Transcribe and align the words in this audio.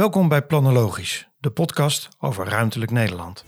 Welkom 0.00 0.28
bij 0.28 0.42
Planologisch, 0.42 1.28
de 1.40 1.50
podcast 1.50 2.08
over 2.20 2.46
ruimtelijk 2.46 2.90
Nederland. 2.90 3.44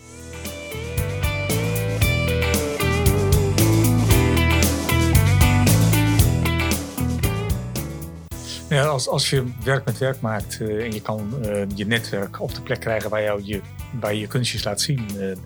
Als, 8.70 9.08
als 9.08 9.30
je 9.30 9.52
werk 9.64 9.84
met 9.84 9.98
werk 9.98 10.20
maakt 10.20 10.58
uh, 10.60 10.84
en 10.84 10.92
je 10.92 11.02
kan 11.02 11.34
uh, 11.44 11.62
je 11.74 11.86
netwerk 11.86 12.40
op 12.40 12.54
de 12.54 12.60
plek 12.60 12.80
krijgen 12.80 13.10
waar, 13.10 13.22
je, 13.22 13.60
je 14.00 14.18
je 14.18 14.26
kunstjes 14.26 14.64
laat 14.64 14.80
zien, 14.80 15.06
uh, 15.14 15.36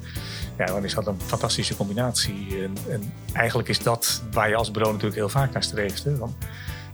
ja, 0.59 0.65
dan 0.65 0.85
is 0.85 0.95
dat 0.95 1.07
een 1.07 1.21
fantastische 1.21 1.77
combinatie. 1.77 2.63
En, 2.63 2.75
en, 2.91 3.13
eigenlijk 3.33 3.69
is 3.69 3.79
dat 3.79 4.23
waar 4.33 4.49
je 4.49 4.57
als 4.57 4.71
bureau 4.71 4.93
natuurlijk 4.93 5.21
heel 5.21 5.29
vaak 5.29 5.53
naar 5.53 5.63
streeft. 5.63 6.07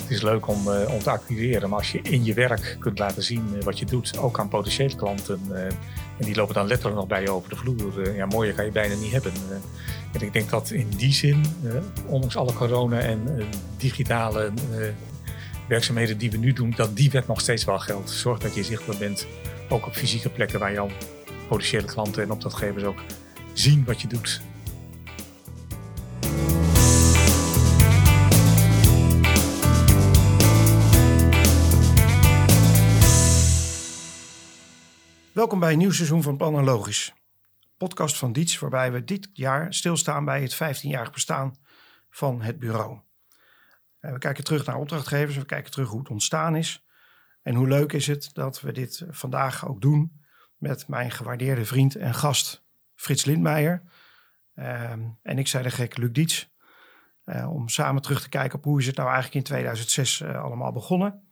Het 0.02 0.10
is 0.10 0.22
leuk 0.22 0.48
om, 0.48 0.68
om 0.68 0.98
te 0.98 1.10
activeren, 1.10 1.68
maar 1.68 1.78
als 1.78 1.92
je 1.92 2.00
in 2.02 2.24
je 2.24 2.34
werk 2.34 2.76
kunt 2.78 2.98
laten 2.98 3.22
zien 3.22 3.62
wat 3.62 3.78
je 3.78 3.84
doet, 3.84 4.18
ook 4.18 4.38
aan 4.38 4.48
potentiële 4.48 4.96
klanten, 4.96 5.40
en 6.18 6.24
die 6.24 6.34
lopen 6.34 6.54
dan 6.54 6.66
letterlijk 6.66 6.96
nog 6.96 7.06
bij 7.06 7.22
je 7.22 7.30
over 7.30 7.48
de 7.48 7.56
vloer, 7.56 8.14
ja, 8.14 8.26
mooier 8.26 8.54
kan 8.54 8.64
je 8.64 8.70
bijna 8.70 8.94
niet 8.94 9.12
hebben. 9.12 9.32
en 10.12 10.20
ik 10.20 10.32
denk 10.32 10.50
dat 10.50 10.70
in 10.70 10.88
die 10.88 11.12
zin, 11.12 11.44
ondanks 12.06 12.36
alle 12.36 12.52
corona 12.52 13.00
en 13.00 13.48
digitale 13.76 14.52
werkzaamheden 15.68 16.18
die 16.18 16.30
we 16.30 16.36
nu 16.36 16.52
doen, 16.52 16.72
dat 16.76 16.96
die 16.96 17.10
wet 17.10 17.26
nog 17.26 17.40
steeds 17.40 17.64
wel 17.64 17.78
geldt. 17.78 18.10
Zorg 18.10 18.38
dat 18.38 18.54
je 18.54 18.64
zichtbaar 18.64 18.96
bent, 18.96 19.26
ook 19.68 19.86
op 19.86 19.94
fysieke 19.94 20.28
plekken 20.28 20.58
waar 20.58 20.72
jouw 20.72 20.88
potentiële 21.48 21.86
klanten 21.86 22.22
en 22.22 22.30
opdrachtgevers 22.30 22.84
ook 22.84 22.98
zien 23.52 23.84
wat 23.84 24.00
je 24.00 24.08
doet. 24.08 24.40
Welkom 35.42 35.60
bij 35.60 35.72
een 35.72 35.78
nieuw 35.78 35.92
seizoen 35.92 36.22
van 36.22 36.36
Planologisch. 36.36 37.14
Podcast 37.76 38.18
van 38.18 38.32
Diets, 38.32 38.58
waarbij 38.58 38.92
we 38.92 39.04
dit 39.04 39.28
jaar 39.32 39.74
stilstaan 39.74 40.24
bij 40.24 40.42
het 40.42 40.54
15-jarig 40.54 41.12
bestaan 41.12 41.56
van 42.10 42.42
het 42.42 42.58
bureau. 42.58 43.00
Eh, 43.98 44.12
we 44.12 44.18
kijken 44.18 44.44
terug 44.44 44.66
naar 44.66 44.76
opdrachtgevers, 44.76 45.36
we 45.36 45.44
kijken 45.44 45.70
terug 45.70 45.88
hoe 45.88 45.98
het 45.98 46.08
ontstaan 46.08 46.56
is. 46.56 46.86
En 47.42 47.54
hoe 47.54 47.68
leuk 47.68 47.92
is 47.92 48.06
het 48.06 48.30
dat 48.32 48.60
we 48.60 48.72
dit 48.72 49.04
vandaag 49.08 49.68
ook 49.68 49.80
doen 49.80 50.20
met 50.56 50.88
mijn 50.88 51.10
gewaardeerde 51.10 51.64
vriend 51.64 51.96
en 51.96 52.14
gast 52.14 52.64
Frits 52.94 53.24
Lindmeijer. 53.24 53.82
Ehm, 54.54 55.00
en 55.22 55.38
ik 55.38 55.48
zei 55.48 55.62
de 55.62 55.70
gek 55.70 55.96
Luc 55.96 56.12
Diets. 56.12 56.50
Uh, 57.24 57.52
om 57.52 57.68
samen 57.68 58.02
terug 58.02 58.22
te 58.22 58.28
kijken 58.28 58.58
op 58.58 58.64
hoe 58.64 58.80
is 58.80 58.86
het 58.86 58.96
nou 58.96 59.08
eigenlijk 59.08 59.36
in 59.36 59.42
2006 59.42 60.20
uh, 60.20 60.28
eh, 60.28 60.42
allemaal 60.42 60.72
begonnen. 60.72 61.31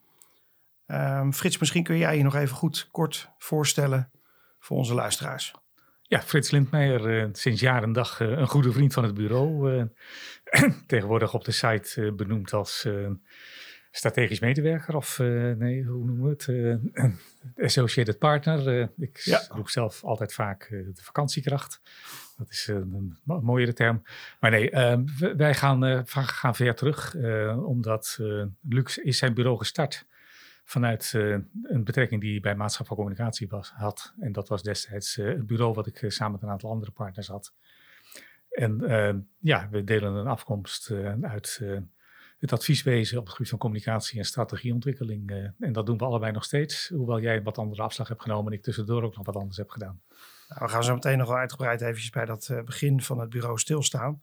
Um, 0.93 1.33
Frits, 1.33 1.59
misschien 1.59 1.83
kun 1.83 1.99
jij 1.99 2.17
je 2.17 2.23
nog 2.23 2.35
even 2.35 2.57
goed 2.57 2.89
kort 2.91 3.31
voorstellen 3.39 4.11
voor 4.59 4.77
onze 4.77 4.95
luisteraars. 4.95 5.55
Ja, 6.03 6.21
Frits 6.21 6.51
Lindmeijer, 6.51 7.11
uh, 7.11 7.29
sinds 7.33 7.61
jaar 7.61 7.83
en 7.83 7.93
dag 7.93 8.21
een 8.21 8.49
goede 8.49 8.73
vriend 8.73 8.93
van 8.93 9.05
het 9.05 9.15
bureau. 9.15 9.89
tegenwoordig 10.87 11.35
op 11.35 11.45
de 11.45 11.53
site 11.53 12.13
benoemd 12.17 12.53
als 12.53 12.89
strategisch 13.91 14.41
medewerker 14.41 14.97
of 14.97 15.19
nee, 15.59 15.85
hoe 15.85 16.05
noemen 16.05 16.25
we 16.25 16.31
het? 16.31 17.15
associated 17.67 18.19
partner. 18.19 18.91
ik 18.97 19.19
ja. 19.19 19.43
roep 19.49 19.69
zelf 19.69 20.05
altijd 20.05 20.33
vaak 20.33 20.69
de 20.69 21.03
vakantiekracht. 21.03 21.81
Dat 22.37 22.51
is 22.51 22.67
een, 22.67 23.19
een 23.27 23.45
mooiere 23.45 23.73
term. 23.73 24.03
Maar 24.41 24.51
nee, 24.51 24.71
wij 25.37 25.55
gaan, 25.55 26.07
gaan 26.09 26.55
ver 26.55 26.75
terug, 26.75 27.15
omdat 27.57 28.19
Lux 28.69 28.99
is 28.99 29.19
zijn 29.19 29.35
bureau 29.35 29.59
gestart 29.59 30.09
vanuit 30.65 31.13
een 31.63 31.85
betrekking 31.85 32.21
die 32.21 32.41
bij 32.41 32.55
Maatschap 32.55 32.87
van 32.87 32.97
Communicatie 32.97 33.49
was, 33.49 33.71
had. 33.71 34.15
En 34.21 34.33
dat 34.33 34.49
was 34.49 34.63
destijds 34.63 35.15
het 35.15 35.47
bureau 35.47 35.75
wat 35.75 35.87
ik 35.87 36.05
samen 36.07 36.33
met 36.33 36.43
een 36.43 36.49
aantal 36.49 36.71
andere 36.71 36.91
partners 36.91 37.29
had. 37.29 37.55
En 38.51 39.29
ja, 39.39 39.69
we 39.71 39.85
delen 39.85 40.15
een 40.15 40.27
afkomst 40.27 40.93
uit 41.21 41.63
het 42.39 42.53
advieswezen 42.53 43.19
op 43.19 43.25
het 43.25 43.33
gebied 43.33 43.49
van 43.51 43.59
communicatie 43.59 44.19
en 44.19 44.25
strategieontwikkeling. 44.25 45.53
en 45.59 45.73
dat 45.73 45.87
doen 45.87 45.99
we 45.99 46.05
allebei 46.05 46.33
nog 46.33 46.45
steeds, 46.45 46.89
hoewel 46.89 47.21
jij 47.21 47.37
een 47.37 47.43
wat 47.43 47.59
andere 47.59 47.83
afslag 47.83 48.09
hebt 48.09 48.23
genomen 48.23 48.53
en 48.53 48.59
ik 48.59 48.65
tussendoor 48.65 49.03
ook 49.03 49.17
nog 49.17 49.27
wat 49.27 49.37
anders 49.37 49.57
heb 49.57 49.71
gedaan. 49.71 50.01
Nou, 50.49 50.65
we 50.65 50.69
gaan 50.69 50.85
zo 50.85 50.95
meteen 50.95 51.19
nog 51.19 51.29
wel 51.29 51.37
uitgebreid 51.37 51.81
eventjes 51.81 52.11
bij 52.11 52.25
dat 52.25 52.53
begin 52.65 53.03
van 53.03 53.19
het 53.19 53.31
bureau 53.31 53.59
stilstaan. 53.59 54.23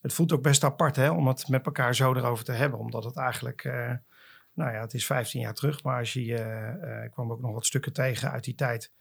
Het 0.00 0.12
voelt 0.12 0.32
ook 0.32 0.42
best 0.42 0.64
apart 0.64 0.96
hè, 0.96 1.10
om 1.10 1.26
het 1.26 1.48
met 1.48 1.66
elkaar 1.66 1.94
zo 1.94 2.14
erover 2.14 2.44
te 2.44 2.52
hebben, 2.52 2.78
omdat 2.78 3.04
het 3.04 3.16
eigenlijk, 3.16 3.62
nou 4.54 4.72
ja, 4.72 4.80
het 4.80 4.94
is 4.94 5.06
15 5.06 5.40
jaar 5.40 5.54
terug, 5.54 5.82
maar 5.82 5.98
als 5.98 6.12
je, 6.12 7.02
ik 7.04 7.10
kwam 7.10 7.32
ook 7.32 7.40
nog 7.40 7.52
wat 7.52 7.66
stukken 7.66 7.92
tegen 7.92 8.30
uit 8.30 8.44
die 8.44 8.54
tijd, 8.54 8.92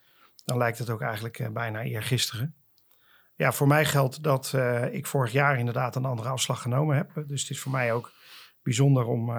dan 0.45 0.57
lijkt 0.57 0.77
het 0.77 0.89
ook 0.89 1.01
eigenlijk 1.01 1.53
bijna 1.53 1.81
eergisteren. 1.81 2.55
Ja, 3.35 3.51
voor 3.51 3.67
mij 3.67 3.85
geldt 3.85 4.23
dat 4.23 4.51
uh, 4.55 4.93
ik 4.93 5.05
vorig 5.05 5.31
jaar 5.31 5.59
inderdaad 5.59 5.95
een 5.95 6.05
andere 6.05 6.29
afslag 6.29 6.61
genomen 6.61 6.95
heb. 6.95 7.23
Dus 7.27 7.41
het 7.41 7.49
is 7.49 7.59
voor 7.59 7.71
mij 7.71 7.93
ook 7.93 8.11
bijzonder 8.61 9.05
om 9.05 9.31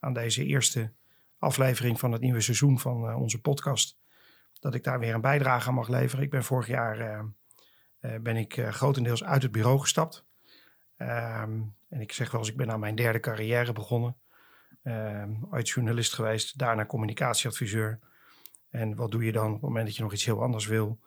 aan 0.00 0.12
deze 0.12 0.44
eerste 0.44 0.92
aflevering 1.38 1.98
van 1.98 2.12
het 2.12 2.20
nieuwe 2.20 2.40
seizoen 2.40 2.78
van 2.78 3.14
onze 3.14 3.40
podcast, 3.40 3.98
dat 4.60 4.74
ik 4.74 4.84
daar 4.84 4.98
weer 4.98 5.14
een 5.14 5.20
bijdrage 5.20 5.68
aan 5.68 5.74
mag 5.74 5.88
leveren. 5.88 6.24
Ik 6.24 6.30
ben 6.30 6.44
vorig 6.44 6.66
jaar 6.66 7.24
ben 8.00 8.36
ik 8.36 8.66
grotendeels 8.68 9.24
uit 9.24 9.42
het 9.42 9.52
bureau 9.52 9.78
gestapt. 9.78 10.24
Um, 10.98 11.76
en 11.88 12.00
ik 12.00 12.12
zeg 12.12 12.30
wel 12.30 12.40
eens, 12.40 12.50
ik 12.50 12.56
ben 12.56 12.70
aan 12.70 12.80
mijn 12.80 12.94
derde 12.94 13.20
carrière 13.20 13.72
begonnen. 13.72 14.16
Um, 14.88 15.46
ooit 15.50 15.68
journalist 15.68 16.14
geweest, 16.14 16.58
daarna 16.58 16.86
communicatieadviseur. 16.86 17.98
En 18.70 18.94
wat 18.94 19.10
doe 19.10 19.24
je 19.24 19.32
dan 19.32 19.46
op 19.46 19.52
het 19.52 19.62
moment 19.62 19.86
dat 19.86 19.96
je 19.96 20.02
nog 20.02 20.12
iets 20.12 20.24
heel 20.24 20.42
anders 20.42 20.66
wil? 20.66 20.98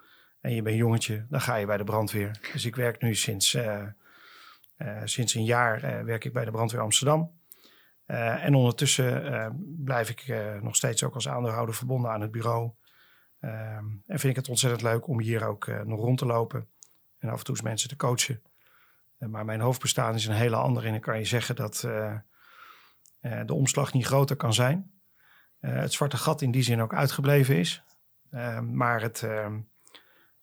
en 0.41 0.53
je 0.53 0.61
bent 0.61 0.77
jongetje, 0.77 1.25
dan 1.29 1.41
ga 1.41 1.55
je 1.55 1.65
bij 1.65 1.77
de 1.77 1.83
brandweer. 1.83 2.39
Dus 2.53 2.65
ik 2.65 2.75
werk 2.75 3.01
nu 3.01 3.15
sinds, 3.15 3.53
uh, 3.53 3.83
uh, 4.77 5.01
sinds 5.03 5.33
een 5.33 5.43
jaar 5.43 5.83
uh, 5.83 6.01
werk 6.01 6.25
ik 6.25 6.33
bij 6.33 6.45
de 6.45 6.51
brandweer 6.51 6.81
Amsterdam. 6.81 7.39
en 8.05 8.55
ondertussen 8.55 9.65
blijf 9.83 10.09
ik 10.09 10.27
nog 10.61 10.75
steeds 10.75 11.03
ook 11.03 11.13
als 11.13 11.27
aandeelhouder 11.27 11.75
verbonden 11.75 12.11
aan 12.11 12.21
het 12.21 12.31
bureau. 12.31 12.71
Ehm, 13.39 13.85
en 14.05 14.19
vind 14.19 14.23
ik 14.23 14.35
het 14.35 14.49
ontzettend 14.49 14.81
leuk 14.81 15.07
om 15.07 15.19
hier 15.19 15.45
ook 15.47 15.67
nog 15.85 15.99
rond 15.99 16.17
te 16.17 16.25
lopen 16.25 16.67
en 17.17 17.29
af 17.29 17.37
en 17.37 17.43
toe 17.43 17.55
eens 17.55 17.63
mensen 17.63 17.89
te 17.89 17.95
coachen. 17.95 18.41
maar 19.17 19.45
mijn 19.45 19.59
hoofdbestaan 19.59 20.15
is 20.15 20.25
een 20.25 20.33
hele 20.33 20.55
andere 20.55 20.85
en 20.85 20.91
dan 20.91 21.01
kan 21.01 21.17
je 21.17 21.25
zeggen 21.25 21.55
dat 21.55 21.87
de 23.21 23.53
omslag 23.53 23.93
niet 23.93 24.05
groter 24.05 24.35
kan 24.35 24.53
zijn. 24.53 24.91
het 25.59 25.93
zwarte 25.93 26.17
gat 26.17 26.41
in 26.41 26.51
die 26.51 26.63
zin 26.63 26.81
ook 26.81 26.93
uitgebleven 26.93 27.55
is. 27.55 27.83
Ehm, 28.31 28.75
maar 28.75 29.01
het, 29.01 29.21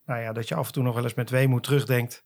nou 0.05 0.21
ja, 0.21 0.33
dat 0.33 0.49
je 0.49 0.55
af 0.55 0.67
en 0.67 0.73
toe 0.73 0.83
nog 0.83 0.95
wel 0.95 1.05
eens 1.05 1.15
met 1.15 1.31
weemoed 1.31 1.63
terugdenkt 1.63 2.25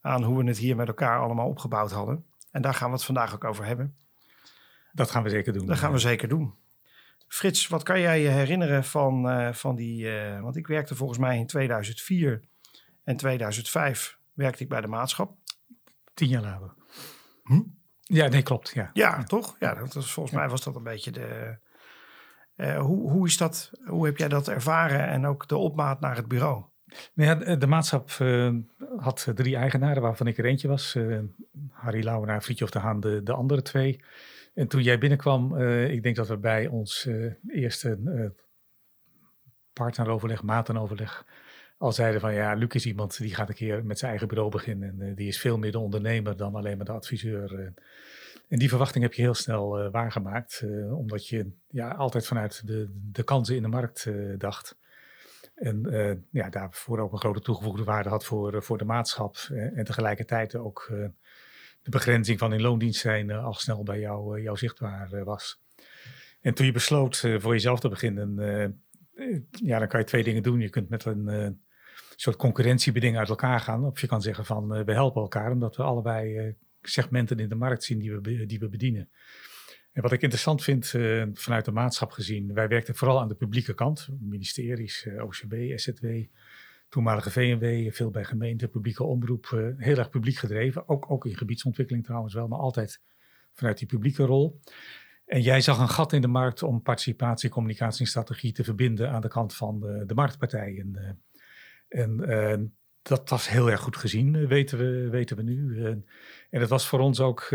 aan 0.00 0.22
hoe 0.22 0.38
we 0.38 0.48
het 0.48 0.58
hier 0.58 0.76
met 0.76 0.88
elkaar 0.88 1.20
allemaal 1.20 1.48
opgebouwd 1.48 1.90
hadden. 1.90 2.24
En 2.50 2.62
daar 2.62 2.74
gaan 2.74 2.88
we 2.88 2.94
het 2.94 3.04
vandaag 3.04 3.34
ook 3.34 3.44
over 3.44 3.64
hebben. 3.64 3.96
Dat 4.92 5.10
gaan 5.10 5.22
we 5.22 5.28
zeker 5.28 5.52
doen. 5.52 5.66
Dat 5.66 5.78
gaan 5.78 5.92
we 5.92 5.98
zeker 5.98 6.28
doen. 6.28 6.54
Frits, 7.28 7.68
wat 7.68 7.82
kan 7.82 8.00
jij 8.00 8.20
je 8.20 8.28
herinneren 8.28 8.84
van, 8.84 9.30
uh, 9.30 9.52
van 9.52 9.76
die... 9.76 10.04
Uh, 10.04 10.40
want 10.40 10.56
ik 10.56 10.66
werkte 10.66 10.94
volgens 10.94 11.18
mij 11.18 11.38
in 11.38 11.46
2004 11.46 12.42
en 13.04 13.16
2005 13.16 14.18
werkte 14.32 14.62
ik 14.62 14.68
bij 14.68 14.80
de 14.80 14.86
maatschap. 14.86 15.36
Tien 16.14 16.28
jaar 16.28 16.42
later. 16.42 16.74
Hm? 17.42 17.62
Ja, 18.08 18.28
nee, 18.28 18.42
klopt. 18.42 18.70
Ja, 18.74 18.90
ja, 18.92 19.22
toch? 19.22 19.56
Ja, 19.58 19.74
dat 19.74 19.94
was, 19.94 20.12
volgens 20.12 20.36
mij 20.36 20.48
was 20.48 20.64
dat 20.64 20.76
een 20.76 20.82
beetje 20.82 21.10
de... 21.10 21.56
Uh, 22.56 22.78
hoe, 22.78 23.10
hoe, 23.10 23.26
is 23.26 23.36
dat, 23.36 23.70
hoe 23.84 24.06
heb 24.06 24.16
jij 24.16 24.28
dat 24.28 24.48
ervaren 24.48 25.06
en 25.06 25.26
ook 25.26 25.48
de 25.48 25.56
opmaat 25.56 26.00
naar 26.00 26.16
het 26.16 26.28
bureau? 26.28 26.64
Nou 27.14 27.58
de 27.58 27.66
maatschap 27.66 28.10
uh, 28.22 28.54
had 28.96 29.30
drie 29.34 29.56
eigenaren, 29.56 30.02
waarvan 30.02 30.26
ik 30.26 30.38
er 30.38 30.44
eentje 30.44 30.68
was. 30.68 30.94
Uh, 30.94 31.18
Harry 31.70 32.04
Lauwenaar, 32.04 32.40
Friedjof 32.40 32.70
de 32.70 32.78
Haan, 32.78 33.00
de, 33.00 33.22
de 33.22 33.32
andere 33.32 33.62
twee. 33.62 34.02
En 34.54 34.68
toen 34.68 34.82
jij 34.82 34.98
binnenkwam, 34.98 35.60
ik 35.66 36.02
denk 36.02 36.16
dat 36.16 36.28
we 36.28 36.36
bij 36.36 36.66
ons 36.66 37.08
eerste 37.48 37.98
partneroverleg, 39.72 40.42
matenoverleg, 40.42 41.26
al 41.78 41.92
zeiden 41.92 42.20
van 42.20 42.34
ja, 42.34 42.54
Luc 42.54 42.74
is 42.74 42.86
iemand 42.86 43.18
die 43.18 43.34
gaat 43.34 43.48
een 43.48 43.54
keer 43.54 43.84
met 43.84 43.98
zijn 43.98 44.10
eigen 44.10 44.28
bureau 44.28 44.50
beginnen. 44.50 45.00
En 45.00 45.14
die 45.14 45.28
is 45.28 45.40
veel 45.40 45.58
meer 45.58 45.72
de 45.72 45.78
ondernemer 45.78 46.36
dan 46.36 46.54
alleen 46.54 46.76
maar 46.76 46.86
de 46.86 46.92
adviseur. 46.92 47.72
En 48.48 48.58
die 48.58 48.68
verwachting 48.68 49.04
heb 49.04 49.12
je 49.14 49.22
heel 49.22 49.34
snel 49.34 49.90
waargemaakt, 49.90 50.64
omdat 50.90 51.28
je 51.28 51.50
ja, 51.70 51.90
altijd 51.90 52.26
vanuit 52.26 52.66
de, 52.66 52.88
de 53.12 53.22
kansen 53.22 53.56
in 53.56 53.62
de 53.62 53.68
markt 53.68 54.10
dacht. 54.38 54.76
En 55.54 55.86
ja, 56.30 56.48
daarvoor 56.48 56.98
ook 56.98 57.12
een 57.12 57.18
grote 57.18 57.40
toegevoegde 57.40 57.84
waarde 57.84 58.08
had 58.08 58.24
voor, 58.24 58.62
voor 58.62 58.78
de 58.78 58.84
maatschap. 58.84 59.36
En 59.74 59.84
tegelijkertijd 59.84 60.56
ook 60.56 60.86
de 61.82 61.90
begrenzing 61.90 62.38
van 62.38 62.52
in 62.52 62.60
loondienst 62.60 63.00
zijn 63.00 63.30
al 63.30 63.54
snel 63.54 63.82
bij 63.82 64.00
jou, 64.00 64.42
jou 64.42 64.56
zichtbaar 64.56 65.24
was. 65.24 65.62
En 66.40 66.54
toen 66.54 66.66
je 66.66 66.72
besloot 66.72 67.16
voor 67.16 67.52
jezelf 67.52 67.80
te 67.80 67.88
beginnen, 67.88 68.34
ja, 69.50 69.78
dan 69.78 69.88
kan 69.88 70.00
je 70.00 70.06
twee 70.06 70.24
dingen 70.24 70.42
doen. 70.42 70.60
Je 70.60 70.70
kunt 70.70 70.88
met 70.88 71.04
een 71.04 71.60
soort 72.16 72.36
concurrentiebeding 72.36 73.16
uit 73.16 73.28
elkaar 73.28 73.60
gaan. 73.60 73.84
Of 73.84 74.00
je 74.00 74.06
kan 74.06 74.22
zeggen 74.22 74.44
van 74.44 74.84
we 74.84 74.92
helpen 74.92 75.22
elkaar, 75.22 75.50
omdat 75.50 75.76
we 75.76 75.82
allebei 75.82 76.54
segmenten 76.82 77.38
in 77.38 77.48
de 77.48 77.54
markt 77.54 77.84
zien 77.84 77.98
die 77.98 78.12
we, 78.12 78.46
die 78.46 78.58
we 78.58 78.68
bedienen. 78.68 79.08
En 79.92 80.02
wat 80.02 80.12
ik 80.12 80.22
interessant 80.22 80.62
vind 80.62 80.86
vanuit 81.34 81.64
de 81.64 81.72
maatschap 81.72 82.10
gezien, 82.10 82.54
wij 82.54 82.68
werkten 82.68 82.94
vooral 82.94 83.20
aan 83.20 83.28
de 83.28 83.34
publieke 83.34 83.74
kant, 83.74 84.08
ministeries, 84.20 85.06
OCB, 85.18 85.78
SZW, 85.78 86.06
toenmalige 86.88 87.30
VNW, 87.30 87.92
veel 87.94 88.10
bij 88.10 88.24
gemeenten, 88.24 88.70
publieke 88.70 89.04
omroep, 89.04 89.74
heel 89.76 89.96
erg 89.96 90.10
publiek 90.10 90.36
gedreven. 90.36 90.88
Ook, 90.88 91.10
ook 91.10 91.26
in 91.26 91.36
gebiedsontwikkeling 91.36 92.04
trouwens 92.04 92.34
wel, 92.34 92.48
maar 92.48 92.58
altijd 92.58 93.00
vanuit 93.52 93.78
die 93.78 93.88
publieke 93.88 94.24
rol. 94.24 94.60
En 95.24 95.40
jij 95.40 95.60
zag 95.60 95.78
een 95.78 95.88
gat 95.88 96.12
in 96.12 96.20
de 96.20 96.28
markt 96.28 96.62
om 96.62 96.82
participatie, 96.82 97.50
te 98.52 98.64
verbinden 98.64 99.10
aan 99.10 99.20
de 99.20 99.28
kant 99.28 99.54
van 99.54 99.80
de 99.80 100.14
marktpartijen. 100.14 101.18
En 101.88 102.30
uh, 102.30 102.54
dat 103.02 103.28
was 103.28 103.48
heel 103.48 103.70
erg 103.70 103.80
goed 103.80 103.96
gezien, 103.96 104.46
weten 104.46 104.78
we, 104.78 105.08
weten 105.10 105.36
we 105.36 105.42
nu. 105.42 105.84
en 106.50 106.60
het 106.60 106.68
was 106.68 106.88
voor 106.88 106.98
ons 106.98 107.20
ook 107.20 107.48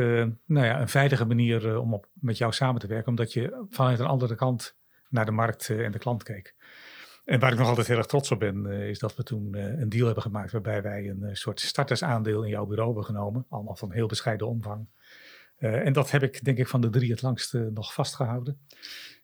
nou 0.46 0.66
ja, 0.66 0.82
een 0.82 0.90
veilige 0.90 1.26
manier 1.26 1.80
om 1.80 1.94
op, 1.94 2.08
met 2.14 2.38
jou 2.38 2.54
samen 2.54 2.82
te 2.82 2.88
werken, 2.88 3.10
omdat 3.10 3.34
je 3.34 3.66
vanuit 3.70 4.00
een 4.00 4.06
andere 4.06 4.36
kant 4.36 4.78
naar 5.10 5.26
de 5.26 5.32
markt 5.32 5.70
en 5.70 5.92
de 5.92 6.00
klant 6.00 6.24
keek. 6.24 6.56
En 7.26 7.40
waar 7.40 7.52
ik 7.52 7.58
nog 7.58 7.68
altijd 7.68 7.88
heel 7.88 7.98
erg 7.98 8.06
trots 8.06 8.32
op 8.32 8.40
ben, 8.40 8.66
is 8.66 9.00
dat 9.00 9.16
we 9.16 9.24
toen 9.24 9.54
een 9.54 9.90
deal 9.90 10.06
hebben 10.06 10.24
gemaakt 10.24 10.52
waarbij 10.52 10.82
wij 10.82 11.08
een 11.08 11.36
soort 11.36 11.60
startersaandeel 11.60 12.44
in 12.44 12.50
jouw 12.50 12.66
bureau 12.66 12.88
hebben 12.88 13.06
genomen. 13.06 13.46
Allemaal 13.50 13.76
van 13.76 13.92
heel 13.92 14.08
bescheiden 14.08 14.48
omvang. 14.48 14.88
En 15.58 15.94
dat 15.94 16.12
heb 16.12 16.24
ik 16.24 16.44
denk 16.44 16.58
ik 16.58 16.68
van 16.68 16.82
de 16.82 16.90
drie 16.90 17.12
het 17.12 17.22
langst 17.22 17.54
nog 17.54 17.94
vastgehouden. 17.94 18.60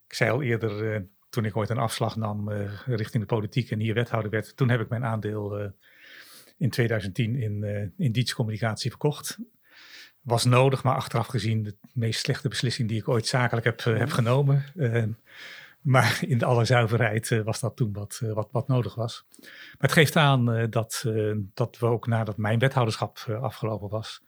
Ik 0.07 0.13
zei 0.13 0.31
al 0.31 0.41
eerder, 0.41 1.05
toen 1.29 1.45
ik 1.45 1.57
ooit 1.57 1.69
een 1.69 1.77
afslag 1.77 2.15
nam 2.15 2.49
richting 2.85 3.23
de 3.23 3.35
politiek 3.35 3.71
en 3.71 3.79
hier 3.79 3.93
wethouder 3.93 4.31
werd, 4.31 4.57
toen 4.57 4.69
heb 4.69 4.81
ik 4.81 4.89
mijn 4.89 5.05
aandeel 5.05 5.73
in 6.57 6.69
2010 6.69 7.35
in, 7.35 7.63
in 7.97 8.11
Diets 8.11 8.33
Communicatie 8.33 8.89
verkocht. 8.89 9.37
Was 10.21 10.45
nodig, 10.45 10.83
maar 10.83 10.95
achteraf 10.95 11.27
gezien 11.27 11.63
de 11.63 11.75
meest 11.93 12.19
slechte 12.19 12.47
beslissing 12.47 12.89
die 12.89 12.97
ik 12.97 13.07
ooit 13.07 13.27
zakelijk 13.27 13.65
heb, 13.65 13.83
heb 13.83 14.09
genomen. 14.09 14.63
maar 15.81 16.19
in 16.27 16.43
alle 16.43 16.65
zuiverheid 16.65 17.43
was 17.43 17.59
dat 17.59 17.75
toen 17.75 17.93
wat, 17.93 18.21
wat, 18.33 18.49
wat 18.51 18.67
nodig 18.67 18.95
was. 18.95 19.25
Maar 19.39 19.77
het 19.77 19.91
geeft 19.91 20.15
aan 20.15 20.69
dat, 20.69 21.05
dat 21.53 21.77
we 21.79 21.85
ook 21.85 22.07
nadat 22.07 22.37
mijn 22.37 22.59
wethouderschap 22.59 23.17
afgelopen 23.41 23.89
was, 23.89 24.21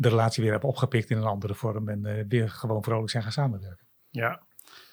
de 0.00 0.08
relatie 0.08 0.42
weer 0.42 0.52
hebben 0.52 0.68
opgepikt 0.68 1.10
in 1.10 1.16
een 1.16 1.24
andere 1.24 1.54
vorm 1.54 1.88
en 1.88 2.06
uh, 2.06 2.24
weer 2.28 2.48
gewoon 2.48 2.82
vrolijk 2.82 3.10
zijn 3.10 3.22
gaan 3.22 3.32
samenwerken. 3.32 3.86
Ja, 4.10 4.42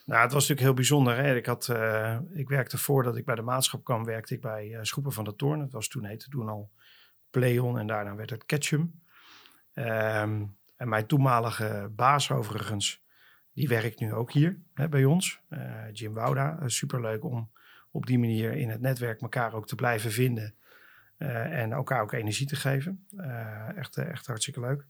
nou, 0.07 0.21
het 0.21 0.31
was 0.31 0.47
natuurlijk 0.47 0.67
heel 0.67 0.73
bijzonder. 0.73 1.17
Hè? 1.17 1.35
Ik, 1.35 1.45
had, 1.45 1.67
uh, 1.67 2.17
ik 2.33 2.49
werkte 2.49 2.77
voordat 2.77 3.17
ik 3.17 3.25
bij 3.25 3.35
de 3.35 3.41
maatschap 3.41 3.83
kwam, 3.83 4.05
werkte 4.05 4.33
ik 4.33 4.41
bij 4.41 4.67
uh, 4.67 4.79
Schoepen 4.81 5.11
van 5.11 5.23
de 5.23 5.35
Toorn. 5.35 5.59
Het 5.59 5.71
was 5.71 5.87
toen 5.87 6.05
heette 6.05 6.29
toen 6.29 6.49
al 6.49 6.71
Pleon 7.29 7.79
en 7.79 7.87
daarna 7.87 8.15
werd 8.15 8.29
het 8.29 8.45
Ketchum. 8.45 9.01
Um, 9.73 10.55
en 10.75 10.89
mijn 10.89 11.05
toenmalige 11.05 11.91
baas 11.95 12.31
overigens, 12.31 13.03
die 13.53 13.67
werkt 13.67 13.99
nu 13.99 14.13
ook 14.13 14.31
hier 14.31 14.59
hè, 14.73 14.89
bij 14.89 15.05
ons. 15.05 15.39
Jim 15.91 16.13
Wouda, 16.13 16.59
superleuk 16.65 17.23
om 17.23 17.51
op 17.91 18.05
die 18.05 18.19
manier 18.19 18.53
in 18.53 18.69
het 18.69 18.81
netwerk 18.81 19.21
elkaar 19.21 19.53
ook 19.53 19.67
te 19.67 19.75
blijven 19.75 20.11
vinden. 20.11 20.55
en 21.17 21.71
elkaar 21.71 22.01
ook 22.01 22.11
energie 22.11 22.47
te 22.47 22.55
geven. 22.55 23.05
echt, 23.75 23.97
echt 23.97 24.27
hartstikke 24.27 24.59
leuk. 24.59 24.85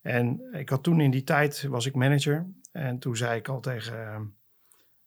En 0.00 0.40
ik 0.52 0.68
had 0.68 0.82
toen 0.82 1.00
in 1.00 1.10
die 1.10 1.24
tijd, 1.24 1.62
was 1.62 1.86
ik 1.86 1.94
manager. 1.94 2.46
En 2.72 2.98
toen 2.98 3.16
zei 3.16 3.38
ik 3.38 3.48
al 3.48 3.60
tegen 3.60 4.06
ehm, 4.06 4.24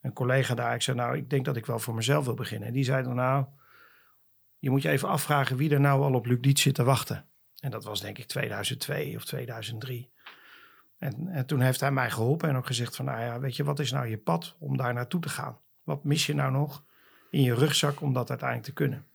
een 0.02 0.14
collega 0.14 0.56
daar, 0.56 0.76
ik 0.76 0.82
zei 0.82 0.98
nou, 0.98 1.18
ik 1.18 1.30
denk 1.30 1.46
dat 1.46 1.56
ik 1.56 1.66
wel 1.66 1.80
voor 1.80 1.96
mezelf 1.96 2.26
wil 2.26 2.34
beginnen. 2.34 2.68
En 2.68 2.74
die 2.74 2.84
zei 2.84 3.04
dan 3.04 3.16
nou, 3.16 3.46
je 4.58 4.70
moet 4.70 4.82
je 4.82 4.90
even 4.90 5.10
afvragen 5.10 5.58
wie 5.58 5.74
er 5.74 5.80
nou 5.80 6.02
al 6.02 6.14
op 6.14 6.26
Luc 6.26 6.40
Dietz 6.42 6.62
zit 6.62 6.76
te 6.76 6.84
wachten. 6.84 7.26
En 7.60 7.72
dat 7.72 7.84
was 7.84 8.02
denk 8.02 8.18
ik 8.18 8.26
2002 8.26 9.16
of 9.16 9.26
2003. 9.26 10.12
En, 10.98 11.28
en 11.28 11.46
toen 11.46 11.62
heeft 11.62 11.80
hij 11.80 11.92
mij 11.92 12.12
geholpen 12.12 12.50
en 12.50 12.56
ook 12.56 12.66
gezegd 12.66 12.96
van, 12.96 13.06
nou 13.06 13.22
ja, 13.22 13.40
weet 13.40 13.56
je, 13.56 13.64
wat 13.64 13.80
is 13.80 13.92
nou 13.92 14.08
je 14.08 14.18
pad 14.18 14.56
om 14.60 14.78
daar 14.78 14.94
naartoe 14.94 15.22
te 15.22 15.30
gaan? 15.30 15.60
Wat 15.84 16.04
mis 16.04 16.26
je 16.26 16.34
nou 16.34 16.52
nog 16.52 16.86
in 17.30 17.42
je 17.42 17.54
rugzak 17.54 18.02
om 18.02 18.14
dat 18.14 18.30
uiteindelijk 18.30 18.68
te 18.68 18.74
kunnen? 18.74 19.06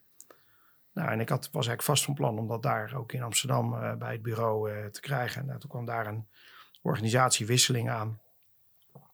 Nou, 0.97 1.11
en 1.11 1.21
ik 1.21 1.29
had, 1.29 1.45
was 1.45 1.67
eigenlijk 1.67 1.83
vast 1.83 2.05
van 2.05 2.15
plan 2.15 2.39
om 2.39 2.49
dat 2.49 2.63
daar 2.63 2.95
ook 2.95 3.13
in 3.13 3.23
Amsterdam 3.23 3.73
uh, 3.75 3.95
bij 3.95 4.13
het 4.13 4.23
bureau 4.23 4.73
uh, 4.73 4.87
te 4.87 5.01
krijgen. 5.01 5.47
Nou, 5.47 5.61
toen 5.61 5.71
kwam 5.71 5.85
daar 5.85 6.07
een 6.07 6.27
organisatiewisseling 6.83 7.91
aan. 7.91 8.21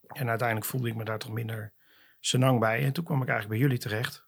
En 0.07 0.29
uiteindelijk 0.29 0.69
voelde 0.69 0.89
ik 0.89 0.95
me 0.95 1.05
daar 1.05 1.19
toch 1.19 1.33
minder 1.33 1.73
senang 2.21 2.61
bij. 2.61 2.85
En 2.85 2.93
toen 2.93 3.05
kwam 3.05 3.23
ik 3.23 3.29
eigenlijk 3.29 3.59
bij 3.61 3.69
jullie 3.69 3.83
terecht, 3.83 4.27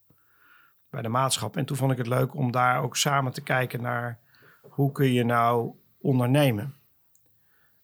bij 0.91 1.03
de 1.03 1.09
maatschap. 1.09 1.57
En 1.57 1.65
toen 1.65 1.77
vond 1.77 1.93
ik 1.93 1.99
het 1.99 2.07
leuk 2.07 2.35
om 2.35 2.51
daar 2.51 2.83
ook 2.83 2.97
samen 2.97 3.33
te 3.33 3.43
kijken 3.43 3.83
naar 3.83 4.19
hoe 4.61 4.93
kun 4.93 5.13
je 5.13 5.25
nou 5.25 5.73
ondernemen. 5.99 6.75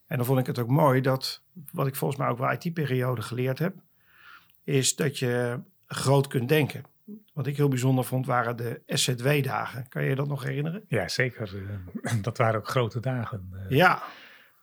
En 0.06 0.16
dan 0.16 0.26
vond 0.26 0.38
ik 0.38 0.46
het 0.46 0.58
ook 0.58 0.68
mooi 0.68 1.00
dat, 1.00 1.42
wat 1.72 1.86
ik 1.86 1.96
volgens 1.96 2.20
mij 2.20 2.28
ook 2.28 2.38
wel 2.38 2.52
IT-periode 2.52 3.22
geleerd 3.22 3.58
heb, 3.58 3.74
is 4.64 4.96
dat 4.96 5.18
je 5.18 5.60
groot 5.86 6.26
kunt 6.26 6.48
denken. 6.48 6.84
Wat 7.32 7.46
ik 7.46 7.56
heel 7.56 7.68
bijzonder 7.68 8.04
vond, 8.04 8.26
waren 8.26 8.56
de 8.56 8.82
SZW-dagen. 8.86 9.88
Kan 9.88 10.02
je 10.02 10.08
je 10.08 10.14
dat 10.14 10.28
nog 10.28 10.44
herinneren? 10.44 10.84
Ja, 10.88 11.08
zeker. 11.08 11.62
Eh, 12.02 12.12
dat 12.22 12.38
waren 12.38 12.60
ook 12.60 12.68
grote 12.68 13.00
dagen. 13.00 13.50
Eh. 13.52 13.76
Ja. 13.76 14.02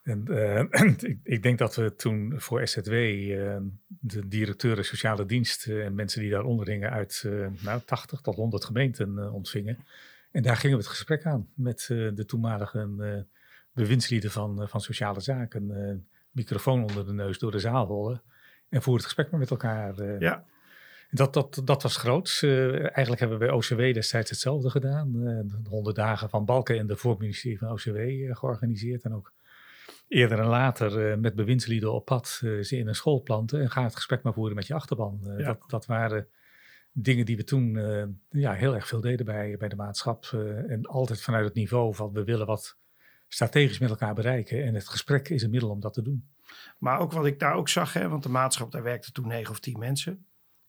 En 0.04 0.26
uh, 0.28 0.60
ik, 1.12 1.20
ik, 1.24 1.44
denk 1.44 1.58
dat 1.58 1.76
we 1.76 1.96
toen 1.96 2.34
voor 2.38 2.68
SZW, 2.68 2.92
uh, 2.92 3.58
de 3.88 4.28
directeuren 4.28 4.86
sociale 4.86 5.26
dienst 5.26 5.68
en 5.68 5.96
mensen 5.96 6.22
die 6.22 6.30
daaronder 6.30 6.68
hingen 6.68 6.92
uit 6.92 7.24
nou, 7.62 7.82
80 7.86 8.22
tot 8.22 8.36
100 8.36 8.66
gemeenten 8.66 9.32
ontvingen. 9.32 9.78
En 10.32 10.42
daar 10.42 10.58
gingen 10.58 10.78
we 10.78 10.84
het 10.84 10.92
gesprek 10.92 11.26
aan 11.26 11.48
met 11.54 11.86
de 11.88 12.26
toenmalige 12.26 13.26
bewindslieden 13.74 14.32
van, 14.32 14.70
van 14.70 14.82
sociale 14.82 15.20
zaken. 15.20 16.08
microfoon 16.32 16.82
onder 16.82 17.06
de 17.06 17.14
neus 17.14 17.40
door 17.40 17.52
de 17.52 17.60
zaal 17.60 17.88
rollen 17.88 18.22
en 18.70 18.82
voer 18.82 18.96
het 18.96 19.06
gesprek 19.06 19.32
maar 19.32 19.40
met 19.40 19.52
elkaar. 19.52 20.20
ja. 20.20 20.46
Dat, 21.10 21.34
dat, 21.34 21.62
dat 21.64 21.84
was 21.84 21.98
groot. 21.98 22.40
Uh, 22.44 22.74
eigenlijk 22.74 23.20
hebben 23.20 23.40
we 23.40 23.46
bij 23.46 23.54
OCW 23.54 23.94
destijds 23.94 24.30
hetzelfde 24.30 24.70
gedaan. 24.70 25.16
Uh, 25.16 25.40
de 25.64 25.70
honderd 25.70 25.96
dagen 25.96 26.30
van 26.30 26.46
Balken 26.46 26.78
en 26.78 26.88
de 26.88 26.96
voorministerie 26.96 27.58
van 27.58 27.72
OCW 27.72 27.96
uh, 27.96 28.30
eh, 28.30 28.36
georganiseerd. 28.36 29.04
En 29.04 29.14
ook 29.14 29.34
eerder 30.08 30.40
en 30.40 30.46
later 30.46 31.20
met 31.20 31.36
bewindslieden 31.36 31.94
op 31.94 32.06
pad 32.06 32.28
ze 32.28 32.78
in 32.78 32.88
een 32.88 32.96
school 32.96 33.22
planten. 33.22 33.62
En 33.62 33.72
ga 33.72 33.84
het 33.84 33.96
gesprek 33.96 34.24
maar 34.24 34.34
voeren 34.34 34.56
met 34.56 34.68
je 34.68 34.74
achterban. 34.74 35.20
Ja. 35.38 35.46
dat, 35.46 35.64
dat 35.68 35.86
waren 35.86 36.28
dingen 36.92 37.26
die 37.26 37.38
we 37.38 37.44
toen 37.44 37.80
ja, 38.30 38.54
heel 38.54 38.76
erg 38.76 38.88
veel 38.88 39.02
deden 39.02 39.26
bij, 39.26 39.56
bij 39.58 39.70
de 39.70 39.76
maatschap. 39.76 40.26
en 40.68 40.86
altijd 40.86 41.22
vanuit 41.22 41.46
het 41.46 41.54
niveau 41.54 41.96
van 41.96 42.12
we 42.12 42.24
willen 42.24 42.46
wat 42.46 42.78
strategisch 43.28 43.80
met 43.80 43.90
elkaar 43.90 44.14
bereiken. 44.14 44.64
En 44.64 44.74
het 44.74 44.88
gesprek 44.88 45.30
is 45.30 45.44
een 45.44 45.50
middel 45.50 45.70
om 45.70 45.80
dat 45.80 45.94
te 45.94 46.02
doen. 46.02 46.30
Maar 46.78 47.00
ook 47.00 47.12
wat 47.12 47.26
ik 47.26 47.40
daar 47.40 47.54
ook 47.54 47.70
zag, 47.70 47.94
hè, 47.94 48.10
want 48.10 48.24
de 48.24 48.30
maatschap, 48.30 48.72
daar 48.72 48.84
werkten 48.84 49.14
toen 49.14 49.28
negen 49.28 49.52
of 49.52 49.60
tien 49.60 49.80
mensen 49.80 50.26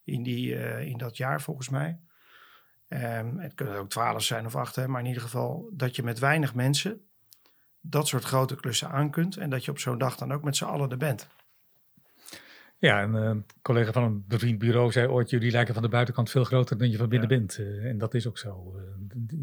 in, 0.08 0.22
die, 0.22 0.54
uh, 0.54 0.80
in 0.80 0.98
dat 0.98 1.16
jaar 1.16 1.40
volgens 1.40 1.68
mij. 1.68 2.00
Um, 2.88 3.38
het 3.38 3.54
kunnen 3.54 3.74
er 3.74 3.80
ook 3.80 3.90
twaalf 3.90 4.22
zijn 4.22 4.46
of 4.46 4.56
acht, 4.56 4.76
hè, 4.76 4.88
maar 4.88 5.00
in 5.00 5.06
ieder 5.06 5.22
geval 5.22 5.70
dat 5.72 5.96
je 5.96 6.02
met 6.02 6.18
weinig 6.18 6.54
mensen 6.54 7.00
dat 7.80 8.08
soort 8.08 8.24
grote 8.24 8.56
klussen 8.56 8.88
aan 8.88 9.10
kunt 9.10 9.36
en 9.36 9.50
dat 9.50 9.64
je 9.64 9.70
op 9.70 9.78
zo'n 9.78 9.98
dag 9.98 10.16
dan 10.16 10.32
ook 10.32 10.42
met 10.42 10.56
z'n 10.56 10.64
allen 10.64 10.90
er 10.90 10.96
bent. 10.96 11.28
Ja, 12.78 13.02
een 13.02 13.36
uh, 13.36 13.42
collega 13.62 13.92
van 13.92 14.02
een 14.02 14.24
bevriend 14.26 14.58
bureau 14.58 14.92
zei 14.92 15.06
ooit: 15.06 15.30
jullie 15.30 15.50
lijken 15.50 15.74
van 15.74 15.82
de 15.82 15.88
buitenkant 15.88 16.30
veel 16.30 16.44
groter 16.44 16.78
dan 16.78 16.90
je 16.90 16.96
van 16.96 17.08
binnen 17.08 17.28
bent. 17.28 17.58
Uh, 17.58 17.84
en 17.84 17.98
dat 17.98 18.14
is 18.14 18.26
ook 18.26 18.38
zo. 18.38 18.80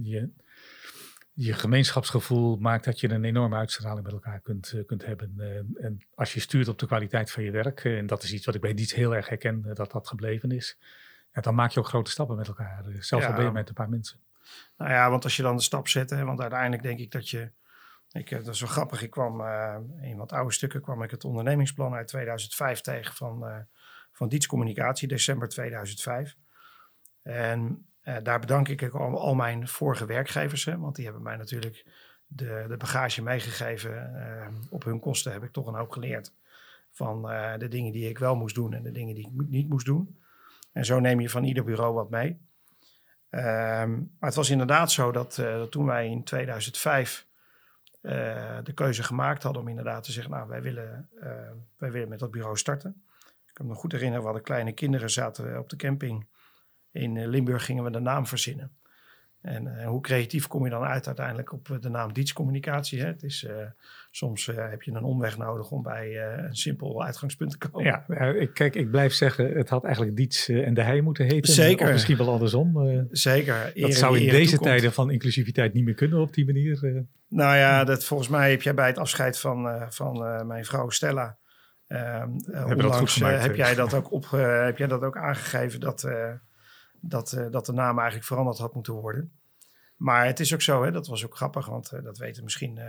je, 0.01 0.29
je 1.37 1.53
gemeenschapsgevoel 1.53 2.57
maakt 2.57 2.85
dat 2.85 2.99
je 2.99 3.09
een 3.09 3.23
enorme 3.23 3.55
uitstraling 3.55 4.03
met 4.03 4.13
elkaar 4.13 4.39
kunt, 4.39 4.71
uh, 4.75 4.85
kunt 4.85 5.05
hebben. 5.05 5.33
Uh, 5.37 5.85
en 5.85 5.99
als 6.13 6.33
je 6.33 6.39
stuurt 6.39 6.67
op 6.67 6.79
de 6.79 6.85
kwaliteit 6.85 7.31
van 7.31 7.43
je 7.43 7.51
werk, 7.51 7.83
uh, 7.83 7.97
en 7.97 8.07
dat 8.07 8.23
is 8.23 8.33
iets 8.33 8.45
wat 8.45 8.55
ik 8.55 8.61
bij 8.61 8.73
Dietz 8.73 8.93
heel 8.93 9.15
erg 9.15 9.29
herken, 9.29 9.73
dat 9.73 9.91
dat 9.91 10.07
gebleven 10.07 10.51
is, 10.51 10.77
ja, 11.33 11.41
dan 11.41 11.55
maak 11.55 11.71
je 11.71 11.79
ook 11.79 11.87
grote 11.87 12.11
stappen 12.11 12.35
met 12.35 12.47
elkaar. 12.47 12.83
zelfs 12.99 13.25
al 13.25 13.33
ben 13.33 13.45
je 13.45 13.51
met 13.51 13.67
een 13.67 13.73
paar 13.73 13.89
mensen. 13.89 14.19
Nou 14.77 14.91
ja, 14.91 15.09
want 15.09 15.23
als 15.23 15.35
je 15.35 15.41
dan 15.41 15.55
de 15.55 15.61
stap 15.61 15.87
zet, 15.87 16.09
hè, 16.09 16.23
want 16.23 16.41
uiteindelijk 16.41 16.83
denk 16.83 16.99
ik 16.99 17.11
dat 17.11 17.29
je. 17.29 17.51
Ik, 18.11 18.29
dat 18.29 18.47
is 18.47 18.59
wel 18.59 18.69
grappig. 18.69 19.01
Ik 19.01 19.09
kwam 19.09 19.41
in 20.01 20.17
wat 20.17 20.31
oude 20.31 20.53
stukken 20.53 20.81
kwam 20.81 21.03
ik 21.03 21.11
het 21.11 21.23
ondernemingsplan 21.23 21.93
uit 21.93 22.07
2005 22.07 22.81
tegen 22.81 23.15
van, 23.15 23.65
van 24.11 24.27
Dietz 24.27 24.45
Communicatie, 24.45 25.07
december 25.07 25.47
2005. 25.47 26.35
En 27.21 27.85
uh, 28.05 28.15
daar 28.23 28.39
bedank 28.39 28.67
ik 28.67 28.93
al, 28.93 29.35
mijn 29.35 29.67
vorige 29.67 30.05
werkgevers, 30.05 30.65
hè, 30.65 30.77
want 30.77 30.95
die 30.95 31.05
hebben 31.05 31.23
mij 31.23 31.35
natuurlijk 31.35 31.85
de, 32.27 32.65
de 32.67 32.77
bagage 32.77 33.21
meegegeven. 33.21 34.11
Uh, 34.15 34.47
op 34.69 34.83
hun 34.83 34.99
kosten 34.99 35.31
heb 35.31 35.43
ik 35.43 35.51
toch 35.51 35.67
een 35.67 35.75
hoop 35.75 35.91
geleerd 35.91 36.33
van 36.91 37.31
uh, 37.31 37.57
de 37.57 37.67
dingen 37.67 37.91
die 37.91 38.09
ik 38.09 38.17
wel 38.17 38.35
moest 38.35 38.55
doen 38.55 38.73
en 38.73 38.83
de 38.83 38.91
dingen 38.91 39.15
die 39.15 39.25
ik 39.25 39.47
niet 39.47 39.69
moest 39.69 39.85
doen. 39.85 40.19
En 40.71 40.85
zo 40.85 40.99
neem 40.99 41.19
je 41.19 41.29
van 41.29 41.43
ieder 41.43 41.63
bureau 41.63 41.93
wat 41.93 42.09
mee. 42.09 42.39
Ehm, 43.29 43.91
maar 43.91 44.29
het 44.29 44.35
was 44.35 44.49
inderdaad 44.49 44.91
zo 44.91 45.11
dat, 45.11 45.35
dat 45.35 45.71
toen 45.71 45.85
wij 45.85 46.07
in 46.07 46.23
2005 46.23 47.27
de 48.01 48.71
keuze 48.73 49.03
gemaakt 49.03 49.43
hadden 49.43 49.61
om 49.61 49.67
inderdaad 49.67 50.03
te 50.03 50.11
zeggen, 50.11 50.31
nou 50.31 50.47
wij 50.47 50.61
willen, 50.61 51.09
wij 51.77 51.91
willen 51.91 52.09
met 52.09 52.19
dat 52.19 52.31
bureau 52.31 52.57
starten. 52.57 53.03
Ik 53.47 53.53
kan 53.53 53.67
me 53.67 53.73
goed 53.73 53.91
herinneren, 53.91 54.21
we 54.21 54.27
hadden 54.27 54.45
kleine 54.45 54.71
kinderen 54.71 55.09
zaten 55.09 55.59
op 55.59 55.69
de 55.69 55.75
camping 55.75 56.27
in 56.95 57.17
eh, 57.17 57.27
Limburg 57.27 57.65
gingen 57.65 57.83
we 57.83 57.91
de 57.91 57.99
naam 57.99 58.27
verzinnen. 58.27 58.71
En 59.41 59.83
hoe 59.83 60.01
creatief 60.01 60.47
kom 60.47 60.63
je 60.63 60.69
dan 60.69 60.83
uit 60.83 61.07
uiteindelijk 61.07 61.51
op 61.51 61.77
de 61.81 61.89
naam 61.89 62.13
dienstcommunicatie? 62.13 62.99
Hè? 62.99 63.05
Het 63.05 63.23
is, 63.23 63.47
soms 64.11 64.45
heb 64.45 64.81
je 64.81 64.91
een 64.91 65.03
omweg 65.03 65.37
nodig 65.37 65.71
om 65.71 65.83
bij 65.83 66.23
een 66.37 66.55
simpel 66.55 67.03
uitgangspunt 67.03 67.51
te 67.51 67.57
komen. 67.57 68.03
Ja, 68.07 68.25
ik, 68.25 68.53
kijk, 68.53 68.75
ik 68.75 68.91
blijf 68.91 69.13
zeggen, 69.13 69.57
het 69.57 69.69
had 69.69 69.83
eigenlijk 69.83 70.15
Diets 70.15 70.49
en 70.49 70.73
de 70.73 70.81
Hei 70.81 71.01
moeten 71.01 71.25
heten. 71.25 71.53
Zeker. 71.53 71.85
Of 71.85 71.91
misschien 71.91 72.17
wel 72.17 72.29
andersom. 72.29 73.07
Zeker. 73.11 73.71
dat 73.75 73.93
zou 73.93 74.19
in 74.19 74.29
deze 74.29 74.57
tijden 74.57 74.93
van 74.93 75.11
inclusiviteit 75.11 75.73
niet 75.73 75.85
meer 75.85 75.93
kunnen 75.93 76.19
op 76.19 76.33
die 76.33 76.45
manier. 76.45 77.05
Nou 77.27 77.55
ja, 77.55 77.83
dat, 77.83 78.05
volgens 78.05 78.29
mij 78.29 78.51
heb 78.51 78.61
jij 78.61 78.73
bij 78.73 78.87
het 78.87 78.97
afscheid 78.97 79.39
van, 79.39 79.85
van 79.89 80.47
mijn 80.47 80.65
vrouw 80.65 80.89
Stella 80.89 81.37
Um, 81.87 82.39
onlangs 82.65 83.15
heb, 83.15 83.55
jij 83.55 83.75
dat 83.75 83.93
ook 83.93 84.11
op, 84.11 84.29
heb 84.31 84.77
jij 84.77 84.87
dat 84.87 85.01
ook 85.01 85.17
aangegeven 85.17 85.79
dat, 85.79 86.09
dat, 87.07 87.47
dat 87.51 87.65
de 87.65 87.73
naam 87.73 87.97
eigenlijk 87.97 88.27
veranderd 88.27 88.57
had 88.57 88.73
moeten 88.73 88.93
worden. 88.93 89.39
Maar 89.95 90.25
het 90.25 90.39
is 90.39 90.53
ook 90.53 90.61
zo, 90.61 90.83
hè, 90.83 90.91
dat 90.91 91.07
was 91.07 91.25
ook 91.25 91.35
grappig, 91.35 91.65
want 91.65 92.03
dat 92.03 92.17
weten 92.17 92.43
misschien 92.43 92.79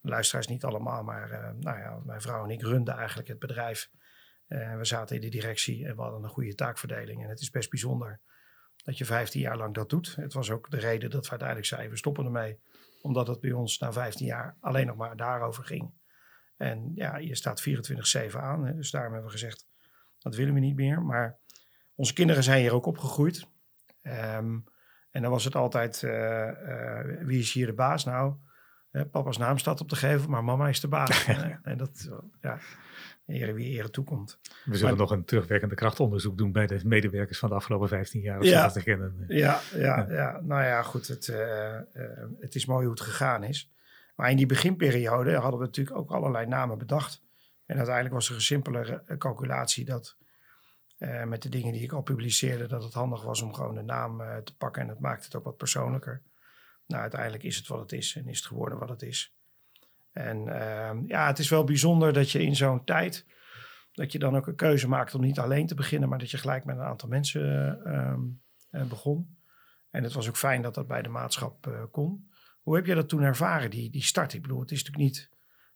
luisteraars 0.00 0.46
niet 0.46 0.64
allemaal. 0.64 1.02
Maar 1.02 1.54
nou 1.60 1.78
ja, 1.78 2.00
mijn 2.04 2.20
vrouw 2.20 2.44
en 2.44 2.50
ik 2.50 2.62
runden 2.62 2.94
eigenlijk 2.94 3.28
het 3.28 3.38
bedrijf. 3.38 3.90
we 4.48 4.78
zaten 4.84 5.16
in 5.16 5.22
de 5.22 5.28
directie 5.28 5.86
en 5.86 5.96
we 5.96 6.02
hadden 6.02 6.22
een 6.22 6.28
goede 6.28 6.54
taakverdeling. 6.54 7.22
En 7.22 7.28
het 7.28 7.40
is 7.40 7.50
best 7.50 7.70
bijzonder 7.70 8.20
dat 8.84 8.98
je 8.98 9.04
15 9.04 9.40
jaar 9.40 9.56
lang 9.56 9.74
dat 9.74 9.90
doet. 9.90 10.16
Het 10.16 10.32
was 10.32 10.50
ook 10.50 10.70
de 10.70 10.78
reden 10.78 11.10
dat 11.10 11.24
we 11.24 11.30
uiteindelijk 11.30 11.68
zeiden, 11.68 11.90
we 11.90 11.96
stoppen 11.96 12.24
ermee. 12.24 12.58
Omdat 13.00 13.26
het 13.26 13.40
bij 13.40 13.52
ons 13.52 13.78
na 13.78 13.92
15 13.92 14.26
jaar 14.26 14.56
alleen 14.60 14.86
nog 14.86 14.96
maar 14.96 15.16
daarover 15.16 15.64
ging. 15.64 15.92
En 16.56 16.92
ja, 16.94 17.16
je 17.16 17.34
staat 17.34 17.68
24-7 18.30 18.36
aan. 18.36 18.76
Dus 18.76 18.90
daarom 18.90 19.12
hebben 19.12 19.30
we 19.30 19.38
gezegd, 19.38 19.66
dat 20.18 20.34
willen 20.34 20.54
we 20.54 20.60
niet 20.60 20.76
meer. 20.76 21.02
Maar 21.02 21.38
onze 21.96 22.12
kinderen 22.12 22.42
zijn 22.42 22.60
hier 22.60 22.74
ook 22.74 22.86
opgegroeid. 22.86 23.46
Um, 24.02 24.64
en 25.10 25.22
dan 25.22 25.30
was 25.30 25.44
het 25.44 25.54
altijd, 25.54 26.02
uh, 26.02 26.12
uh, 26.12 27.00
wie 27.22 27.38
is 27.38 27.52
hier 27.52 27.66
de 27.66 27.72
baas? 27.72 28.04
Nou, 28.04 28.34
papa's 29.10 29.36
naam 29.36 29.58
staat 29.58 29.80
op 29.80 29.88
de 29.88 29.96
gevel, 29.96 30.28
maar 30.28 30.44
mama 30.44 30.68
is 30.68 30.80
de 30.80 30.88
baas. 30.88 31.26
en 31.62 31.78
dat, 31.78 32.08
ja, 32.40 32.58
ere 33.26 33.52
wie 33.52 33.78
ere 33.78 33.90
toekomt. 33.90 34.38
We 34.64 34.76
zullen 34.76 34.96
nog 34.96 35.10
een 35.10 35.24
terugwerkende 35.24 35.74
krachtonderzoek 35.74 36.38
doen 36.38 36.52
bij 36.52 36.66
de 36.66 36.80
medewerkers 36.84 37.38
van 37.38 37.48
de 37.48 37.54
afgelopen 37.54 37.88
15 37.88 38.20
jaar. 38.20 38.44
Ja, 38.44 38.68
te 38.68 38.82
kennen. 38.82 39.24
Ja, 39.28 39.60
ja, 39.74 40.06
ja, 40.08 40.40
nou 40.42 40.64
ja, 40.64 40.82
goed. 40.82 41.08
Het, 41.08 41.26
het 42.40 42.54
is 42.54 42.66
mooi 42.66 42.82
hoe 42.82 42.94
het 42.94 43.02
gegaan 43.04 43.44
is. 43.44 43.72
Maar 44.16 44.30
in 44.30 44.36
die 44.36 44.46
beginperiode 44.46 45.34
hadden 45.34 45.60
we 45.60 45.66
natuurlijk 45.66 45.96
ook 45.96 46.10
allerlei 46.10 46.46
namen 46.46 46.78
bedacht. 46.78 47.22
En 47.66 47.76
uiteindelijk 47.76 48.14
was 48.14 48.28
er 48.28 48.34
een 48.34 48.40
simpele 48.40 49.02
calculatie 49.18 49.84
dat 49.84 50.16
uh, 50.98 51.24
met 51.24 51.42
de 51.42 51.48
dingen 51.48 51.72
die 51.72 51.82
ik 51.82 51.92
al 51.92 52.02
publiceerde, 52.02 52.66
dat 52.66 52.82
het 52.82 52.92
handig 52.92 53.22
was 53.22 53.42
om 53.42 53.54
gewoon 53.54 53.74
de 53.74 53.82
naam 53.82 54.20
uh, 54.20 54.36
te 54.36 54.56
pakken. 54.56 54.82
En 54.82 54.88
het 54.88 55.00
maakt 55.00 55.24
het 55.24 55.34
ook 55.34 55.44
wat 55.44 55.56
persoonlijker. 55.56 56.22
Nou, 56.86 57.02
uiteindelijk 57.02 57.42
is 57.42 57.56
het 57.56 57.66
wat 57.66 57.80
het 57.80 57.92
is 57.92 58.16
en 58.16 58.28
is 58.28 58.38
het 58.38 58.46
geworden 58.46 58.78
wat 58.78 58.88
het 58.88 59.02
is. 59.02 59.34
En 60.12 60.46
uh, 60.46 60.90
ja, 61.06 61.26
het 61.26 61.38
is 61.38 61.48
wel 61.48 61.64
bijzonder 61.64 62.12
dat 62.12 62.30
je 62.30 62.42
in 62.42 62.56
zo'n 62.56 62.84
tijd, 62.84 63.26
dat 63.92 64.12
je 64.12 64.18
dan 64.18 64.36
ook 64.36 64.46
een 64.46 64.56
keuze 64.56 64.88
maakt 64.88 65.14
om 65.14 65.20
niet 65.20 65.38
alleen 65.38 65.66
te 65.66 65.74
beginnen, 65.74 66.08
maar 66.08 66.18
dat 66.18 66.30
je 66.30 66.38
gelijk 66.38 66.64
met 66.64 66.76
een 66.76 66.82
aantal 66.82 67.08
mensen 67.08 67.78
ehm, 67.84 68.20
eh, 68.70 68.88
begon. 68.88 69.38
En 69.90 70.02
het 70.02 70.12
was 70.12 70.28
ook 70.28 70.36
fijn 70.36 70.62
dat 70.62 70.74
dat 70.74 70.86
bij 70.86 71.02
de 71.02 71.08
maatschap 71.08 71.88
kon. 71.90 72.30
Hoe 72.62 72.76
heb 72.76 72.86
je 72.86 72.94
dat 72.94 73.08
toen 73.08 73.22
ervaren, 73.22 73.70
die, 73.70 73.90
die 73.90 74.02
start? 74.02 74.32
Ik 74.32 74.42
bedoel, 74.42 74.60
het 74.60 74.70
is 74.70 74.84
natuurlijk 74.84 75.04
niet, 75.04 75.30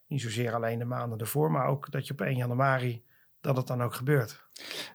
niet 0.06 0.20
zozeer 0.20 0.54
alleen 0.54 0.78
de 0.78 0.84
maanden 0.84 1.18
ervoor, 1.18 1.50
maar 1.50 1.66
ook 1.66 1.90
dat 1.90 2.06
je 2.06 2.12
op 2.12 2.20
1 2.20 2.36
januari, 2.36 3.04
dat 3.40 3.56
het 3.56 3.66
dan 3.66 3.82
ook 3.82 3.94
gebeurt. 3.94 4.48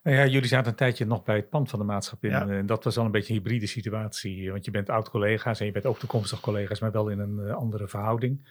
Nou 0.04 0.18
ja, 0.18 0.26
jullie 0.26 0.48
zaten 0.48 0.72
een 0.72 0.78
tijdje 0.78 1.06
nog 1.06 1.24
bij 1.24 1.36
het 1.36 1.50
pand 1.50 1.70
van 1.70 1.80
de 1.80 1.86
maatschappij. 1.86 2.30
Ja. 2.30 2.48
En 2.48 2.66
dat 2.66 2.84
was 2.84 2.98
al 2.98 3.06
een 3.06 3.12
beetje 3.12 3.34
een 3.34 3.40
hybride 3.40 3.68
situatie. 3.68 4.52
Want 4.52 4.66
je 4.66 4.72
bent 4.72 4.90
oud-collega's 4.90 5.60
en 5.60 5.66
je 5.66 5.72
bent 5.72 5.86
ook 5.86 6.00
toekomstig 6.00 6.40
collega's, 6.40 6.80
maar 6.80 6.92
wel 6.92 7.10
in 7.10 7.20
een 7.20 7.40
uh, 7.40 7.54
andere 7.54 7.88
verhouding. 7.88 8.50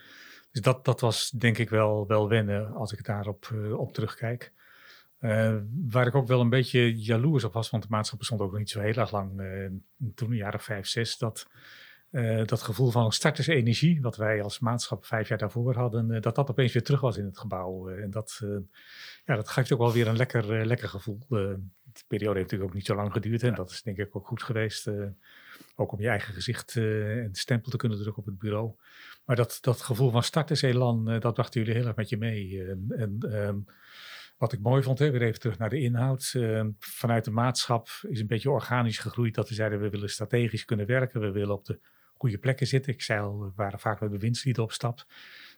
Dus 0.51 0.61
dat, 0.61 0.85
dat 0.85 0.99
was 1.01 1.29
denk 1.29 1.57
ik 1.57 1.69
wel, 1.69 2.07
wel 2.07 2.29
wennen 2.29 2.73
als 2.73 2.91
ik 2.93 3.05
daarop 3.05 3.49
uh, 3.53 3.79
op 3.79 3.93
terugkijk. 3.93 4.51
Uh, 5.19 5.55
waar 5.89 6.07
ik 6.07 6.15
ook 6.15 6.27
wel 6.27 6.41
een 6.41 6.49
beetje 6.49 6.95
jaloers 6.95 7.43
op 7.43 7.53
was, 7.53 7.69
want 7.69 7.83
de 7.83 7.89
maatschappij 7.89 8.19
bestond 8.19 8.41
ook 8.41 8.49
nog 8.49 8.59
niet 8.59 8.69
zo 8.69 8.79
heel 8.79 8.93
erg 8.93 9.11
lang. 9.11 9.41
toen, 10.15 10.31
een 10.31 10.37
jaar 10.37 10.53
of 10.53 10.63
vijf, 10.63 10.87
zes, 10.87 11.17
dat 11.17 11.47
uh, 12.15 12.45
dat 12.45 12.61
gevoel 12.61 12.91
van 12.91 13.11
startersenergie, 13.11 14.01
wat 14.01 14.15
wij 14.15 14.43
als 14.43 14.59
maatschap 14.59 15.05
vijf 15.05 15.27
jaar 15.27 15.37
daarvoor 15.37 15.75
hadden, 15.75 16.11
uh, 16.11 16.21
dat 16.21 16.35
dat 16.35 16.49
opeens 16.49 16.73
weer 16.73 16.83
terug 16.83 17.01
was 17.01 17.17
in 17.17 17.25
het 17.25 17.37
gebouw. 17.37 17.89
Uh, 17.89 18.03
en 18.03 18.11
dat, 18.11 18.41
ja, 19.25 19.35
dat 19.35 19.49
geeft 19.49 19.71
ook 19.71 19.79
wel 19.79 19.91
weer 19.91 20.07
een 20.07 20.15
lekker, 20.15 20.65
lekker 20.65 20.89
gevoel. 20.89 21.19
de 21.27 22.03
periode 22.07 22.39
heeft 22.39 22.51
natuurlijk 22.51 22.69
ook 22.69 22.73
niet 22.73 22.85
zo 22.85 22.95
lang 22.95 23.11
geduurd 23.11 23.43
en 23.43 23.55
dat 23.55 23.71
is 23.71 23.81
denk 23.81 23.97
ik 23.97 24.15
ook 24.15 24.27
goed 24.27 24.43
geweest. 24.43 24.89
ook 25.75 25.91
om 25.91 26.01
je 26.01 26.07
eigen 26.07 26.33
gezicht 26.33 26.75
en 26.75 27.29
stempel 27.31 27.71
te 27.71 27.77
kunnen 27.77 27.97
drukken 27.97 28.21
op 28.21 28.29
het 28.29 28.39
bureau. 28.39 28.71
Maar 29.25 29.35
dat, 29.35 29.57
dat 29.61 29.81
gevoel 29.81 30.09
van 30.09 30.23
starterselan, 30.23 31.19
dat 31.19 31.33
brachten 31.33 31.61
jullie 31.61 31.75
heel 31.75 31.87
erg 31.87 31.95
met 31.95 32.09
je 32.09 32.17
mee. 32.17 32.63
en 32.89 33.17
ehm, 33.19 33.57
wat 34.37 34.53
ik 34.53 34.59
mooi 34.59 34.83
vond, 34.83 34.99
hè, 34.99 35.11
weer 35.11 35.21
even 35.21 35.39
terug 35.39 35.57
naar 35.57 35.69
de 35.69 35.79
inhoud. 35.79 36.33
Uh, 36.35 36.65
vanuit 36.79 37.25
de 37.25 37.31
maatschap 37.31 37.87
is 38.01 38.19
een 38.19 38.27
beetje 38.27 38.49
organisch 38.49 38.97
gegroeid 38.97 39.35
dat 39.35 39.49
we 39.49 39.55
zeiden 39.55 39.81
we 39.81 39.89
willen 39.89 40.09
strategisch 40.09 40.65
kunnen 40.65 40.85
werken. 40.85 41.21
We 41.21 41.31
willen 41.31 41.55
op 41.55 41.65
de 41.65 41.79
goede 42.17 42.37
plekken 42.37 42.67
zitten. 42.67 42.93
Ik 42.93 43.01
zei 43.01 43.19
al, 43.19 43.39
we 43.39 43.51
waren 43.55 43.79
vaak 43.79 43.99
met 43.99 44.11
bewindslieden 44.11 44.63
op 44.63 44.71
stap. 44.71 45.05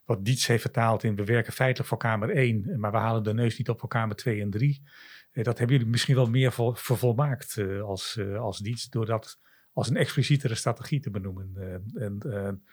Wat 0.06 0.26
Diets 0.26 0.48
heeft 0.48 0.62
vertaald 0.62 1.04
in, 1.04 1.16
we 1.16 1.24
werken 1.24 1.54
feitelijk 1.54 1.90
voor 1.90 1.98
Kamer 1.98 2.30
1, 2.30 2.80
maar 2.80 2.92
we 2.92 2.98
halen 2.98 3.24
de 3.24 3.34
neus 3.34 3.58
niet 3.58 3.70
op 3.70 3.80
voor 3.80 3.90
Kamer 3.90 4.16
2 4.16 4.42
en 4.42 4.50
3. 4.50 4.84
Eh, 5.32 5.44
dat 5.44 5.58
hebben 5.58 5.76
jullie 5.76 5.92
misschien 5.92 6.16
wel 6.16 6.30
meer 6.30 6.54
vervolmaakt 6.74 7.56
uh, 7.58 7.82
als, 7.82 8.16
uh, 8.20 8.40
als 8.40 8.58
Diets, 8.58 8.90
door 8.90 9.06
dat 9.06 9.40
als 9.74 9.90
een 9.90 9.98
explicietere 9.98 10.56
strategie 10.56 11.00
te 11.00 11.12
benoemen. 11.12 11.54
en 11.96 12.64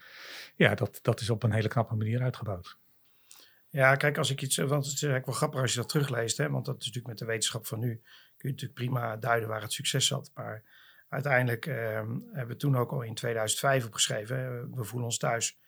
ja, 0.57 0.75
dat, 0.75 0.99
dat 1.03 1.21
is 1.21 1.31
op 1.31 1.43
een 1.43 1.53
hele 1.53 1.69
knappe 1.69 1.95
manier 1.95 2.23
uitgebouwd. 2.23 2.79
Ja, 3.69 3.97
kijk, 3.97 4.19
als 4.19 4.31
ik 4.31 4.43
iets, 4.43 4.57
want 4.57 4.85
het 4.85 4.95
is 4.95 5.03
eigenlijk 5.03 5.27
wel 5.27 5.35
grappig 5.35 5.61
als 5.61 5.73
je 5.73 5.79
dat 5.79 5.89
terugleest, 5.89 6.37
hè, 6.37 6.51
want 6.51 6.65
dat 6.65 6.81
is 6.81 6.87
natuurlijk 6.87 7.07
met 7.07 7.19
de 7.19 7.25
wetenschap 7.25 7.67
van 7.67 7.81
nu, 7.81 7.89
kun 8.37 8.49
je 8.49 8.49
natuurlijk 8.49 8.75
prima 8.75 9.17
duiden 9.17 9.49
waar 9.49 9.63
het 9.63 9.73
succes 9.73 10.07
zat. 10.07 10.31
Maar 10.35 10.63
uiteindelijk 11.15 11.67
uh, 11.67 11.75
hebben 12.33 12.47
we 12.47 12.57
toen 12.57 12.77
ook 12.77 12.93
al 12.93 13.03
in 13.03 13.15
2005 13.15 13.87
opgeschreven. 13.87 14.71
We 14.75 14.85
voelen 14.85 15.09
ons 15.09 15.19
thuis 15.19 15.59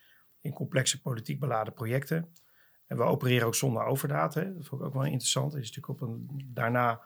in 0.40 0.52
complexe 0.52 1.00
politiek 1.00 1.40
beladen 1.40 1.72
projecten. 1.72 2.32
En 2.86 2.96
we 2.96 3.02
opereren 3.02 3.46
ook 3.46 3.54
zonder 3.54 3.84
overdaad. 3.84 4.34
Hè. 4.34 4.54
Dat 4.54 4.66
vond 4.66 4.80
ik 4.80 4.86
ook 4.86 4.92
wel 4.92 5.04
interessant. 5.04 5.52
Het 5.52 5.62
is 5.62 5.68
natuurlijk 5.76 6.02
op 6.02 6.08
een, 6.08 6.50
daarna 6.54 7.00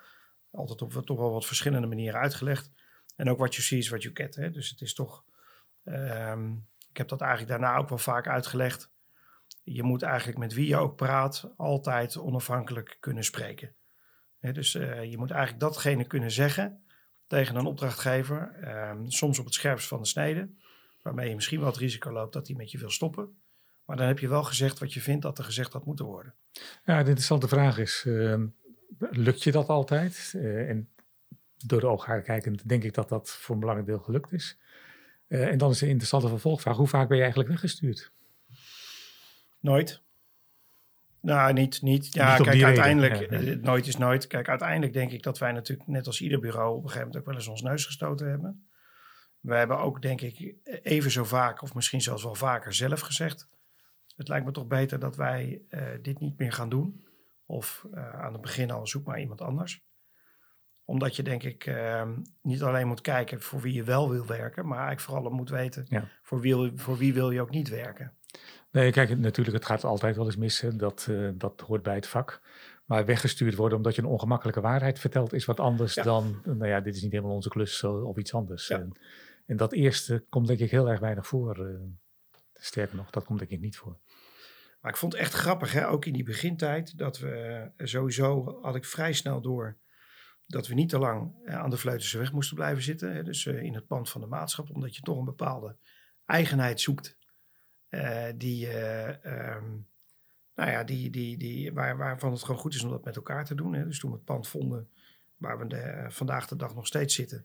altijd 0.51 0.83
op 0.83 0.93
toch 0.93 1.19
wel 1.19 1.33
wat 1.33 1.47
verschillende 1.47 1.87
manieren 1.87 2.21
uitgelegd. 2.21 2.71
En 3.17 3.31
ook 3.31 3.39
what 3.39 3.55
you 3.55 3.67
see 3.67 3.79
is 3.79 3.89
what 3.89 4.03
you 4.03 4.15
get. 4.15 4.35
Hè. 4.35 4.51
Dus 4.51 4.71
het 4.71 4.81
is 4.81 4.95
toch... 4.95 5.25
Um, 5.85 6.69
ik 6.91 6.97
heb 6.97 7.09
dat 7.09 7.21
eigenlijk 7.21 7.51
daarna 7.51 7.77
ook 7.77 7.89
wel 7.89 7.99
vaak 7.99 8.27
uitgelegd. 8.27 8.91
Je 9.63 9.83
moet 9.83 10.03
eigenlijk 10.03 10.39
met 10.39 10.53
wie 10.53 10.67
je 10.67 10.77
ook 10.77 10.97
praat 10.97 11.53
altijd 11.57 12.19
onafhankelijk 12.19 12.97
kunnen 13.01 13.25
spreken. 13.25 13.75
dus 14.41 14.75
uh, 14.75 15.05
je 15.05 15.19
moet 15.19 15.31
eigenlijk 15.31 15.61
datgene 15.61 16.05
kunnen 16.05 16.31
zeggen 16.31 16.85
tegen 17.31 17.57
een 17.57 17.67
opdrachtgever, 17.67 18.53
ehm, 18.61 19.09
soms 19.09 19.39
op 19.39 19.45
het 19.45 19.55
scherpst 19.55 19.89
van 19.89 20.01
de 20.01 20.07
snede, 20.07 20.49
waarmee 21.03 21.29
je 21.29 21.35
misschien 21.35 21.59
wel 21.59 21.69
het 21.69 21.77
risico 21.77 22.13
loopt 22.13 22.33
dat 22.33 22.47
hij 22.47 22.57
met 22.57 22.71
je 22.71 22.79
wil 22.79 22.91
stoppen. 22.91 23.41
Maar 23.85 23.97
dan 23.97 24.07
heb 24.07 24.19
je 24.19 24.29
wel 24.29 24.43
gezegd 24.43 24.79
wat 24.79 24.93
je 24.93 25.01
vindt 25.01 25.23
dat 25.23 25.39
er 25.39 25.45
gezegd 25.45 25.73
had 25.73 25.85
moeten 25.85 26.05
worden. 26.05 26.35
Ja, 26.85 26.99
de 26.99 27.09
interessante 27.09 27.49
vraag 27.49 27.79
is, 27.79 28.05
uh, 28.07 28.45
lukt 28.99 29.43
je 29.43 29.53
dat 29.53 29.69
altijd? 29.69 30.33
Uh, 30.37 30.69
en 30.69 30.89
door 31.57 31.81
de 31.81 31.87
ogen 31.87 32.23
kijkend 32.23 32.69
denk 32.69 32.85
ik 32.85 32.95
dat 32.95 33.09
dat 33.09 33.31
voor 33.31 33.55
een 33.55 33.61
belangrijk 33.61 33.91
deel 33.91 34.01
gelukt 34.05 34.33
is. 34.33 34.59
Uh, 35.29 35.49
en 35.49 35.59
dan 35.59 35.71
is 35.71 35.79
de 35.79 35.89
interessante 35.89 36.29
vervolgvraag, 36.29 36.77
hoe 36.77 36.89
vaak 36.89 37.09
ben 37.09 37.17
je 37.17 37.23
eigenlijk 37.23 37.53
weggestuurd? 37.53 38.13
Nooit. 39.61 40.03
Nou, 41.21 41.53
niet. 41.53 41.83
niet 41.83 42.15
ja, 42.15 42.37
kijk, 42.37 42.63
uiteindelijk, 42.63 43.21
eh, 43.21 43.57
nooit 43.57 43.87
is 43.87 43.97
nooit. 43.97 44.27
Kijk, 44.27 44.49
uiteindelijk 44.49 44.93
denk 44.93 45.13
ik 45.13 45.23
dat 45.23 45.39
wij 45.39 45.53
natuurlijk, 45.53 45.89
net 45.89 46.07
als 46.07 46.21
ieder 46.21 46.41
bureau, 46.41 46.71
op 46.71 46.83
een 46.83 46.89
gegeven 46.89 47.07
moment 47.07 47.17
ook 47.17 47.27
wel 47.27 47.35
eens 47.35 47.49
ons 47.49 47.63
neus 47.63 47.85
gestoten 47.85 48.29
hebben. 48.29 48.69
We 49.41 49.55
hebben 49.55 49.79
ook, 49.79 50.03
denk 50.03 50.21
ik, 50.21 50.55
even 50.83 51.11
zo 51.11 51.25
vaak, 51.25 51.63
of 51.63 51.75
misschien 51.75 52.01
zelfs 52.01 52.23
wel 52.23 52.35
vaker 52.35 52.75
zelf 52.75 53.01
gezegd. 53.01 53.49
Het 54.17 54.29
lijkt 54.29 54.47
me 54.47 54.53
toch 54.53 54.67
beter 54.67 54.99
dat 54.99 55.17
wij 55.17 55.63
uh, 55.71 55.83
dit 56.03 56.21
niet 56.21 56.39
meer 56.39 56.53
gaan 56.53 56.69
doen. 56.69 57.05
Of 57.47 57.87
uh, 57.95 58.21
aan 58.21 58.33
het 58.33 58.43
begin 58.43 58.71
al 58.71 58.87
zoek 58.87 59.07
maar 59.07 59.21
iemand 59.21 59.41
anders. 59.41 59.85
Omdat 60.85 61.17
je, 61.17 61.23
denk 61.23 61.43
ik, 61.43 61.67
uh, 61.67 62.09
niet 62.43 62.63
alleen 62.63 62.87
moet 62.87 63.01
kijken 63.01 63.41
voor 63.41 63.61
wie 63.61 63.75
je 63.75 63.85
wel 63.85 64.11
wil 64.11 64.27
werken, 64.27 64.67
maar 64.67 64.79
eigenlijk 64.79 65.09
vooral 65.09 65.31
moet 65.31 65.51
weten 65.51 65.87
ja. 65.89 66.09
voor, 66.23 66.41
wie, 66.41 66.73
voor 66.75 66.97
wie 66.97 67.15
wil 67.15 67.31
je 67.31 67.41
ook 67.41 67.51
niet 67.51 67.69
werken. 67.69 68.15
Nee, 68.71 68.93
kijk, 68.93 69.19
natuurlijk, 69.19 69.57
het 69.57 69.67
gaat 69.67 69.85
altijd 69.85 70.17
wel 70.17 70.25
eens 70.25 70.37
mis. 70.37 70.65
Dat, 70.75 71.07
uh, 71.11 71.31
dat 71.35 71.61
hoort 71.61 71.83
bij 71.83 71.95
het 71.95 72.07
vak. 72.07 72.41
Maar 72.85 73.05
weggestuurd 73.05 73.55
worden 73.55 73.77
omdat 73.77 73.95
je 73.95 74.03
een 74.03 74.09
ongemakkelijke 74.09 74.61
waarheid 74.61 74.99
vertelt, 74.99 75.33
is 75.33 75.45
wat 75.45 75.61
anders 75.61 75.95
dan, 75.95 76.41
nou 76.45 76.67
ja, 76.67 76.81
dit 76.81 76.97
is 76.97 77.03
niet 77.03 77.13
helemaal 77.13 77.35
onze 77.35 77.49
klus 77.49 77.85
of 77.85 78.17
iets 78.17 78.35
anders. 78.35 78.67
Ja. 78.67 78.79
En, 78.79 78.93
en, 79.47 79.57
dat 79.57 79.73
eerste 79.73 80.25
komt 80.29 80.47
denk 80.47 80.59
ik 80.59 80.71
heel 80.71 80.89
erg 80.89 81.01
weinig 81.01 81.27
voor. 81.27 81.59
Uh, 81.59 81.81
sterker 82.55 82.97
nog, 82.97 83.11
dat 83.11 83.25
komt 83.25 83.39
denk 83.39 83.51
ik 83.51 83.61
niet 83.61 83.77
voor. 83.77 83.99
Maar 84.81 84.91
ik 84.91 84.97
vond 84.97 85.13
het 85.13 85.21
echt 85.23 85.33
grappig, 85.33 85.73
hè? 85.73 85.89
ook 85.89 86.05
in 86.05 86.13
die 86.13 86.25
begintijd, 86.25 86.99
dat 86.99 87.19
we 87.19 87.69
sowieso 87.77 88.59
had 88.63 88.77
ik 88.77 88.85
vrij 88.85 89.13
snel 89.13 89.41
door 89.41 89.79
dat 90.47 90.67
we 90.67 90.75
niet 90.75 90.89
te 90.89 90.99
lang 90.99 91.47
aan 91.47 91.71
de 91.71 91.77
Vleutense 91.77 92.19
weg 92.19 92.33
moesten 92.33 92.57
blijven 92.57 92.83
zitten. 92.83 93.15
Hè, 93.15 93.23
dus 93.23 93.47
in 93.47 93.75
het 93.75 93.87
pand 93.87 94.11
van 94.11 94.21
de 94.21 94.27
maatschap, 94.27 94.71
omdat 94.71 94.97
je 94.97 95.03
toch 95.03 95.19
een 95.19 95.25
bepaalde 95.25 95.77
eigenheid 96.25 96.81
zoekt. 96.81 97.19
Die, 98.37 98.69
ehm, 98.69 99.65
nou 100.55 100.71
ja, 100.71 100.85
die, 100.85 101.11
die, 101.11 101.37
die, 101.37 101.73
waar, 101.73 101.97
waarvan 101.97 102.33
het 102.33 102.43
gewoon 102.43 102.61
goed 102.61 102.75
is 102.75 102.83
om 102.83 102.91
dat 102.91 103.05
met 103.05 103.17
elkaar 103.17 103.45
te 103.45 103.55
doen. 103.55 103.75
Hè. 103.75 103.85
Dus 103.85 103.99
toen 103.99 104.11
we 104.11 104.17
het 104.17 104.25
pand 104.25 104.49
vonden 104.49 104.89
waar 105.41 105.59
we 105.59 105.67
de, 105.67 106.07
vandaag 106.09 106.47
de 106.47 106.57
dag 106.57 106.75
nog 106.75 106.87
steeds 106.87 107.15
zitten. 107.15 107.45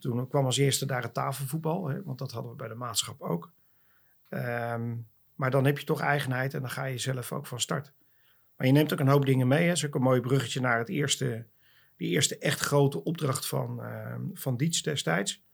Toen 0.00 0.28
kwam 0.28 0.44
als 0.44 0.56
eerste 0.56 0.86
daar 0.86 1.02
het 1.02 1.14
tafelvoetbal, 1.14 1.88
hè, 1.88 2.02
want 2.02 2.18
dat 2.18 2.32
hadden 2.32 2.50
we 2.50 2.56
bij 2.56 2.68
de 2.68 2.74
maatschap 2.74 3.20
ook. 3.20 3.52
Ehm, 4.28 4.96
maar 5.34 5.50
dan 5.50 5.64
heb 5.64 5.78
je 5.78 5.84
toch 5.84 6.00
eigenheid 6.00 6.54
en 6.54 6.60
dan 6.60 6.70
ga 6.70 6.84
je 6.84 6.98
zelf 6.98 7.32
ook 7.32 7.46
van 7.46 7.60
start. 7.60 7.92
Maar 8.56 8.66
je 8.66 8.72
neemt 8.72 8.92
ook 8.92 9.00
een 9.00 9.08
hoop 9.08 9.26
dingen 9.26 9.48
mee. 9.48 9.66
Hè. 9.66 9.72
is 9.72 9.86
ook 9.86 9.94
een 9.94 10.02
mooi 10.02 10.20
bruggetje 10.20 10.60
naar 10.60 10.78
het 10.78 10.88
eerste, 10.88 11.46
die 11.96 12.08
eerste 12.08 12.38
echt 12.38 12.60
grote 12.60 13.04
opdracht 13.04 13.46
van, 13.46 13.80
uh, 13.80 14.14
van 14.34 14.56
Dietz 14.56 14.80
destijds. 14.80 15.44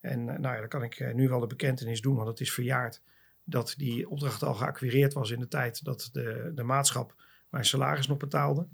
En 0.00 0.24
nou 0.24 0.54
ja, 0.54 0.58
dan 0.58 0.68
kan 0.68 0.82
ik 0.82 1.14
nu 1.14 1.28
wel 1.28 1.40
de 1.40 1.46
bekentenis 1.46 2.00
doen, 2.00 2.16
want 2.16 2.28
het 2.28 2.40
is 2.40 2.52
verjaard. 2.52 3.02
Dat 3.44 3.74
die 3.76 4.08
opdracht 4.08 4.42
al 4.42 4.54
geacquireerd 4.54 5.12
was 5.12 5.30
in 5.30 5.40
de 5.40 5.48
tijd 5.48 5.84
dat 5.84 6.08
de, 6.12 6.52
de 6.54 6.62
maatschap 6.62 7.14
mijn 7.48 7.64
salaris 7.64 8.06
nog 8.06 8.18
betaalde. 8.18 8.66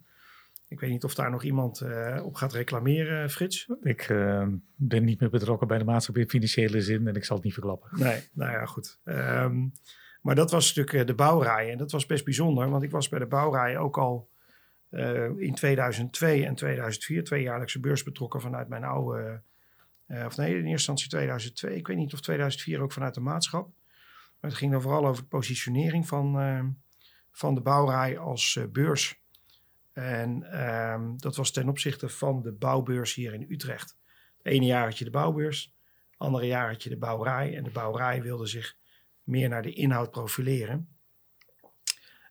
Ik 0.71 0.81
weet 0.81 0.91
niet 0.91 1.05
of 1.05 1.15
daar 1.15 1.31
nog 1.31 1.43
iemand 1.43 1.81
uh, 1.81 2.21
op 2.25 2.35
gaat 2.35 2.53
reclameren, 2.53 3.31
Frits. 3.31 3.69
Ik 3.83 4.09
uh, 4.09 4.47
ben 4.75 5.05
niet 5.05 5.21
meer 5.21 5.31
betrokken 5.31 5.67
bij 5.67 5.79
de 5.79 5.85
maatschappij 5.85 6.23
in 6.23 6.29
financiële 6.29 6.81
zin 6.81 7.07
en 7.07 7.15
ik 7.15 7.25
zal 7.25 7.37
het 7.37 7.45
niet 7.45 7.55
verklappen. 7.55 7.91
Nee, 7.99 8.29
nou 8.33 8.53
ja, 8.53 8.67
goed. 8.67 8.99
Um, 9.05 9.73
maar 10.21 10.35
dat 10.35 10.51
was 10.51 10.75
natuurlijk 10.75 11.07
de 11.07 11.15
bouwrij 11.15 11.71
en 11.71 11.79
dat 11.79 11.91
was 11.91 12.07
best 12.07 12.25
bijzonder, 12.25 12.71
want 12.71 12.83
ik 12.83 12.91
was 12.91 13.09
bij 13.09 13.19
de 13.19 13.27
bouwrij 13.27 13.79
ook 13.79 13.99
al 13.99 14.29
uh, 14.91 15.25
in 15.37 15.55
2002 15.55 16.47
en 16.47 16.55
2004, 16.55 17.25
twee 17.25 17.43
jaarlijkse 17.43 17.81
beurs 17.81 18.03
betrokken 18.03 18.41
vanuit 18.41 18.69
mijn 18.69 18.85
oude, 18.85 19.43
of 20.09 20.37
nee, 20.37 20.51
in 20.51 20.55
eerste 20.55 20.71
instantie 20.71 21.09
2002. 21.09 21.77
Ik 21.77 21.87
weet 21.87 21.97
niet 21.97 22.13
of 22.13 22.21
2004 22.21 22.81
ook 22.81 22.93
vanuit 22.93 23.15
de 23.15 23.21
maatschap. 23.21 23.69
Het 24.41 24.55
ging 24.55 24.73
dan 24.73 24.83
vooral 24.83 25.07
over 25.07 25.23
de 25.23 25.29
positionering 25.29 26.09
van, 26.09 26.39
ehm, 26.39 26.71
van 27.31 27.55
de 27.55 27.61
bouwrij 27.61 28.19
als 28.19 28.59
beurs 28.73 29.21
en 29.93 30.61
um, 30.71 31.19
dat 31.19 31.37
was 31.37 31.51
ten 31.51 31.69
opzichte 31.69 32.09
van 32.09 32.43
de 32.43 32.53
bouwbeurs 32.53 33.15
hier 33.15 33.35
in 33.35 33.47
Utrecht. 33.49 33.97
Het 34.37 34.53
ene 34.53 34.65
jaar 34.65 34.85
had 34.85 34.99
je 34.99 35.05
de 35.05 35.11
bouwbeurs, 35.11 35.75
het 36.11 36.19
andere 36.19 36.47
jaar 36.47 36.69
had 36.69 36.83
je 36.83 36.89
de 36.89 36.99
bouwerij. 36.99 37.57
En 37.57 37.65
de 37.65 37.71
bouwerij 37.71 38.23
wilde 38.23 38.47
zich 38.47 38.77
meer 39.23 39.49
naar 39.49 39.63
de 39.63 39.73
inhoud 39.73 40.11
profileren. 40.11 40.89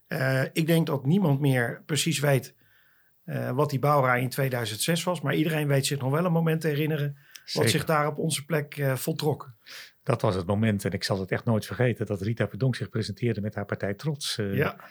Uh, 0.08 0.44
ik 0.54 0.68
denk 0.68 0.88
dat 0.88 1.06
niemand 1.06 1.40
meer 1.40 1.84
precies 1.86 2.20
weet 2.20 2.56
uh, 3.26 3.52
wat 3.52 3.70
die 3.70 3.80
bouwerij 3.80 4.22
in 4.22 4.30
2006 4.30 5.04
was. 5.04 5.22
Maar 5.22 5.36
iedereen 5.36 5.68
weet 5.68 5.86
zich 5.86 6.00
nog 6.00 6.12
wel 6.12 6.26
een 6.26 6.32
moment 6.32 6.62
te 6.62 6.68
herinneren 6.68 7.18
Zeker. 7.50 7.62
wat 7.62 7.70
zich 7.70 7.86
daar 7.86 8.08
op 8.08 8.18
onze 8.18 8.46
plek 8.46 8.78
uh, 8.78 8.96
voltrok. 8.96 9.54
Dat 10.04 10.22
was 10.22 10.36
het 10.36 10.46
moment, 10.46 10.86
en 10.86 10.92
ik 10.92 11.04
zal 11.04 11.20
het 11.20 11.32
echt 11.32 11.46
nooit 11.46 11.66
vergeten, 11.66 12.06
dat 12.06 12.22
Rita 12.22 12.48
Verdonk 12.48 12.76
zich 12.76 12.90
presenteerde 12.90 13.42
met 13.42 13.56
haar 13.56 13.66
partij 13.66 13.94
Trots. 13.94 14.36
ja 14.36 14.90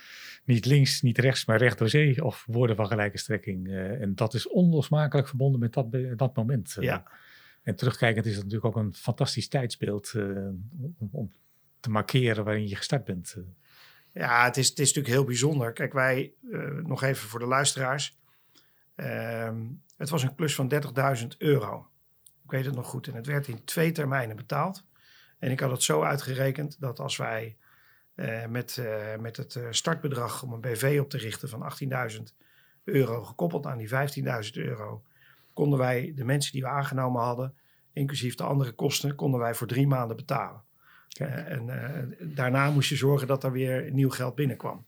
niet 0.49 0.65
links, 0.65 1.03
niet 1.03 1.19
rechts, 1.19 1.45
maar 1.45 1.59
recht 1.59 1.79
door 1.79 1.89
zee 1.89 2.25
of 2.25 2.45
woorden 2.47 2.77
van 2.77 2.87
gelijke 2.87 3.19
strekking. 3.19 3.67
Uh, 3.67 4.01
en 4.01 4.15
dat 4.15 4.35
is 4.35 4.49
onlosmakelijk 4.49 5.29
verbonden 5.29 5.61
met 5.61 5.73
dat, 5.73 5.87
dat 6.17 6.37
moment. 6.37 6.77
Ja. 6.81 7.11
En 7.63 7.77
terugkijkend 7.77 8.27
is 8.27 8.35
het 8.35 8.45
natuurlijk 8.45 8.77
ook 8.77 8.83
een 8.83 8.95
fantastisch 8.95 9.49
tijdsbeeld 9.49 10.13
om, 10.99 11.09
om, 11.13 11.33
te 11.81 11.91
markeren 11.91 12.45
waarin 12.45 12.69
je 12.69 12.77
gestart 12.77 13.05
bent. 13.05 13.37
Ja, 14.13 14.45
het 14.45 14.57
is, 14.57 14.69
het 14.69 14.79
is 14.79 14.87
natuurlijk 14.87 15.15
heel 15.15 15.25
bijzonder. 15.25 15.73
Kijk, 15.73 15.93
wij, 15.93 16.33
nog 16.83 17.03
even 17.03 17.29
voor 17.29 17.41
de 17.41 17.47
luisteraars. 17.47 18.19
Ehm, 18.95 19.67
het 19.97 20.09
was 20.09 20.23
een 20.23 20.35
klus 20.35 20.55
van 20.55 20.73
30.000 21.21 21.27
euro. 21.39 21.91
Ik 22.49 22.55
weet 22.55 22.65
het 22.65 22.75
nog 22.75 22.87
goed. 22.87 23.07
En 23.07 23.15
het 23.15 23.27
werd 23.27 23.49
in 23.49 23.65
twee 23.65 23.93
termijnen 23.93 24.37
betaald. 24.37 24.85
En 25.39 25.51
ik 25.51 25.61
had 25.61 25.71
het 25.71 25.83
zo 25.83 26.03
uitgerekend 26.03 26.81
dat 26.81 27.01
als 27.01 27.17
wij 27.17 27.57
uh, 28.15 28.47
met, 28.47 28.77
uh, 28.81 29.17
met 29.17 29.37
het 29.37 29.55
uh, 29.55 29.67
startbedrag 29.71 30.43
om 30.43 30.53
een 30.53 30.61
BV 30.61 30.99
op 31.01 31.11
te 31.11 31.19
richten 31.19 31.49
van 31.49 31.73
18.000 32.11 32.23
euro, 32.85 33.25
gekoppeld 33.25 33.67
aan 33.67 33.79
die 33.79 33.89
15.000 33.89 33.95
euro, 34.53 35.03
konden 35.53 35.79
wij 35.79 36.13
de 36.17 36.25
mensen 36.25 36.53
die 36.53 36.63
we 36.63 36.69
aangenomen 36.69 37.23
hadden, 37.23 37.55
inclusief 37.93 38.35
de 38.35 38.43
andere 38.43 38.73
kosten, 38.73 39.15
konden 39.15 39.41
wij 39.41 39.55
voor 39.55 39.67
drie 39.67 39.87
maanden 39.87 40.17
betalen. 40.17 40.63
en 41.19 42.17
daarna 42.21 42.71
moest 42.71 42.89
je 42.89 42.97
zorgen 42.97 43.27
dat 43.27 43.45
er 43.45 43.53
weer 43.53 43.93
nieuw 43.93 44.11
geld 44.11 44.35
binnenkwam. 44.35 44.87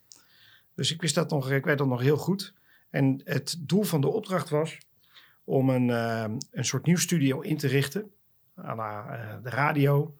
Dus 0.75 0.93
ik 0.93 1.01
wist 1.01 1.15
dat 1.15 1.31
nog, 1.31 1.51
ik 1.51 1.65
weet 1.65 1.79
dat 1.79 1.87
nog 1.87 2.01
heel 2.01 2.17
goed. 2.17 2.55
En 2.91 3.21
het 3.25 3.57
doel 3.59 3.83
van 3.83 4.01
de 4.01 4.09
opdracht 4.09 4.49
was 4.49 4.79
om 5.51 5.71
een, 5.71 5.89
een 6.51 6.65
soort 6.65 6.87
nieuw 6.87 6.97
studio 6.97 7.41
in 7.41 7.57
te 7.57 7.67
richten 7.67 8.11
aan 8.55 9.43
de 9.43 9.51
radio, 9.51 10.17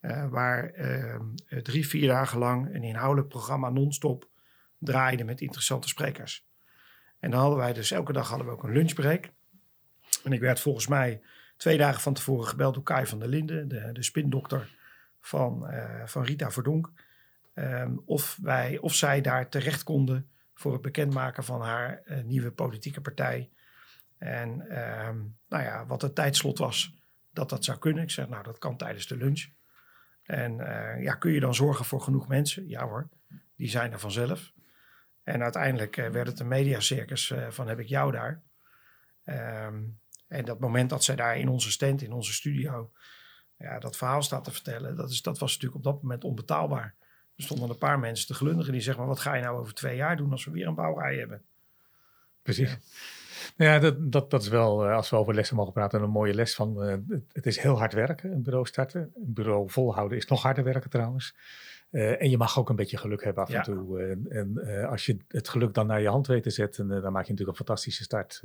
uh, 0.00 0.28
waar 0.28 0.74
uh, 0.78 1.16
drie, 1.62 1.88
vier 1.88 2.08
dagen 2.08 2.38
lang 2.38 2.74
een 2.74 2.82
inhoudelijk 2.82 3.28
programma 3.28 3.70
non-stop 3.70 4.28
draaide 4.78 5.24
met 5.24 5.40
interessante 5.40 5.88
sprekers. 5.88 6.46
En 7.18 7.30
dan 7.30 7.40
hadden 7.40 7.58
wij 7.58 7.72
dus 7.72 7.90
elke 7.90 8.12
dag 8.12 8.28
hadden 8.28 8.46
we 8.46 8.52
ook 8.52 8.62
een 8.62 8.72
lunchbreak. 8.72 9.30
En 10.24 10.32
ik 10.32 10.40
werd 10.40 10.60
volgens 10.60 10.86
mij 10.86 11.20
twee 11.56 11.78
dagen 11.78 12.00
van 12.00 12.14
tevoren 12.14 12.46
gebeld 12.46 12.74
door 12.74 12.82
Kai 12.82 13.06
van 13.06 13.18
der 13.18 13.28
Linden, 13.28 13.68
de, 13.68 13.90
de 13.92 14.02
spindokter 14.02 14.76
van, 15.20 15.66
uh, 15.70 16.02
van 16.04 16.24
Rita 16.24 16.50
Verdonk. 16.50 16.90
Um, 17.54 18.02
of, 18.04 18.38
wij, 18.42 18.78
of 18.78 18.94
zij 18.94 19.20
daar 19.20 19.48
terecht 19.48 19.82
konden 19.82 20.28
voor 20.54 20.72
het 20.72 20.82
bekendmaken 20.82 21.44
van 21.44 21.60
haar 21.60 22.02
nieuwe 22.24 22.50
politieke 22.50 23.00
partij. 23.00 23.50
En 24.18 24.50
um, 25.06 25.36
nou 25.48 25.62
ja, 25.62 25.86
wat 25.86 26.02
het 26.02 26.14
tijdslot 26.14 26.58
was, 26.58 26.94
dat 27.32 27.48
dat 27.48 27.64
zou 27.64 27.78
kunnen. 27.78 28.02
Ik 28.02 28.10
zeg, 28.10 28.28
nou, 28.28 28.42
dat 28.42 28.58
kan 28.58 28.76
tijdens 28.76 29.06
de 29.06 29.16
lunch. 29.16 29.46
En 30.22 30.52
uh, 30.52 31.02
ja, 31.02 31.14
kun 31.14 31.32
je 31.32 31.40
dan 31.40 31.54
zorgen 31.54 31.84
voor 31.84 32.00
genoeg 32.00 32.28
mensen? 32.28 32.68
Ja 32.68 32.86
hoor, 32.86 33.08
die 33.56 33.68
zijn 33.68 33.92
er 33.92 34.00
vanzelf. 34.00 34.52
En 35.22 35.42
uiteindelijk 35.42 35.96
uh, 35.96 36.08
werd 36.08 36.26
het 36.26 36.40
een 36.40 36.48
mediacircus 36.48 37.30
uh, 37.30 37.50
van 37.50 37.68
heb 37.68 37.78
ik 37.78 37.88
jou 37.88 38.12
daar. 38.12 38.42
Um, 39.24 39.98
en 40.28 40.44
dat 40.44 40.60
moment 40.60 40.90
dat 40.90 41.04
zij 41.04 41.16
daar 41.16 41.36
in 41.36 41.48
onze 41.48 41.70
stand, 41.70 42.02
in 42.02 42.12
onze 42.12 42.32
studio, 42.32 42.92
ja, 43.56 43.78
dat 43.78 43.96
verhaal 43.96 44.22
staat 44.22 44.44
te 44.44 44.50
vertellen, 44.50 44.96
dat, 44.96 45.10
is, 45.10 45.22
dat 45.22 45.38
was 45.38 45.52
natuurlijk 45.52 45.86
op 45.86 45.92
dat 45.92 46.02
moment 46.02 46.24
onbetaalbaar. 46.24 46.94
Er 47.36 47.42
stonden 47.42 47.70
een 47.70 47.78
paar 47.78 47.98
mensen 47.98 48.26
te 48.26 48.34
glunderen 48.34 48.72
die 48.72 48.80
zeggen, 48.80 49.02
maar 49.02 49.12
wat 49.12 49.22
ga 49.22 49.34
je 49.34 49.42
nou 49.42 49.58
over 49.58 49.74
twee 49.74 49.96
jaar 49.96 50.16
doen 50.16 50.30
als 50.30 50.44
we 50.44 50.50
weer 50.50 50.66
een 50.66 50.74
bouwrij 50.74 51.16
hebben? 51.16 51.42
Precies. 52.42 52.70
Ja. 52.70 52.78
Nou 53.56 53.70
ja, 53.70 53.78
dat, 53.78 54.12
dat, 54.12 54.30
dat 54.30 54.42
is 54.42 54.48
wel, 54.48 54.86
als 54.86 55.10
we 55.10 55.16
over 55.16 55.34
lessen 55.34 55.56
mogen 55.56 55.72
praten, 55.72 56.02
een 56.02 56.10
mooie 56.10 56.34
les 56.34 56.54
van. 56.54 56.88
Uh, 56.88 56.94
het 57.32 57.46
is 57.46 57.58
heel 57.58 57.78
hard 57.78 57.92
werken, 57.92 58.32
een 58.32 58.42
bureau 58.42 58.66
starten. 58.66 59.00
Een 59.00 59.32
bureau 59.32 59.70
volhouden 59.70 60.18
is 60.18 60.26
nog 60.26 60.42
harder 60.42 60.64
werken 60.64 60.90
trouwens. 60.90 61.34
Uh, 61.90 62.22
en 62.22 62.30
je 62.30 62.36
mag 62.36 62.58
ook 62.58 62.68
een 62.68 62.76
beetje 62.76 62.96
geluk 62.96 63.24
hebben 63.24 63.42
af 63.42 63.50
ja. 63.50 63.58
en 63.58 63.64
toe. 63.64 64.00
Uh, 64.00 64.36
en 64.38 64.86
als 64.88 65.06
je 65.06 65.16
het 65.28 65.48
geluk 65.48 65.74
dan 65.74 65.86
naar 65.86 66.00
je 66.00 66.08
hand 66.08 66.26
weet 66.26 66.42
te 66.42 66.50
zetten, 66.50 66.88
dan 66.88 67.12
maak 67.12 67.24
je 67.24 67.30
natuurlijk 67.30 67.58
een 67.58 67.64
fantastische 67.66 68.02
start. 68.02 68.42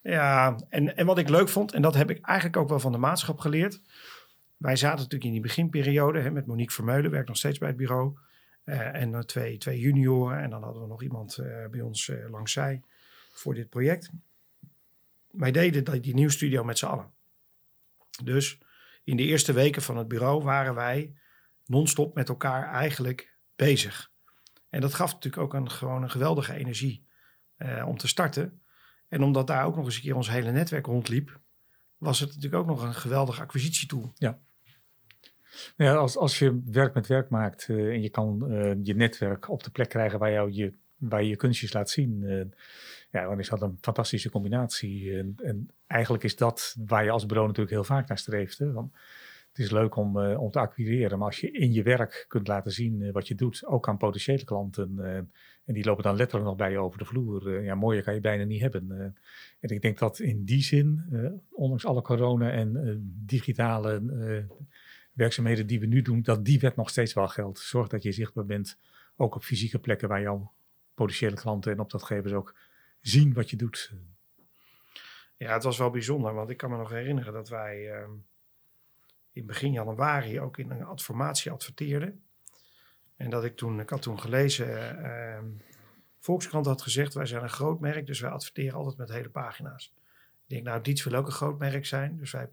Ja, 0.00 0.56
en, 0.68 0.96
en 0.96 1.06
wat 1.06 1.18
ik 1.18 1.28
leuk 1.28 1.48
vond, 1.48 1.72
en 1.72 1.82
dat 1.82 1.94
heb 1.94 2.10
ik 2.10 2.26
eigenlijk 2.26 2.56
ook 2.56 2.68
wel 2.68 2.80
van 2.80 2.92
de 2.92 2.98
maatschap 2.98 3.38
geleerd. 3.38 3.80
Wij 4.56 4.76
zaten 4.76 4.96
natuurlijk 4.96 5.24
in 5.24 5.32
die 5.32 5.40
beginperiode 5.40 6.20
hè, 6.20 6.30
met 6.30 6.46
Monique 6.46 6.74
Vermeulen, 6.74 7.10
werkt 7.10 7.28
nog 7.28 7.36
steeds 7.36 7.58
bij 7.58 7.68
het 7.68 7.76
bureau. 7.76 8.16
en 8.64 9.26
twee, 9.26 9.58
twee 9.58 9.78
junioren. 9.78 10.42
En 10.42 10.50
dan 10.50 10.62
hadden 10.62 10.82
we 10.82 10.88
nog 10.88 11.02
iemand 11.02 11.38
bij 11.70 11.80
ons 11.80 12.12
langs 12.30 12.52
zij 12.52 12.82
voor 13.38 13.54
dit 13.54 13.68
project. 13.68 14.10
Wij 15.30 15.52
deden 15.52 16.02
die 16.02 16.14
nieuwstudio 16.14 16.64
met 16.64 16.78
z'n 16.78 16.86
allen. 16.86 17.10
Dus 18.22 18.58
in 19.04 19.16
de 19.16 19.22
eerste 19.22 19.52
weken 19.52 19.82
van 19.82 19.96
het 19.96 20.08
bureau 20.08 20.42
waren 20.42 20.74
wij 20.74 21.14
non-stop 21.66 22.14
met 22.14 22.28
elkaar 22.28 22.72
eigenlijk 22.72 23.36
bezig. 23.56 24.10
En 24.68 24.80
dat 24.80 24.94
gaf 24.94 25.12
natuurlijk 25.12 25.42
ook 25.42 25.54
een, 25.54 25.70
gewoon 25.70 26.02
een 26.02 26.10
geweldige 26.10 26.54
energie 26.54 27.06
eh, 27.56 27.84
om 27.88 27.96
te 27.96 28.08
starten. 28.08 28.62
En 29.08 29.22
omdat 29.22 29.46
daar 29.46 29.64
ook 29.64 29.76
nog 29.76 29.84
eens 29.84 29.96
een 29.96 30.02
keer 30.02 30.16
ons 30.16 30.30
hele 30.30 30.52
netwerk 30.52 30.86
rondliep, 30.86 31.40
was 31.96 32.20
het 32.20 32.28
natuurlijk 32.28 32.62
ook 32.62 32.68
nog 32.68 32.82
een 32.82 32.94
geweldige 32.94 33.40
acquisitietool. 33.40 34.12
Ja. 34.14 34.40
Ja, 35.76 35.94
als, 35.94 36.16
als 36.16 36.38
je 36.38 36.62
werk 36.64 36.94
met 36.94 37.06
werk 37.06 37.30
maakt 37.30 37.68
uh, 37.68 37.92
en 37.92 38.02
je 38.02 38.10
kan 38.10 38.52
uh, 38.52 38.72
je 38.82 38.94
netwerk 38.94 39.48
op 39.48 39.62
de 39.62 39.70
plek 39.70 39.88
krijgen 39.88 40.18
waar, 40.18 40.32
jou 40.32 40.52
je, 40.52 40.72
waar 40.96 41.22
je 41.22 41.28
je 41.28 41.36
kunstjes 41.36 41.72
laat 41.72 41.90
zien, 41.90 42.22
uh, 42.22 42.44
ja, 43.16 43.28
dan 43.28 43.38
is 43.38 43.48
dat 43.48 43.62
een 43.62 43.78
fantastische 43.80 44.30
combinatie. 44.30 45.18
En, 45.18 45.34
en, 45.42 45.70
eigenlijk 45.86 46.24
is 46.24 46.36
dat 46.36 46.76
waar 46.86 47.04
je 47.04 47.10
als 47.10 47.26
bureau 47.26 47.46
natuurlijk 47.46 47.74
heel 47.74 47.84
vaak 47.84 48.08
naar 48.08 48.18
streeft. 48.18 48.58
Hè? 48.58 48.72
Want 48.72 48.92
het 49.56 49.64
is 49.64 49.70
leuk 49.70 49.96
om, 49.96 50.16
uh, 50.16 50.40
om 50.40 50.50
te 50.50 50.58
acquireren, 50.58 51.18
maar 51.18 51.26
als 51.26 51.40
je 51.40 51.50
in 51.50 51.72
je 51.72 51.82
werk 51.82 52.24
kunt 52.28 52.48
laten 52.48 52.72
zien 52.72 53.00
uh, 53.00 53.12
wat 53.12 53.28
je 53.28 53.34
doet, 53.34 53.66
ook 53.66 53.88
aan 53.88 53.96
potentiële 53.96 54.44
klanten, 54.44 54.94
uh, 54.98 55.16
en 55.64 55.74
die 55.74 55.84
lopen 55.84 56.02
dan 56.02 56.16
letterlijk 56.16 56.48
nog 56.48 56.56
bij 56.58 56.70
je 56.70 56.78
over 56.78 56.98
de 56.98 57.04
vloer, 57.04 57.62
ja, 57.62 57.74
mooier 57.74 58.02
kan 58.02 58.14
je 58.14 58.20
bijna 58.20 58.44
niet 58.44 58.60
hebben. 58.60 59.14
en 59.60 59.68
ik 59.68 59.82
denk 59.82 59.98
dat 59.98 60.18
in 60.18 60.44
die 60.44 60.62
zin, 60.62 61.02
ondanks 61.50 61.86
alle 61.86 62.02
corona 62.02 62.50
en 62.50 63.00
digitale 63.24 64.02
werkzaamheden 65.12 65.66
die 65.66 65.80
we 65.80 65.86
nu 65.86 66.02
doen, 66.02 66.22
dat 66.22 66.44
die 66.44 66.60
wet 66.60 66.76
nog 66.76 66.90
steeds 66.90 67.12
wel 67.12 67.28
geldt. 67.28 67.58
Zorg 67.58 67.88
dat 67.88 68.02
je 68.02 68.12
zichtbaar 68.12 68.46
bent, 68.46 68.78
ook 69.16 69.34
op 69.34 69.42
fysieke 69.42 69.78
plekken 69.78 70.08
waar 70.08 70.20
jouw 70.20 70.52
potentiële 70.94 71.36
klanten 71.36 71.72
en 71.72 71.80
opdrachtgevers 71.80 72.32
ook 72.32 72.54
zien 73.08 73.32
wat 73.32 73.50
je 73.50 73.56
doet. 73.56 73.92
Ja, 75.36 75.52
het 75.52 75.62
was 75.62 75.78
wel 75.78 75.90
bijzonder, 75.90 76.34
want 76.34 76.50
ik 76.50 76.56
kan 76.56 76.70
me 76.70 76.76
nog 76.76 76.90
herinneren 76.90 77.32
dat 77.32 77.48
wij 77.48 77.92
ehm, 77.92 78.10
in 79.32 79.46
begin 79.46 79.72
januari 79.72 80.40
ook 80.40 80.58
in 80.58 80.70
een 80.70 80.84
adformatie 80.84 81.50
adverteerden. 81.50 82.24
En 83.16 83.30
dat 83.30 83.44
ik 83.44 83.56
toen, 83.56 83.80
ik 83.80 83.90
had 83.90 84.02
toen 84.02 84.20
gelezen, 84.20 85.02
ehm, 85.04 85.46
Volkskrant 86.18 86.66
had 86.66 86.82
gezegd, 86.82 87.14
wij 87.14 87.26
zijn 87.26 87.42
een 87.42 87.48
groot 87.48 87.80
merk, 87.80 88.06
dus 88.06 88.20
wij 88.20 88.30
adverteren 88.30 88.78
altijd 88.78 88.96
met 88.96 89.08
hele 89.08 89.30
pagina's. 89.30 89.92
Ik 90.42 90.54
denk, 90.54 90.64
nou, 90.64 90.82
Dietz 90.82 91.04
wil 91.04 91.18
ook 91.18 91.26
een 91.26 91.32
groot 91.32 91.58
merk 91.58 91.86
zijn, 91.86 92.16
dus 92.16 92.32
wij 92.32 92.48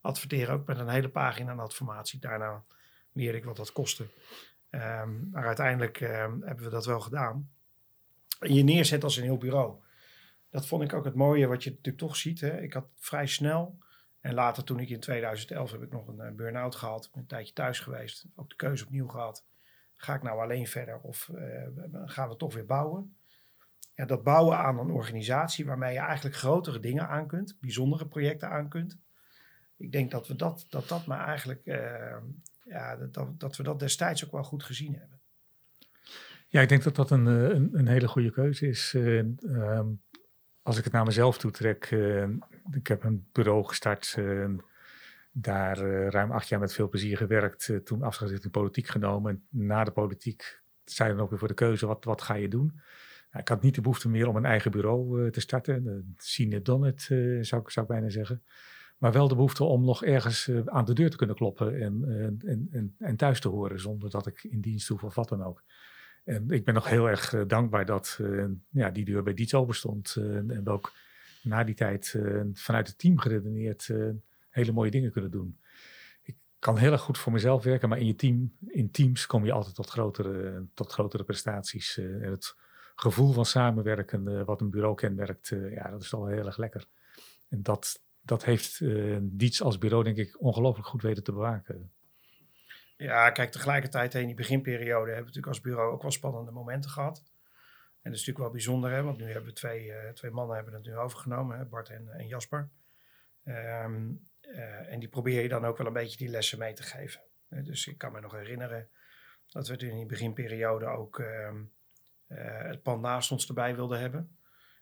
adverteren 0.00 0.54
ook 0.54 0.66
met 0.66 0.78
een 0.78 0.88
hele 0.88 1.08
pagina 1.08 1.50
aan 1.50 1.60
adformatie. 1.60 2.18
Daarna 2.18 2.64
leerde 3.12 3.38
ik 3.38 3.44
wat 3.44 3.56
dat 3.56 3.72
kostte. 3.72 4.06
Ehm, 4.70 5.30
maar 5.30 5.46
uiteindelijk 5.46 5.98
hebben 5.98 6.64
we 6.64 6.68
dat 6.68 6.86
wel 6.86 7.00
gedaan. 7.00 7.50
Je 8.42 8.62
neerzet 8.62 9.04
als 9.04 9.16
een 9.16 9.22
heel 9.22 9.38
bureau. 9.38 9.74
Dat 10.50 10.66
vond 10.66 10.82
ik 10.82 10.92
ook 10.92 11.04
het 11.04 11.14
mooie 11.14 11.46
wat 11.46 11.64
je 11.64 11.70
natuurlijk 11.70 11.98
toch 11.98 12.16
ziet. 12.16 12.40
Hè. 12.40 12.60
Ik 12.60 12.72
had 12.72 12.86
vrij 12.94 13.26
snel, 13.26 13.78
en 14.22 14.34
later 14.34 14.64
toen 14.64 14.80
ik 14.80 14.88
in 14.88 15.00
2011 15.00 15.70
heb 15.70 15.82
ik 15.82 15.92
nog 15.92 16.08
een 16.08 16.20
uh, 16.20 16.32
burn-out 16.32 16.74
gehad, 16.74 17.10
een 17.12 17.26
tijdje 17.26 17.52
thuis 17.52 17.80
geweest, 17.80 18.26
ook 18.34 18.50
de 18.50 18.56
keuze 18.56 18.84
opnieuw 18.84 19.08
gehad. 19.08 19.44
Ga 19.94 20.14
ik 20.14 20.22
nou 20.22 20.40
alleen 20.40 20.66
verder 20.66 21.00
of 21.00 21.30
uh, 21.34 21.66
gaan 22.04 22.28
we 22.28 22.36
toch 22.36 22.54
weer 22.54 22.66
bouwen? 22.66 23.16
Ja, 23.94 24.04
dat 24.04 24.22
bouwen 24.22 24.58
aan 24.58 24.78
een 24.78 24.90
organisatie 24.90 25.66
waarmee 25.66 25.92
je 25.92 25.98
eigenlijk 25.98 26.36
grotere 26.36 26.80
dingen 26.80 27.08
aan 27.08 27.26
kunt, 27.26 27.56
bijzondere 27.60 28.06
projecten 28.06 28.48
aan 28.48 28.68
kunt. 28.68 28.98
Ik 29.76 29.92
denk 29.92 30.10
dat 30.10 30.28
we 30.28 30.36
dat, 30.36 30.66
dat, 30.68 30.88
dat 30.88 31.06
maar 31.06 31.26
eigenlijk 31.26 31.66
uh, 31.66 32.16
ja, 32.64 32.96
dat, 32.96 33.40
dat 33.40 33.56
we 33.56 33.62
dat 33.62 33.78
destijds 33.78 34.24
ook 34.24 34.32
wel 34.32 34.44
goed 34.44 34.62
gezien 34.62 34.94
hebben. 34.94 35.20
Ja, 36.52 36.60
ik 36.60 36.68
denk 36.68 36.82
dat 36.82 36.96
dat 36.96 37.10
een, 37.10 37.26
eh, 37.26 37.48
een, 37.48 37.68
een 37.72 37.88
hele 37.88 38.08
goede 38.08 38.30
keuze 38.30 38.66
is. 38.66 38.94
Uh, 38.96 39.80
als 40.62 40.78
ik 40.78 40.84
het 40.84 40.92
naar 40.92 41.04
mezelf 41.04 41.38
toetrek, 41.38 41.90
uh, 41.90 42.28
ik 42.70 42.86
heb 42.86 43.04
een 43.04 43.26
bureau 43.32 43.64
gestart, 43.64 44.18
daar 45.32 45.78
ruim 46.08 46.32
acht 46.32 46.48
jaar 46.48 46.60
met 46.60 46.72
veel 46.72 46.88
plezier 46.88 47.16
gewerkt, 47.16 47.72
toen 47.84 48.02
afscheid 48.02 48.30
in 48.30 48.38
de 48.40 48.50
politiek 48.50 48.86
genomen. 48.86 49.30
En 49.30 49.66
na 49.66 49.84
de 49.84 49.90
politiek 49.90 50.62
zei 50.84 51.10
dan 51.10 51.20
ook 51.20 51.30
weer 51.30 51.38
voor 51.38 51.48
de 51.48 51.54
keuze, 51.54 51.86
wat, 51.86 52.04
wat 52.04 52.22
ga 52.22 52.34
je 52.34 52.48
doen? 52.48 52.80
Ik 53.38 53.48
had 53.48 53.62
niet 53.62 53.74
de 53.74 53.80
behoefte 53.80 54.08
meer 54.08 54.28
om 54.28 54.36
een 54.36 54.44
eigen 54.44 54.70
bureau 54.70 55.30
te 55.30 55.40
starten. 55.40 56.14
It, 56.36 56.64
done 56.64 56.88
it, 56.88 57.02
zou, 57.46 57.62
zou 57.66 57.86
ik 57.86 57.86
bijna 57.86 58.08
zeggen. 58.08 58.42
Maar 58.98 59.12
wel 59.12 59.28
de 59.28 59.34
behoefte 59.34 59.64
om 59.64 59.84
nog 59.84 60.04
ergens 60.04 60.46
uh, 60.46 60.60
aan 60.64 60.84
de 60.84 60.94
deur 60.94 61.10
te 61.10 61.16
kunnen 61.16 61.36
kloppen 61.36 61.80
en, 61.80 62.04
en, 62.44 62.68
en, 62.72 62.94
en, 62.98 63.16
thuis 63.16 63.40
te 63.40 63.48
horen, 63.48 63.80
zonder 63.80 64.10
dat 64.10 64.26
ik 64.26 64.44
in 64.44 64.60
dienst 64.60 64.88
hoef 64.88 65.02
of 65.02 65.14
wat 65.14 65.28
dan 65.28 65.42
ook. 65.42 65.62
En 66.24 66.50
ik 66.50 66.64
ben 66.64 66.74
nog 66.74 66.88
heel 66.88 67.08
erg 67.08 67.32
uh, 67.32 67.42
dankbaar 67.46 67.84
dat 67.84 68.18
uh, 68.20 68.44
ja, 68.68 68.90
die 68.90 69.04
deur 69.04 69.22
bij 69.22 69.34
Dietz 69.34 69.54
open 69.54 69.74
stond. 69.74 70.16
en 70.16 70.68
ook 70.68 70.92
na 71.42 71.64
die 71.64 71.74
tijd 71.74 72.18
vanuit 72.52 72.86
het 72.86 72.98
team 72.98 73.18
geredeneerd 73.18 73.90
hele 74.48 74.72
mooie 74.72 74.90
dingen 74.90 75.12
kunnen 75.12 75.30
doen. 75.30 75.58
Ik 76.22 76.36
kan 76.58 76.78
heel 76.78 76.92
erg 76.92 77.00
goed 77.00 77.18
voor 77.18 77.32
mezelf 77.32 77.64
werken, 77.64 77.88
maar 77.88 77.98
in 77.98 78.06
je 78.06 78.14
team, 78.14 78.56
in 78.66 78.90
teams 78.90 79.26
kom 79.26 79.44
je 79.44 79.52
altijd 79.52 79.74
tot 79.74 79.90
grotere, 79.90 80.64
tot 80.74 80.92
grotere 80.92 81.24
prestaties. 81.24 81.98
en 81.98 82.30
het 82.30 82.54
gevoel 82.94 83.32
van 83.32 83.46
samenwerken, 83.46 84.44
wat 84.44 84.60
een 84.60 84.70
bureau 84.70 84.94
kenmerkt, 84.94 85.48
ja, 85.48 85.90
dat 85.90 86.02
is 86.02 86.14
al 86.14 86.26
heel 86.26 86.46
erg 86.46 86.56
lekker. 86.56 86.86
En 87.52 87.62
dat, 87.62 88.02
dat 88.20 88.44
heeft 88.44 88.80
uh, 88.80 89.18
Dietz 89.22 89.60
als 89.60 89.78
bureau, 89.78 90.04
denk 90.04 90.16
ik, 90.16 90.40
ongelooflijk 90.40 90.88
goed 90.88 91.02
weten 91.02 91.22
te 91.22 91.32
bewaken. 91.32 91.90
Ja, 93.02 93.30
kijk, 93.30 93.50
tegelijkertijd 93.50 94.14
in 94.14 94.26
die 94.26 94.34
beginperiode 94.34 95.12
hebben 95.12 95.16
we 95.16 95.20
natuurlijk 95.20 95.46
als 95.46 95.60
bureau 95.60 95.92
ook 95.92 96.02
wel 96.02 96.10
spannende 96.10 96.50
momenten 96.50 96.90
gehad. 96.90 97.18
En 98.02 98.10
dat 98.10 98.20
is 98.20 98.26
natuurlijk 98.26 98.38
wel 98.38 98.50
bijzonder, 98.50 98.90
hè, 98.90 99.02
want 99.02 99.18
nu 99.18 99.24
hebben 99.24 99.44
we 99.44 99.52
twee, 99.52 99.86
uh, 99.86 100.08
twee 100.08 100.30
mannen 100.30 100.56
hebben 100.56 100.74
het 100.74 100.84
nu 100.84 100.96
overgenomen, 100.96 101.58
hè, 101.58 101.64
Bart 101.64 101.88
en, 101.88 102.08
en 102.08 102.26
Jasper. 102.26 102.68
Um, 103.44 104.22
uh, 104.42 104.92
en 104.92 105.00
die 105.00 105.08
probeer 105.08 105.42
je 105.42 105.48
dan 105.48 105.64
ook 105.64 105.78
wel 105.78 105.86
een 105.86 105.92
beetje 105.92 106.16
die 106.16 106.28
lessen 106.28 106.58
mee 106.58 106.72
te 106.72 106.82
geven. 106.82 107.20
dus 107.48 107.86
ik 107.86 107.98
kan 107.98 108.12
me 108.12 108.20
nog 108.20 108.32
herinneren 108.32 108.88
dat 109.46 109.68
we 109.68 109.76
in 109.76 109.96
die 109.96 110.06
beginperiode 110.06 110.86
ook 110.86 111.18
um, 111.18 111.72
het 112.26 112.82
pand 112.82 113.02
naast 113.02 113.30
ons 113.30 113.48
erbij 113.48 113.74
wilden 113.74 114.00
hebben. 114.00 114.36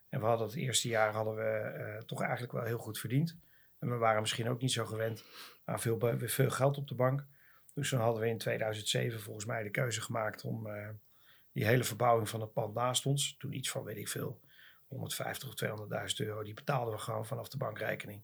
En 0.09 0.20
we 0.20 0.26
hadden 0.26 0.46
het 0.46 0.56
eerste 0.56 0.88
jaar 0.88 1.12
hadden 1.12 1.35
we 1.35 2.02
toch 2.06 2.22
eigenlijk 2.22 2.52
wel 2.52 2.64
heel 2.64 2.78
goed 2.78 2.98
verdiend. 2.98 3.37
En 3.78 3.90
we 3.90 3.96
waren 3.96 4.20
misschien 4.20 4.48
ook 4.48 4.61
niet 4.61 4.72
zo 4.72 4.85
gewend 4.85 5.24
aan 5.64 5.80
veel, 5.80 6.16
veel 6.18 6.50
geld 6.50 6.76
op 6.76 6.88
de 6.88 6.94
bank. 6.94 7.26
Dus 7.81 7.88
toen 7.88 8.01
hadden 8.01 8.23
we 8.23 8.29
in 8.29 8.38
2007 8.38 9.21
volgens 9.21 9.45
mij 9.45 9.62
de 9.62 9.71
keuze 9.71 10.01
gemaakt 10.01 10.45
om 10.45 10.66
uh, 10.66 10.88
die 11.53 11.66
hele 11.66 11.85
verbouwing 11.85 12.29
van 12.29 12.40
het 12.40 12.53
pand 12.53 12.75
naast 12.75 13.07
ons, 13.07 13.37
toen 13.38 13.53
iets 13.53 13.71
van 13.71 13.85
weet 13.85 13.97
ik 13.97 14.09
veel, 14.09 14.40
150 14.87 15.49
of 15.49 15.81
200.000 16.21 16.27
euro, 16.27 16.43
die 16.43 16.55
betaalden 16.55 16.95
we 16.95 17.01
gewoon 17.01 17.27
vanaf 17.27 17.49
de 17.49 17.57
bankrekening. 17.57 18.23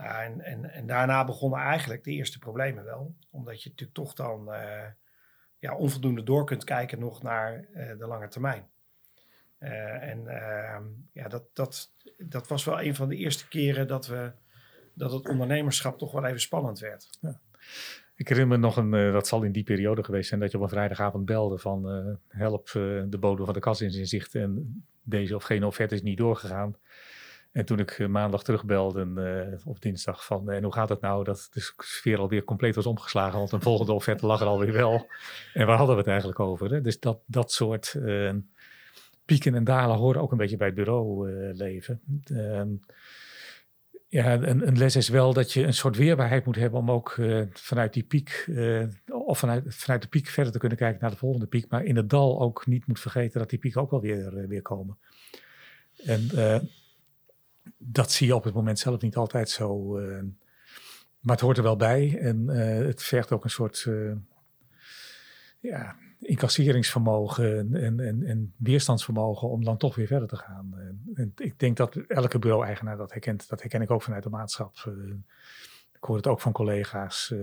Uh, 0.00 0.20
en, 0.20 0.40
en, 0.40 0.70
en, 0.70 0.86
daarna 0.86 1.24
begonnen 1.24 1.60
eigenlijk 1.60 2.04
de 2.04 2.10
eerste 2.10 2.38
problemen 2.38 2.84
wel. 2.84 3.16
Omdat 3.30 3.62
je 3.62 3.68
natuurlijk 3.68 3.98
toch 3.98 4.14
dan 4.14 4.54
uh, 4.54 4.86
ja, 5.58 5.74
onvoldoende 5.76 6.22
door 6.22 6.44
kunt 6.44 6.64
kijken 6.64 6.98
nog 6.98 7.22
naar 7.22 7.68
de 7.72 8.06
lange 8.06 8.28
termijn. 8.28 8.68
En 9.58 10.24
uh, 10.24 10.80
ja, 11.12 11.28
dat, 11.28 11.44
dat, 11.52 11.90
dat 12.18 12.48
was 12.48 12.64
wel 12.64 12.82
een 12.82 12.94
van 12.94 13.08
de 13.08 13.16
eerste 13.16 13.48
keren 13.48 13.86
dat, 13.88 14.06
we, 14.06 14.32
dat 14.94 15.12
het 15.12 15.28
ondernemerschap 15.28 15.98
toch 15.98 16.12
wel 16.12 16.24
even 16.24 16.40
spannend 16.40 16.78
werd. 16.78 17.18
Ja. 17.20 17.40
Ik 18.16 18.28
herinner 18.28 18.58
me 18.58 18.66
nog 18.66 18.76
een, 18.76 18.94
uh, 18.94 19.12
dat 19.12 19.26
zal 19.26 19.42
in 19.42 19.52
die 19.52 19.62
periode 19.62 20.04
geweest 20.04 20.28
zijn, 20.28 20.40
dat 20.40 20.50
je 20.50 20.56
op 20.56 20.62
een 20.62 20.68
vrijdagavond 20.68 21.24
belde 21.24 21.58
van 21.58 21.84
help 22.28 22.70
de 23.08 23.16
bodem 23.20 23.44
van 23.44 23.54
de 23.54 23.60
kas 23.60 23.80
in 23.80 23.90
zijn 23.90 24.06
zicht 24.06 24.34
en 24.34 24.84
deze 25.02 25.34
of 25.34 25.44
geen 25.44 25.64
offerte 25.64 25.94
is 25.94 26.02
niet 26.02 26.18
doorgegaan. 26.18 26.76
En 27.52 27.64
toen 27.64 27.78
ik 27.78 28.08
maandag 28.08 28.44
terugbelde 28.44 29.58
of 29.64 29.78
dinsdag 29.78 30.24
van 30.24 30.50
en 30.50 30.62
hoe 30.62 30.72
gaat 30.72 30.88
het 30.88 31.00
nou, 31.00 31.24
dat 31.24 31.48
de 31.52 31.72
sfeer 31.78 32.18
alweer 32.18 32.44
compleet 32.44 32.74
was 32.74 32.86
omgeslagen, 32.86 33.38
want 33.38 33.52
een 33.52 33.62
volgende 33.62 33.92
offerte 34.00 34.26
lag 34.26 34.40
er 34.40 34.46
alweer 34.46 34.72
wel. 34.72 35.06
En 35.54 35.66
waar 35.66 35.76
hadden 35.76 35.94
we 35.94 36.00
het 36.00 36.10
eigenlijk 36.10 36.40
over? 36.40 36.70
Hè? 36.70 36.80
Dus 36.80 37.00
dat, 37.00 37.18
dat 37.26 37.52
soort 37.52 37.98
pieken 39.24 39.54
en 39.54 39.64
dalen 39.64 39.96
horen 39.96 40.20
ook 40.20 40.32
een 40.32 40.38
beetje 40.38 40.56
bij 40.56 40.66
het 40.66 40.76
bureauleven. 40.76 42.00
Ja, 44.14 44.32
een, 44.42 44.78
les 44.78 44.96
is 44.96 45.08
wel 45.08 45.32
dat 45.32 45.52
je 45.52 45.62
een 45.62 45.74
soort 45.74 45.96
weerbaarheid 45.96 46.44
moet 46.44 46.56
hebben 46.56 46.80
om 46.80 46.90
ook 46.90 47.16
uh, 47.16 47.42
vanuit 47.52 47.92
die 47.92 48.02
piek, 48.02 48.44
uh, 48.48 48.86
of 49.06 49.38
vanuit, 49.38 49.74
vanuit 49.74 50.02
de 50.02 50.08
piek 50.08 50.26
verder 50.26 50.52
te 50.52 50.58
kunnen 50.58 50.78
kijken 50.78 51.00
naar 51.00 51.10
de 51.10 51.16
volgende 51.16 51.46
piek. 51.46 51.70
Maar 51.70 51.84
in 51.84 51.96
het 51.96 52.10
dal 52.10 52.40
ook 52.40 52.66
niet 52.66 52.86
moet 52.86 53.00
vergeten 53.00 53.40
dat 53.40 53.50
die 53.50 53.58
pieken 53.58 53.80
ook 53.80 53.90
wel 53.90 54.00
weer, 54.00 54.32
uh, 54.32 54.48
weer 54.48 54.62
komen. 54.62 54.98
En 56.04 56.28
dat 57.76 58.12
zie 58.12 58.26
je 58.26 58.34
op 58.34 58.44
het 58.44 58.54
moment 58.54 58.78
zelf 58.78 59.00
niet 59.00 59.16
altijd 59.16 59.50
zo. 59.50 59.92
maar 61.20 61.32
het 61.32 61.40
hoort 61.40 61.56
er 61.56 61.62
wel 61.62 61.76
bij 61.76 62.18
en 62.18 62.48
het 62.86 63.02
vergt 63.02 63.32
ook 63.32 63.44
een 63.44 63.50
soort 63.50 63.88
ja, 65.60 65.96
incasseringsvermogen 66.26 67.74
en, 67.74 68.00
en, 68.00 68.22
en, 68.26 68.54
weerstandsvermogen 68.56 69.48
om 69.48 69.64
dan 69.64 69.76
toch 69.76 69.94
weer 69.94 70.06
verder 70.06 70.28
te 70.28 70.36
gaan. 70.36 70.74
En 71.14 71.32
ik 71.36 71.58
denk 71.58 71.76
dat 71.76 71.96
elke 71.96 72.38
bureau-eigenaar 72.38 72.96
dat 72.96 73.12
herkent. 73.12 73.48
Dat 73.48 73.60
herken 73.60 73.82
ik 73.82 73.90
ook 73.90 74.02
vanuit 74.02 74.22
de 74.22 74.30
maatschap. 74.30 74.76
Eh, 74.86 74.92
ik 75.92 76.04
hoor 76.04 76.16
het 76.16 76.26
ook 76.26 76.40
van 76.40 76.52
collega's. 76.52 77.30
Eh, 77.30 77.38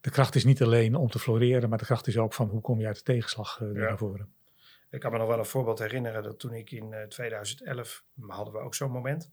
de 0.00 0.10
kracht 0.10 0.34
is 0.34 0.44
niet 0.44 0.62
alleen 0.62 0.94
om 0.94 1.10
te 1.10 1.18
floreren, 1.18 1.68
maar 1.68 1.78
de 1.78 1.84
kracht 1.84 2.06
is 2.06 2.18
ook 2.18 2.32
van 2.32 2.48
hoe 2.48 2.60
kom 2.60 2.80
je 2.80 2.86
uit 2.86 2.96
de 2.96 3.02
tegenslag 3.02 3.60
uh, 3.60 3.68
naar 3.68 3.98
voren. 3.98 4.28
Ik 4.90 5.00
kan 5.00 5.12
me 5.12 5.18
nog 5.18 5.28
wel 5.28 5.38
een 5.38 5.44
voorbeeld 5.44 5.78
herinneren 5.78 6.22
dat 6.22 6.38
toen 6.38 6.52
ik 6.52 6.70
in 6.70 6.94
2011 7.08 8.04
hadden 8.26 8.54
we 8.54 8.60
ook 8.60 8.74
zo'n 8.74 8.90
moment. 8.90 9.30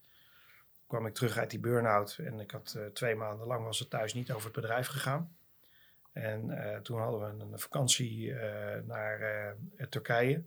kwam 0.87 1.05
ik 1.05 1.13
terug 1.13 1.37
uit 1.37 1.49
die 1.49 1.59
burn-out 1.59 2.19
en 2.23 2.39
ik 2.39 2.51
had 2.51 2.79
twee 2.93 3.15
maanden 3.15 3.47
lang 3.47 3.65
was 3.65 3.79
het 3.79 3.89
thuis 3.89 4.13
niet 4.13 4.31
over 4.31 4.43
het 4.43 4.61
bedrijf 4.61 4.87
gegaan. 4.87 5.35
En 6.11 6.49
uh, 6.49 6.77
toen 6.77 6.99
hadden 6.99 7.37
we 7.37 7.43
een, 7.43 7.59
vakantie 7.59 8.27
uh, 8.27 8.39
naar 8.85 9.21
uh, 9.77 9.85
Turkije. 9.85 10.43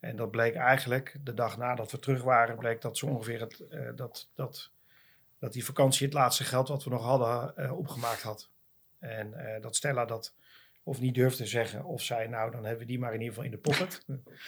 En 0.00 0.16
dat 0.16 0.30
bleek 0.30 0.54
eigenlijk, 0.54 1.16
de 1.20 1.34
dag 1.34 1.56
nadat 1.56 1.90
we 1.90 1.98
terug 1.98 2.22
waren, 2.22 2.56
bleek 2.56 2.80
dat 2.80 2.98
zo 2.98 3.06
ongeveer 3.06 3.40
het, 3.40 3.64
dat, 3.96 4.28
dat, 4.34 4.70
dat 5.38 5.52
die 5.52 5.64
vakantie 5.64 6.06
het 6.06 6.14
laatste 6.14 6.44
geld 6.44 6.68
wat 6.68 6.84
we 6.84 6.90
nog 6.90 7.02
hadden 7.02 7.76
opgemaakt 7.76 8.22
had. 8.22 8.50
En 8.98 9.58
dat 9.60 9.76
Stella 9.76 10.04
dat 10.04 10.34
of 10.82 11.00
niet 11.00 11.14
durfde 11.14 11.46
zeggen, 11.46 11.84
of 11.84 12.02
zei, 12.02 12.28
nou 12.28 12.50
dan 12.50 12.64
hebben 12.64 12.86
we 12.86 12.90
die 12.90 12.98
maar 12.98 13.14
in 13.14 13.20
ieder 13.20 13.34
geval 13.34 13.50
in 13.50 13.56
de 13.56 13.70
pocket. 13.70 14.04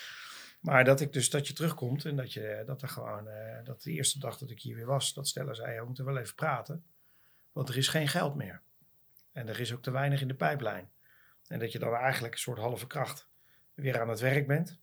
maar 0.68 0.84
dat 0.84 1.00
ik 1.00 1.12
dus 1.12 1.30
dat 1.30 1.46
je 1.46 1.52
terugkomt 1.52 2.04
en 2.04 2.16
dat 2.16 2.32
je 2.32 2.62
dat 2.66 2.82
er 2.82 2.88
gewoon, 2.88 3.28
dat 3.64 3.82
de 3.82 3.90
eerste 3.90 4.18
dag 4.18 4.38
dat 4.38 4.50
ik 4.50 4.60
hier 4.60 4.76
weer 4.76 4.86
was, 4.86 5.14
dat 5.14 5.28
Stella 5.28 5.54
zei, 5.54 5.78
we 5.78 5.86
moeten 5.86 6.04
wel 6.04 6.18
even 6.18 6.34
praten. 6.34 6.84
Want 7.52 7.68
er 7.68 7.76
is 7.76 7.88
geen 7.88 8.08
geld 8.08 8.34
meer. 8.34 8.62
En 9.34 9.48
er 9.48 9.60
is 9.60 9.72
ook 9.72 9.82
te 9.82 9.90
weinig 9.90 10.20
in 10.20 10.28
de 10.28 10.34
pijplijn. 10.34 10.90
En 11.46 11.58
dat 11.58 11.72
je 11.72 11.78
dan 11.78 11.94
eigenlijk 11.94 12.34
een 12.34 12.40
soort 12.40 12.58
halve 12.58 12.86
kracht 12.86 13.28
weer 13.74 14.00
aan 14.00 14.08
het 14.08 14.20
werk 14.20 14.46
bent. 14.46 14.78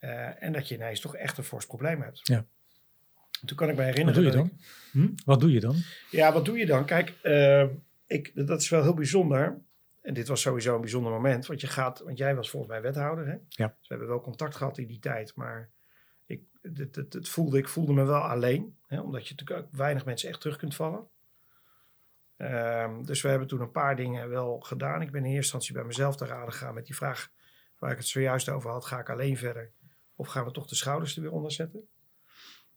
Uh, 0.00 0.42
en 0.42 0.52
dat 0.52 0.68
je 0.68 0.74
ineens 0.74 1.00
toch 1.00 1.16
echt 1.16 1.38
een 1.38 1.44
fors 1.44 1.66
probleem 1.66 2.02
hebt. 2.02 2.20
Ja. 2.22 2.46
Toen 3.44 3.56
kan 3.56 3.68
ik 3.68 3.76
me 3.76 3.82
herinneren. 3.82 4.24
Wat 4.24 4.32
doe 4.32 4.42
je 4.42 4.48
dan? 4.48 4.60
hm? 4.92 5.12
Wat 5.24 5.40
doe 5.40 5.52
je 5.52 5.60
dan? 5.60 5.76
Ja, 6.10 6.32
wat 6.32 6.44
doe 6.44 6.58
je 6.58 6.66
dan? 6.66 6.84
Kijk, 6.84 7.14
uh, 7.22 7.64
ik, 8.06 8.46
dat 8.46 8.60
is 8.60 8.68
wel 8.68 8.82
heel 8.82 8.94
bijzonder. 8.94 9.60
En 10.02 10.14
dit 10.14 10.28
was 10.28 10.40
sowieso 10.40 10.74
een 10.74 10.80
bijzonder 10.80 11.12
moment. 11.12 11.46
Want 11.46 11.60
je 11.60 11.66
gaat, 11.66 12.00
want 12.00 12.18
jij 12.18 12.34
was 12.34 12.50
volgens 12.50 12.72
mij 12.72 12.82
wethouder. 12.82 13.26
Hè? 13.26 13.36
Ja. 13.48 13.66
Dus 13.78 13.88
we 13.88 13.94
hebben 13.94 14.08
wel 14.08 14.20
contact 14.20 14.56
gehad 14.56 14.78
in 14.78 14.86
die 14.86 14.98
tijd. 14.98 15.34
Maar 15.34 15.70
ik, 16.26 16.42
het, 16.62 16.96
het, 16.96 17.12
het 17.12 17.28
voelde, 17.28 17.58
ik 17.58 17.68
voelde 17.68 17.92
me 17.92 18.04
wel 18.04 18.20
alleen. 18.20 18.76
Hè, 18.86 19.00
omdat 19.00 19.28
je 19.28 19.34
natuurlijk 19.34 19.66
ook 19.66 19.76
weinig 19.76 20.04
mensen 20.04 20.28
echt 20.28 20.40
terug 20.40 20.56
kunt 20.56 20.74
vallen. 20.74 21.08
Ehm, 22.36 23.02
dus 23.02 23.22
we 23.22 23.28
hebben 23.28 23.48
toen 23.48 23.60
een 23.60 23.70
paar 23.70 23.96
dingen 23.96 24.28
wel 24.28 24.60
gedaan. 24.60 25.02
Ik 25.02 25.10
ben 25.10 25.20
in 25.20 25.26
eerste 25.26 25.40
instantie 25.40 25.74
bij 25.74 25.84
mezelf 25.84 26.16
te 26.16 26.26
raden 26.26 26.52
gegaan 26.52 26.74
met 26.74 26.86
die 26.86 26.96
vraag 26.96 27.30
waar 27.78 27.90
ik 27.90 27.96
het 27.96 28.06
zojuist 28.06 28.48
over 28.48 28.70
had. 28.70 28.84
Ga 28.84 28.98
ik 28.98 29.10
alleen 29.10 29.36
verder 29.36 29.72
of 30.14 30.28
gaan 30.28 30.44
we 30.44 30.50
toch 30.50 30.66
de 30.66 30.74
schouders 30.74 31.16
er 31.16 31.22
weer 31.22 31.32
onder 31.32 31.52
zetten? 31.52 31.88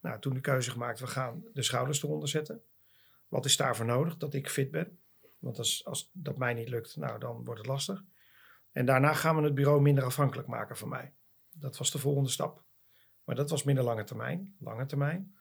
Nou, 0.00 0.20
toen 0.20 0.34
de 0.34 0.40
keuze 0.40 0.70
gemaakt, 0.70 1.00
we 1.00 1.06
gaan 1.06 1.44
de 1.52 1.62
schouders 1.62 2.02
eronder 2.02 2.28
zetten. 2.28 2.62
Wat 3.28 3.44
is 3.44 3.56
daarvoor 3.56 3.86
nodig? 3.86 4.16
Dat 4.16 4.34
ik 4.34 4.48
fit 4.48 4.70
ben. 4.70 4.98
Want 5.38 5.58
als, 5.58 5.84
als 5.84 6.10
dat 6.12 6.36
mij 6.36 6.54
niet 6.54 6.68
lukt, 6.68 6.96
nou, 6.96 7.18
dan 7.18 7.44
wordt 7.44 7.60
het 7.60 7.68
lastig. 7.68 8.04
En 8.72 8.86
daarna 8.86 9.12
gaan 9.12 9.36
we 9.36 9.42
het 9.42 9.54
bureau 9.54 9.80
minder 9.80 10.04
afhankelijk 10.04 10.48
maken 10.48 10.76
van 10.76 10.88
mij. 10.88 11.12
Dat 11.50 11.76
was 11.76 11.90
de 11.90 11.98
volgende 11.98 12.30
stap. 12.30 12.62
Maar 13.24 13.34
dat 13.36 13.50
was 13.50 13.62
minder 13.62 13.84
lange 13.84 14.04
termijn. 14.04 14.54
Lange 14.58 14.86
termijn. 14.86 15.34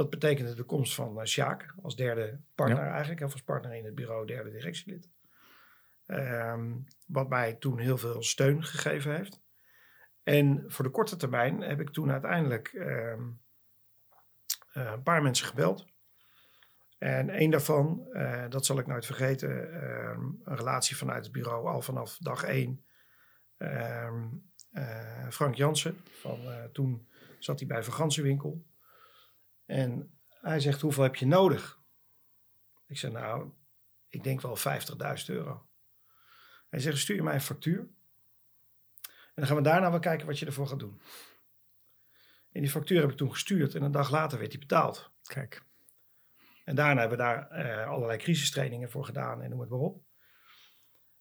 Dat 0.00 0.10
betekende 0.10 0.54
de 0.54 0.62
komst 0.62 0.94
van 0.94 1.18
uh, 1.18 1.24
Sjaak 1.24 1.74
als 1.82 1.96
derde 1.96 2.40
partner 2.54 2.86
eigenlijk. 2.86 3.20
Of 3.20 3.32
als 3.32 3.42
partner 3.42 3.74
in 3.74 3.84
het 3.84 3.94
bureau, 3.94 4.26
derde 4.26 4.50
directielid. 4.50 5.08
Ehm, 6.06 6.76
wat 7.06 7.28
mij 7.28 7.54
toen 7.54 7.78
heel 7.78 7.98
veel 7.98 8.22
steun 8.22 8.64
gegeven 8.64 9.14
heeft. 9.16 9.40
En 10.22 10.64
voor 10.66 10.84
de 10.84 10.90
korte 10.90 11.16
termijn 11.16 11.60
heb 11.60 11.80
ik 11.80 11.90
toen 11.90 12.10
uiteindelijk 12.10 12.68
ehm, 12.68 13.22
eh, 14.72 14.90
een 14.92 15.02
paar 15.02 15.22
mensen 15.22 15.46
gebeld. 15.46 15.86
En 16.98 17.40
een 17.40 17.50
daarvan, 17.50 18.08
uh, 18.12 18.44
dat 18.48 18.66
zal 18.66 18.78
ik 18.78 18.86
nooit 18.86 19.06
vergeten, 19.06 19.72
ehm, 19.72 20.20
een 20.20 20.56
relatie 20.56 20.96
vanuit 20.96 21.24
het 21.24 21.32
bureau 21.32 21.68
al 21.68 21.82
vanaf 21.82 22.18
dag 22.18 22.42
één. 22.42 22.84
Uh, 23.58 24.12
Frank 25.30 25.54
Jansen, 25.54 25.96
van, 26.04 26.38
toen 26.72 27.08
zat 27.38 27.58
hij 27.58 27.68
bij 27.68 27.82
Vergansenwinkel. 27.82 28.68
En 29.70 30.18
hij 30.28 30.60
zegt, 30.60 30.80
hoeveel 30.80 31.02
heb 31.02 31.16
je 31.16 31.26
nodig? 31.26 31.80
Ik 32.86 32.98
zeg, 32.98 33.10
nou, 33.10 33.50
ik 34.08 34.24
denk 34.24 34.40
wel 34.40 34.58
50.000 34.58 34.64
euro. 35.26 35.68
Hij 36.68 36.80
zegt, 36.80 36.98
stuur 36.98 37.16
je 37.16 37.22
mij 37.22 37.34
een 37.34 37.40
factuur. 37.40 37.78
En 39.08 39.34
dan 39.34 39.46
gaan 39.46 39.56
we 39.56 39.62
daarna 39.62 39.90
wel 39.90 40.00
kijken 40.00 40.26
wat 40.26 40.38
je 40.38 40.46
ervoor 40.46 40.66
gaat 40.66 40.78
doen. 40.78 41.00
En 42.52 42.60
die 42.60 42.70
factuur 42.70 43.00
heb 43.00 43.10
ik 43.10 43.16
toen 43.16 43.32
gestuurd 43.32 43.74
en 43.74 43.82
een 43.82 43.92
dag 43.92 44.10
later 44.10 44.38
werd 44.38 44.50
die 44.50 44.60
betaald. 44.60 45.12
Kijk. 45.22 45.62
En 46.64 46.74
daarna 46.74 47.00
hebben 47.00 47.18
we 47.18 47.24
daar 47.24 47.66
uh, 47.66 47.88
allerlei 47.88 48.18
crisistrainingen 48.18 48.90
voor 48.90 49.04
gedaan 49.04 49.42
en 49.42 49.50
noem 49.50 49.60
het 49.60 49.70
maar 49.70 49.78
op. 49.78 50.02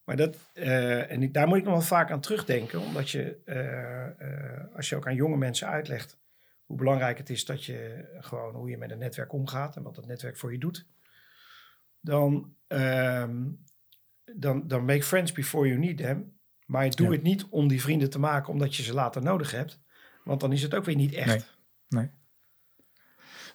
Maar 0.03 0.15
dat, 0.15 0.51
uh, 0.53 1.11
en 1.11 1.31
daar 1.31 1.47
moet 1.47 1.57
ik 1.57 1.63
nog 1.63 1.73
wel 1.73 1.81
vaak 1.81 2.11
aan 2.11 2.21
terugdenken, 2.21 2.79
omdat 2.79 3.09
je, 3.09 3.41
uh, 3.45 4.75
als 4.75 4.89
je 4.89 4.95
ook 4.95 5.07
aan 5.07 5.15
jonge 5.15 5.37
mensen 5.37 5.67
uitlegt 5.67 6.19
hoe 6.69 6.77
belangrijk 6.77 7.17
het 7.17 7.29
is 7.29 7.45
dat 7.45 7.65
je 7.65 8.05
gewoon 8.19 8.55
hoe 8.55 8.69
je 8.69 8.77
met 8.77 8.91
een 8.91 8.97
netwerk 8.97 9.33
omgaat 9.33 9.75
en 9.75 9.83
wat 9.83 9.95
dat 9.95 10.05
netwerk 10.05 10.37
voor 10.37 10.51
je 10.51 10.59
doet, 10.59 10.85
dan, 11.99 12.55
um, 12.67 13.63
dan, 14.35 14.67
dan 14.67 14.85
make 14.85 15.03
friends 15.03 15.31
before 15.31 15.67
you 15.67 15.79
need 15.79 15.97
them. 15.97 16.37
Maar 16.65 16.89
doe 16.89 17.07
ja. 17.07 17.13
het 17.13 17.23
niet 17.23 17.45
om 17.49 17.67
die 17.67 17.81
vrienden 17.81 18.09
te 18.09 18.19
maken 18.19 18.53
omdat 18.53 18.75
je 18.75 18.83
ze 18.83 18.93
later 18.93 19.21
nodig 19.21 19.51
hebt. 19.51 19.79
Want 20.23 20.41
dan 20.41 20.51
is 20.51 20.61
het 20.61 20.75
ook 20.75 20.85
weer 20.85 20.95
niet 20.95 21.13
echt. 21.13 21.27
Nee, 21.27 22.03
nee. 22.03 22.11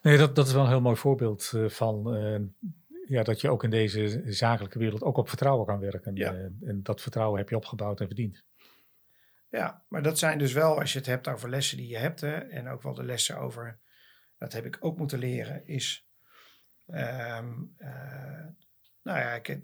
nee 0.03 0.19
dat, 0.19 0.35
dat 0.37 0.47
is 0.47 0.53
wel 0.53 0.63
een 0.63 0.69
heel 0.69 0.81
mooi 0.81 0.97
voorbeeld 0.97 1.53
uh, 1.55 1.69
van 1.69 2.17
uh, 2.17 2.41
ja, 3.07 3.23
dat 3.23 3.41
je 3.41 3.51
ook 3.51 3.65
in 3.65 3.71
deze 3.71 4.23
zakelijke 4.27 4.79
wereld 4.79 5.03
ook 5.03 5.17
op 5.17 5.29
vertrouwen 5.29 5.67
kan 5.67 5.79
werken. 5.79 6.17
Ja. 6.17 6.35
Uh, 6.35 6.69
en 6.69 6.81
dat 6.83 7.01
vertrouwen 7.01 7.39
heb 7.39 7.49
je 7.49 7.57
opgebouwd 7.57 8.01
en 8.01 8.07
verdiend. 8.07 8.45
Ja, 9.55 9.85
maar 9.89 10.03
dat 10.03 10.19
zijn 10.19 10.39
dus 10.39 10.53
wel, 10.53 10.81
als 10.81 10.93
je 10.93 10.99
het 10.99 11.07
hebt 11.07 11.29
over 11.29 11.49
lessen 11.49 11.77
die 11.77 11.89
je 11.89 11.97
hebt, 11.97 12.21
hè, 12.21 12.37
en 12.37 12.69
ook 12.69 12.83
wel 12.83 12.95
de 12.95 13.05
lessen 13.05 13.39
over, 13.39 13.81
dat 14.39 14.53
heb 14.53 14.65
ik 14.65 14.77
ook 14.81 14.99
moeten 14.99 15.19
leren, 15.19 15.67
is. 15.67 16.09
Um, 16.87 17.77
nou 19.03 19.19
ja, 19.19 19.33
ik, 19.33 19.59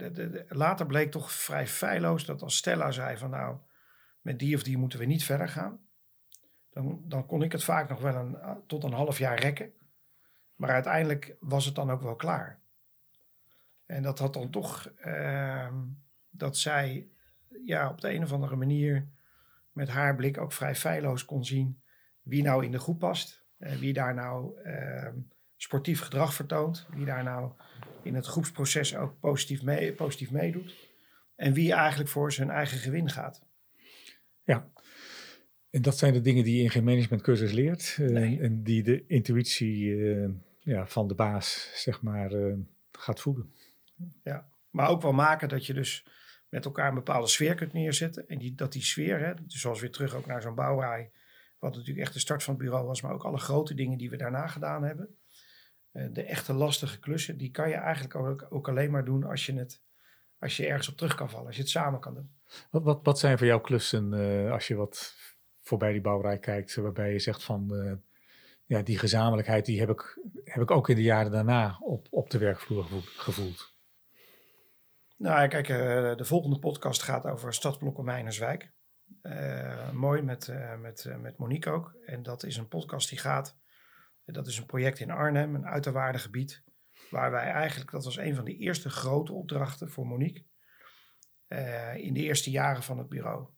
later 0.48 0.87
bleek 0.87 1.11
toch 1.11 1.33
vrij 1.33 1.66
feilloos 1.66 2.24
dat 2.24 2.42
als 2.42 2.57
Stella 2.57 2.90
zei 2.90 3.16
van 3.16 3.31
nou, 3.31 3.59
met 4.20 4.38
die 4.38 4.55
of 4.55 4.62
die 4.62 4.79
moeten 4.79 4.98
we 4.98 5.05
niet 5.05 5.24
verder 5.24 5.48
gaan. 5.48 5.88
Dan, 6.70 7.03
dan 7.05 7.26
kon 7.26 7.42
ik 7.42 7.53
het 7.53 7.64
vaak 7.64 7.88
nog 7.88 8.00
wel 8.00 8.14
een, 8.14 8.64
tot 8.66 8.85
een 8.85 8.92
half 8.92 9.18
jaar 9.18 9.38
rekken. 9.38 9.72
Maar 10.55 10.70
uiteindelijk 10.70 11.37
was 11.40 11.64
het 11.64 11.74
dan 11.74 11.90
ook 11.90 12.03
wel 12.03 12.16
klaar. 12.16 12.62
En 13.87 14.03
dat 14.03 14.18
had 14.18 14.33
dan 14.33 14.50
toch 14.50 14.92
uh, 15.05 15.74
dat 16.31 16.57
zij 16.57 17.11
ja, 17.64 17.88
op 17.88 18.00
de 18.00 18.12
een 18.12 18.22
of 18.22 18.33
andere 18.33 18.57
manier 18.57 19.18
met 19.72 19.88
haar 19.88 20.16
blik 20.16 20.38
ook 20.38 20.52
vrij 20.52 20.74
feilloos 20.74 21.24
kon 21.24 21.44
zien 21.44 21.83
wie 22.22 22.42
nou 22.42 22.64
in 22.64 22.70
de 22.70 22.78
groep 22.78 22.98
past. 22.98 23.44
Uh, 23.59 23.72
wie 23.72 23.92
daar 23.92 24.14
nou 24.14 24.61
uh, 24.64 25.09
sportief 25.56 26.00
gedrag 26.00 26.35
vertoont. 26.35 26.87
Wie 26.94 27.04
daar 27.04 27.24
nou 27.24 27.52
in 28.02 28.14
het 28.14 28.26
groepsproces 28.26 28.96
ook 28.96 29.20
positief, 29.20 29.62
mee, 29.62 29.92
positief 29.92 30.30
meedoet. 30.30 30.88
En 31.37 31.52
wie 31.52 31.72
eigenlijk 31.72 32.11
voor 32.11 32.33
zijn 32.33 32.50
eigen 32.50 32.78
gewin 32.78 33.11
gaat. 33.11 33.42
Ja, 34.44 34.70
en 35.70 35.83
dat 35.83 35.98
zijn 35.98 36.12
de 36.12 36.20
dingen 36.20 36.44
die 36.44 36.56
je 36.56 36.62
in 36.62 36.70
geen 36.70 36.85
managementcursus 36.85 37.52
leert. 37.52 37.96
Nee. 38.00 38.40
En 38.40 38.62
die 38.62 38.83
de 38.83 39.06
intuïtie 39.06 39.85
uh, 39.85 40.28
ja, 40.59 40.87
van 40.87 41.09
de 41.09 41.14
baas, 41.14 41.70
zeg 41.74 42.02
maar, 42.02 42.33
uh, 42.33 42.54
gaat 42.92 43.20
voeden. 43.20 43.52
Ja, 44.22 44.48
maar 44.70 44.88
ook 44.88 45.02
wel 45.02 45.12
maken 45.12 45.48
dat 45.48 45.66
je 45.66 45.74
dus 45.74 46.06
met 46.50 46.64
elkaar 46.64 46.88
een 46.88 46.94
bepaalde 46.94 47.26
sfeer 47.26 47.54
kunt 47.54 47.72
neerzetten. 47.72 48.28
En 48.28 48.38
die, 48.38 48.54
dat 48.54 48.72
die 48.72 48.84
sfeer, 48.84 49.18
hè, 49.18 49.34
dus 49.34 49.60
zoals 49.60 49.80
weer 49.80 49.90
terug 49.90 50.14
ook 50.14 50.26
naar 50.26 50.42
zo'n 50.42 50.54
bouwraai. 50.54 51.10
Wat 51.58 51.74
natuurlijk 51.74 52.06
echt 52.06 52.12
de 52.12 52.18
start 52.18 52.42
van 52.42 52.54
het 52.54 52.62
bureau 52.62 52.86
was, 52.86 53.02
maar 53.02 53.12
ook 53.12 53.24
alle 53.24 53.38
grote 53.38 53.74
dingen 53.74 53.98
die 53.98 54.10
we 54.10 54.16
daarna 54.16 54.46
gedaan 54.46 54.82
hebben. 54.82 55.16
Uh, 55.92 56.06
de 56.12 56.22
echte 56.22 56.52
lastige 56.52 56.98
klussen, 56.98 57.38
die 57.38 57.50
kan 57.50 57.68
je 57.68 57.74
eigenlijk 57.74 58.14
ook, 58.14 58.46
ook 58.50 58.68
alleen 58.68 58.90
maar 58.90 59.04
doen 59.04 59.24
als 59.24 59.46
je, 59.46 59.52
het, 59.52 59.82
als 60.38 60.56
je 60.56 60.66
ergens 60.66 60.88
op 60.88 60.96
terug 60.96 61.14
kan 61.14 61.30
vallen. 61.30 61.46
Als 61.46 61.56
je 61.56 61.62
het 61.62 61.70
samen 61.70 62.00
kan 62.00 62.14
doen. 62.14 62.30
Wat, 62.70 62.82
wat, 62.82 63.00
wat 63.02 63.18
zijn 63.18 63.38
voor 63.38 63.46
jou 63.46 63.60
klussen 63.60 64.12
uh, 64.12 64.52
als 64.52 64.68
je 64.68 64.74
wat 64.74 65.14
voorbij 65.60 65.92
die 65.92 66.00
bouwrij 66.00 66.38
kijkt, 66.38 66.74
waarbij 66.74 67.12
je 67.12 67.18
zegt 67.18 67.44
van 67.44 67.68
uh, 67.72 67.92
ja, 68.66 68.82
die 68.82 68.98
gezamenlijkheid 68.98 69.66
die 69.66 69.80
heb 69.80 69.90
ik, 69.90 70.18
heb 70.44 70.62
ik 70.62 70.70
ook 70.70 70.88
in 70.88 70.96
de 70.96 71.02
jaren 71.02 71.32
daarna 71.32 71.78
op, 71.80 72.06
op 72.10 72.30
de 72.30 72.38
werkvloer 72.38 72.86
gevoeld? 73.02 73.78
Nou, 75.20 75.48
kijk, 75.48 75.68
uh, 75.68 76.16
de 76.16 76.24
volgende 76.24 76.59
podcast 76.59 77.02
gaat 77.02 77.24
over 77.24 77.54
stadsblokken 77.54 78.04
Meinerswijk. 78.04 78.72
Uh, 79.22 79.90
mooi 79.90 80.22
met, 80.22 80.46
uh, 80.46 80.76
met, 80.76 81.14
met 81.18 81.38
Monique 81.38 81.70
ook. 81.70 81.94
En 82.04 82.22
dat 82.22 82.44
is 82.44 82.56
een 82.56 82.68
podcast 82.68 83.09
die 83.09 83.18
gaat. 83.18 83.59
Dat 84.24 84.46
is 84.46 84.59
een 84.59 84.66
project 84.66 84.98
in 84.98 85.11
Arnhem, 85.11 85.54
een 85.54 85.66
uiterwaardengebied. 85.66 86.64
Waar 87.11 87.30
wij 87.30 87.50
eigenlijk, 87.50 87.90
dat 87.90 88.04
was 88.04 88.16
een 88.16 88.35
van 88.35 88.44
de 88.44 88.56
eerste 88.56 88.90
grote 88.90 89.33
opdrachten 89.33 89.90
voor 89.90 90.06
Monique. 90.06 90.44
in 91.96 92.14
de 92.14 92.22
eerste 92.22 92.50
jaren 92.50 92.83
van 92.83 92.98
het 92.98 93.09
bureau. 93.09 93.48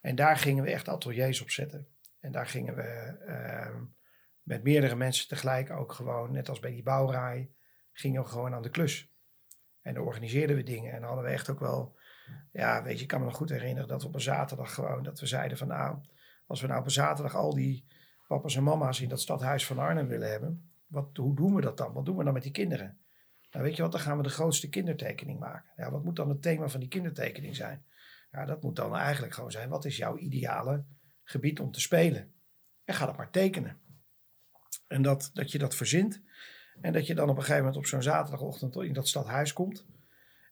En 0.00 0.14
daar 0.14 0.36
gingen 0.36 0.64
we 0.64 0.70
echt 0.70 0.88
ateliers 0.88 1.40
op 1.40 1.50
zetten. 1.50 1.88
En 2.20 2.32
daar 2.32 2.46
gingen 2.46 2.74
we 2.74 3.18
uh, 3.26 3.80
met 4.42 4.62
meerdere 4.62 4.96
mensen 4.96 5.28
tegelijk 5.28 5.70
ook 5.70 5.92
gewoon, 5.92 6.32
net 6.32 6.48
als 6.48 6.58
bij 6.58 6.70
die 6.70 6.82
bouwraai, 6.82 7.54
gingen 7.92 8.22
we 8.22 8.28
gewoon 8.28 8.54
aan 8.54 8.62
de 8.62 8.70
klus. 8.70 9.16
En 9.88 9.94
dan 9.94 10.04
organiseerden 10.04 10.56
we 10.56 10.62
dingen. 10.62 10.92
En 10.92 10.98
dan 10.98 11.08
hadden 11.08 11.24
we 11.24 11.30
echt 11.30 11.50
ook 11.50 11.60
wel, 11.60 11.96
ja, 12.52 12.82
weet 12.82 12.96
je, 12.96 13.02
ik 13.02 13.08
kan 13.08 13.20
me 13.20 13.26
nog 13.26 13.36
goed 13.36 13.48
herinneren 13.48 13.88
dat 13.88 14.02
we 14.02 14.08
op 14.08 14.14
een 14.14 14.20
zaterdag 14.20 14.74
gewoon, 14.74 15.02
dat 15.02 15.20
we 15.20 15.26
zeiden 15.26 15.58
van 15.58 15.68
nou, 15.68 15.98
als 16.46 16.60
we 16.60 16.66
nou 16.66 16.78
op 16.78 16.84
een 16.84 16.90
zaterdag 16.90 17.34
al 17.34 17.54
die 17.54 17.84
papa's 18.26 18.56
en 18.56 18.62
mama's 18.62 19.00
in 19.00 19.08
dat 19.08 19.20
stadhuis 19.20 19.66
van 19.66 19.78
Arnhem 19.78 20.06
willen 20.06 20.30
hebben, 20.30 20.70
wat, 20.86 21.16
hoe 21.16 21.36
doen 21.36 21.54
we 21.54 21.60
dat 21.60 21.76
dan? 21.76 21.92
Wat 21.92 22.06
doen 22.06 22.16
we 22.16 22.24
dan 22.24 22.32
met 22.32 22.42
die 22.42 22.52
kinderen? 22.52 22.98
Nou, 23.50 23.64
weet 23.64 23.76
je 23.76 23.82
wat, 23.82 23.92
dan 23.92 24.00
gaan 24.00 24.16
we 24.16 24.22
de 24.22 24.28
grootste 24.28 24.68
kindertekening 24.68 25.38
maken. 25.38 25.70
Ja, 25.76 25.90
wat 25.90 26.04
moet 26.04 26.16
dan 26.16 26.28
het 26.28 26.42
thema 26.42 26.68
van 26.68 26.80
die 26.80 26.88
kindertekening 26.88 27.56
zijn? 27.56 27.84
Ja, 28.30 28.44
dat 28.44 28.62
moet 28.62 28.76
dan 28.76 28.96
eigenlijk 28.96 29.34
gewoon 29.34 29.50
zijn, 29.50 29.68
wat 29.68 29.84
is 29.84 29.96
jouw 29.96 30.16
ideale 30.16 30.84
gebied 31.24 31.60
om 31.60 31.70
te 31.70 31.80
spelen? 31.80 32.32
En 32.84 32.94
ga 32.94 33.06
dat 33.06 33.16
maar 33.16 33.30
tekenen. 33.30 33.80
En 34.86 35.02
dat, 35.02 35.30
dat 35.32 35.52
je 35.52 35.58
dat 35.58 35.74
verzint. 35.74 36.22
En 36.80 36.92
dat 36.92 37.06
je 37.06 37.14
dan 37.14 37.28
op 37.28 37.36
een 37.36 37.42
gegeven 37.42 37.62
moment 37.64 37.76
op 37.76 37.86
zo'n 37.86 38.02
zaterdagochtend 38.02 38.76
in 38.76 38.92
dat 38.92 39.08
stadhuis 39.08 39.52
komt. 39.52 39.86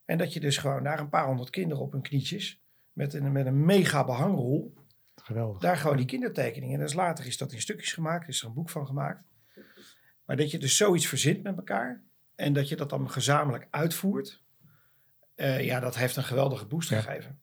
En 0.04 0.18
dat 0.18 0.32
je 0.32 0.40
dus 0.40 0.58
gewoon 0.58 0.82
daar 0.82 1.00
een 1.00 1.08
paar 1.08 1.26
honderd 1.26 1.50
kinderen 1.50 1.82
op 1.82 1.92
hun 1.92 2.02
knietjes, 2.02 2.62
met 2.92 3.14
een, 3.14 3.32
met 3.32 3.46
een 3.46 3.64
mega 3.64 4.04
behangrol, 4.04 4.74
Geweldig. 5.14 5.60
daar 5.60 5.76
gewoon 5.76 5.96
die 5.96 6.06
kindertekeningen. 6.06 6.74
En 6.74 6.80
dus 6.80 6.94
later 6.94 7.26
is 7.26 7.36
dat 7.36 7.52
in 7.52 7.60
stukjes 7.60 7.92
gemaakt, 7.92 8.28
is 8.28 8.40
er 8.40 8.46
een 8.46 8.54
boek 8.54 8.70
van 8.70 8.86
gemaakt. 8.86 9.24
Maar 10.24 10.36
dat 10.36 10.50
je 10.50 10.58
dus 10.58 10.76
zoiets 10.76 11.06
verzint 11.06 11.42
met 11.42 11.56
elkaar. 11.56 12.02
En 12.34 12.52
dat 12.52 12.68
je 12.68 12.76
dat 12.76 12.90
dan 12.90 13.10
gezamenlijk 13.10 13.66
uitvoert. 13.70 14.42
Uh, 15.36 15.64
ja, 15.64 15.80
dat 15.80 15.96
heeft 15.96 16.16
een 16.16 16.24
geweldige 16.24 16.66
boost 16.66 16.88
ja. 16.88 17.00
gegeven. 17.00 17.40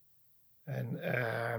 En 0.63 0.93
uh, 0.93 1.55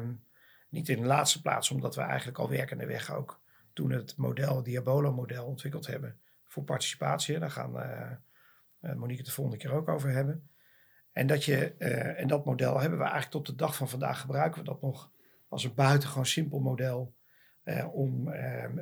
niet 0.68 0.88
in 0.88 1.00
de 1.00 1.06
laatste 1.06 1.40
plaats, 1.40 1.70
omdat 1.70 1.94
we 1.94 2.00
eigenlijk 2.00 2.38
al 2.38 2.48
werkende 2.48 2.86
weg 2.86 3.12
ook 3.12 3.42
toen 3.72 3.90
het 3.90 4.16
model, 4.16 4.56
het 4.56 4.64
Diabolo-model 4.64 5.46
ontwikkeld 5.46 5.86
hebben 5.86 6.18
voor 6.54 6.64
participatie. 6.64 7.38
Daar 7.38 7.50
gaan 7.50 7.76
uh, 7.76 8.94
Monique 8.94 9.16
het 9.16 9.26
de 9.26 9.32
volgende 9.32 9.58
keer 9.58 9.72
ook 9.72 9.88
over 9.88 10.10
hebben. 10.10 10.50
En 11.12 11.26
dat, 11.26 11.44
je, 11.44 11.74
uh, 11.78 12.20
en 12.20 12.28
dat 12.28 12.44
model 12.44 12.80
hebben 12.80 12.98
we 12.98 13.04
eigenlijk 13.04 13.32
tot 13.32 13.46
de 13.46 13.54
dag 13.54 13.76
van 13.76 13.88
vandaag 13.88 14.20
gebruiken 14.20 14.58
we 14.60 14.66
dat 14.68 14.82
nog 14.82 15.10
als 15.48 15.64
een 15.64 15.74
buitengewoon 15.74 16.26
simpel 16.26 16.60
model. 16.60 17.14
om 17.92 18.24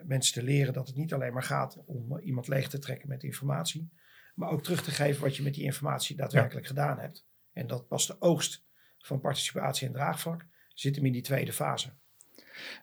mensen 0.05 0.35
te 0.35 0.43
leren 0.43 0.73
dat 0.73 0.87
het 0.87 0.97
niet 0.97 1.15
alleen 1.15 1.33
maar 1.33 1.43
gaat 1.43 1.83
om 1.87 2.19
iemand 2.19 2.49
leeg 2.49 2.69
te 2.69 2.79
trekken 2.79 3.09
met 3.09 3.23
informatie. 3.23 3.93
Maar 4.35 4.51
ook 4.51 4.63
terug 4.63 4.83
te 4.83 4.91
geven 4.91 5.23
wat 5.23 5.37
je 5.37 5.43
met 5.43 5.55
die 5.55 5.65
informatie 5.65 6.17
daadwerkelijk 6.17 6.67
gedaan 6.67 6.99
hebt. 6.99 7.27
En 7.53 7.67
dat 7.67 7.89
pas 7.89 8.07
de 8.07 8.21
oogst 8.21 8.65
van 8.99 9.21
participatie 9.21 9.87
en 9.87 9.93
draagvlak 9.93 10.47
zit 10.69 10.97
hem 10.97 11.05
in 11.05 11.13
die 11.13 11.23
tweede 11.23 11.53
fase. 11.53 11.93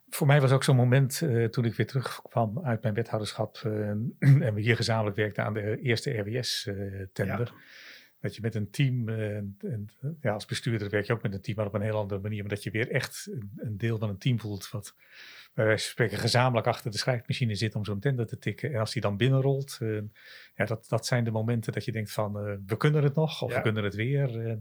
Voor 0.09 0.27
mij 0.27 0.41
was 0.41 0.51
ook 0.51 0.63
zo'n 0.63 0.75
moment 0.75 1.21
uh, 1.21 1.45
toen 1.45 1.65
ik 1.65 1.75
weer 1.75 1.87
terugkwam 1.87 2.59
uit 2.63 2.81
mijn 2.81 2.93
wethouderschap 2.93 3.61
uh, 3.65 3.89
en 4.19 4.53
we 4.53 4.61
hier 4.61 4.75
gezamenlijk 4.75 5.15
werkten 5.15 5.43
aan 5.43 5.53
de 5.53 5.79
eerste 5.81 6.17
RWS-tender. 6.17 7.53
Uh, 7.55 7.61
dat 8.21 8.35
je 8.35 8.41
met 8.41 8.55
een 8.55 8.69
team, 8.69 9.09
en, 9.09 9.55
ja, 10.21 10.33
als 10.33 10.45
bestuurder 10.45 10.89
werk 10.89 11.05
je 11.05 11.13
ook 11.13 11.21
met 11.21 11.33
een 11.33 11.41
team, 11.41 11.57
maar 11.57 11.65
op 11.65 11.73
een 11.73 11.81
heel 11.81 11.97
andere 11.97 12.21
manier. 12.21 12.39
Maar 12.39 12.49
dat 12.49 12.63
je 12.63 12.71
weer 12.71 12.91
echt 12.91 13.27
een, 13.31 13.51
een 13.55 13.77
deel 13.77 13.97
van 13.97 14.09
een 14.09 14.17
team 14.17 14.39
voelt 14.39 14.69
wat 14.69 14.95
bij 15.53 15.65
wijze 15.65 15.83
van 15.83 15.91
spreken 15.91 16.17
gezamenlijk 16.17 16.67
achter 16.67 16.91
de 16.91 16.97
schrijfmachine 16.97 17.55
zit 17.55 17.75
om 17.75 17.85
zo'n 17.85 17.99
tender 17.99 18.27
te 18.27 18.37
tikken. 18.37 18.73
En 18.73 18.79
als 18.79 18.91
die 18.91 19.01
dan 19.01 19.17
binnenrolt, 19.17 19.77
ja, 20.55 20.65
dat, 20.65 20.85
dat 20.87 21.05
zijn 21.05 21.23
de 21.23 21.31
momenten 21.31 21.73
dat 21.73 21.85
je 21.85 21.91
denkt 21.91 22.11
van 22.11 22.33
we 22.65 22.77
kunnen 22.77 23.03
het 23.03 23.15
nog 23.15 23.41
of 23.41 23.53
we 23.53 23.61
kunnen 23.61 23.83
het 23.83 23.95
weer. 23.95 24.59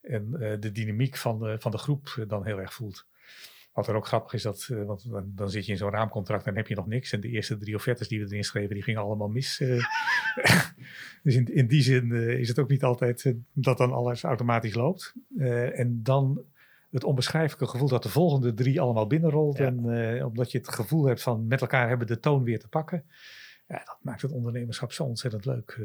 en 0.00 0.30
de 0.60 0.72
dynamiek 0.72 1.16
van 1.16 1.56
van 1.60 1.70
de 1.70 1.78
groep 1.78 2.24
dan 2.28 2.44
heel 2.44 2.60
erg 2.60 2.74
voelt. 2.74 3.06
Wat 3.80 3.88
er 3.88 3.94
ook 3.94 4.06
grappig 4.06 4.32
is, 4.32 4.42
dat, 4.42 4.68
uh, 4.70 4.84
want 4.84 5.10
dan, 5.10 5.32
dan, 5.34 5.50
zit 5.50 5.66
je 5.66 5.72
in 5.72 5.78
zo'n 5.78 5.90
raamcontract 5.90 6.46
en 6.46 6.56
heb 6.56 6.66
je 6.66 6.74
nog 6.74 6.86
niks. 6.86 7.12
En 7.12 7.20
de 7.20 7.28
eerste 7.28 7.56
drie 7.56 7.74
offertes 7.74 8.08
die 8.08 8.20
we 8.20 8.30
erin 8.30 8.44
schreven, 8.44 8.74
die 8.74 8.82
gingen 8.82 9.00
allemaal 9.00 9.28
mis. 9.28 9.60
Uh, 9.60 9.84
dus 11.22 11.34
in, 11.34 11.54
in 11.54 11.66
die 11.66 11.82
zin 11.82 12.10
uh, 12.10 12.38
is 12.38 12.48
het 12.48 12.58
ook 12.58 12.68
niet 12.68 12.84
altijd 12.84 13.34
dat 13.52 13.78
dan 13.78 13.92
alles 13.92 14.22
automatisch 14.22 14.74
loopt. 14.74 15.14
en 15.74 16.00
dan 16.02 16.44
het 16.90 17.04
onbeschrijfelijke 17.04 17.66
gevoel 17.66 17.88
dat 17.88 18.02
de 18.02 18.08
volgende 18.08 18.54
drie 18.54 18.80
allemaal 18.80 19.06
binnenrolt. 19.06 19.58
Ja. 19.58 19.66
En 19.66 20.24
omdat 20.24 20.52
je 20.52 20.58
het 20.58 20.68
gevoel 20.68 21.04
hebt 21.04 21.22
van 21.22 21.46
met 21.46 21.60
elkaar 21.60 21.88
hebben 21.88 22.06
de 22.06 22.20
toon 22.20 22.44
weer 22.44 22.58
te 22.58 22.68
pakken. 22.68 23.04
Ja, 23.66 23.82
dat 23.84 23.98
maakt 24.02 24.22
het 24.22 24.32
ondernemerschap 24.32 24.92
zo 24.92 25.04
ontzettend 25.04 25.44
leuk. 25.44 25.80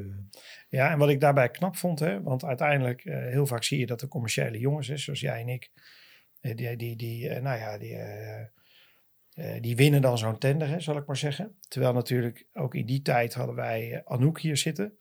Ja, 0.69 0.91
en 0.91 0.97
wat 0.97 1.10
ik 1.10 1.19
daarbij 1.19 1.49
knap 1.49 1.75
vond, 1.75 1.99
hè, 1.99 2.21
want 2.21 2.45
uiteindelijk 2.45 3.01
heel 3.03 3.45
vaak 3.45 3.63
zie 3.63 3.79
je 3.79 3.86
dat 3.86 3.99
de 3.99 4.08
commerciële 4.08 4.60
jongens, 4.60 4.88
hè, 4.88 4.97
zoals 4.97 5.19
jij 5.19 5.41
en 5.41 5.47
ik, 5.47 5.71
eh, 5.73 5.84
die, 6.53 6.75
die, 6.75 6.95
die, 6.95 7.29
eh, 7.29 7.41
nou 7.41 7.60
ja, 7.60 7.77
die, 7.77 7.95
eh, 7.95 9.62
die 9.62 9.75
winnen 9.75 10.01
dan 10.01 10.17
zo'n 10.17 10.38
tender, 10.38 10.67
hè, 10.67 10.79
zal 10.79 10.97
ik 10.97 11.05
maar 11.05 11.17
zeggen. 11.17 11.58
Terwijl 11.67 11.93
natuurlijk 11.93 12.47
ook 12.53 12.75
in 12.75 12.86
die 12.86 13.01
tijd 13.01 13.34
hadden 13.34 13.55
wij 13.55 14.01
Anouk 14.05 14.39
hier 14.39 14.58
zitten. 14.58 14.97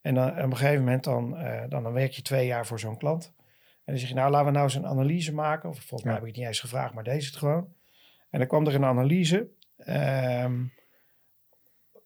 En 0.00 0.14
dan, 0.14 0.30
op 0.30 0.36
een 0.36 0.56
gegeven 0.56 0.84
moment 0.84 1.04
dan, 1.04 1.30
dan, 1.68 1.82
dan 1.82 1.92
werk 1.92 2.12
je 2.12 2.22
twee 2.22 2.46
jaar 2.46 2.66
voor 2.66 2.80
zo'n 2.80 2.98
klant. 2.98 3.34
En 3.84 3.92
dan 3.92 3.98
zeg 3.98 4.08
je, 4.08 4.14
nou 4.14 4.30
laten 4.30 4.46
we 4.46 4.52
nou 4.52 4.64
eens 4.64 4.74
een 4.74 4.86
analyse 4.86 5.34
maken. 5.34 5.68
Of 5.68 5.76
volgens 5.76 6.02
mij 6.02 6.12
heb 6.12 6.22
ik 6.22 6.28
het 6.28 6.36
niet 6.36 6.46
eens 6.46 6.60
gevraagd, 6.60 6.94
maar 6.94 7.04
deze 7.04 7.26
het 7.26 7.36
gewoon. 7.36 7.74
En 8.30 8.38
dan 8.38 8.48
kwam 8.48 8.66
er 8.66 8.74
een 8.74 8.84
analyse. 8.84 9.48
Ehm, 9.76 10.64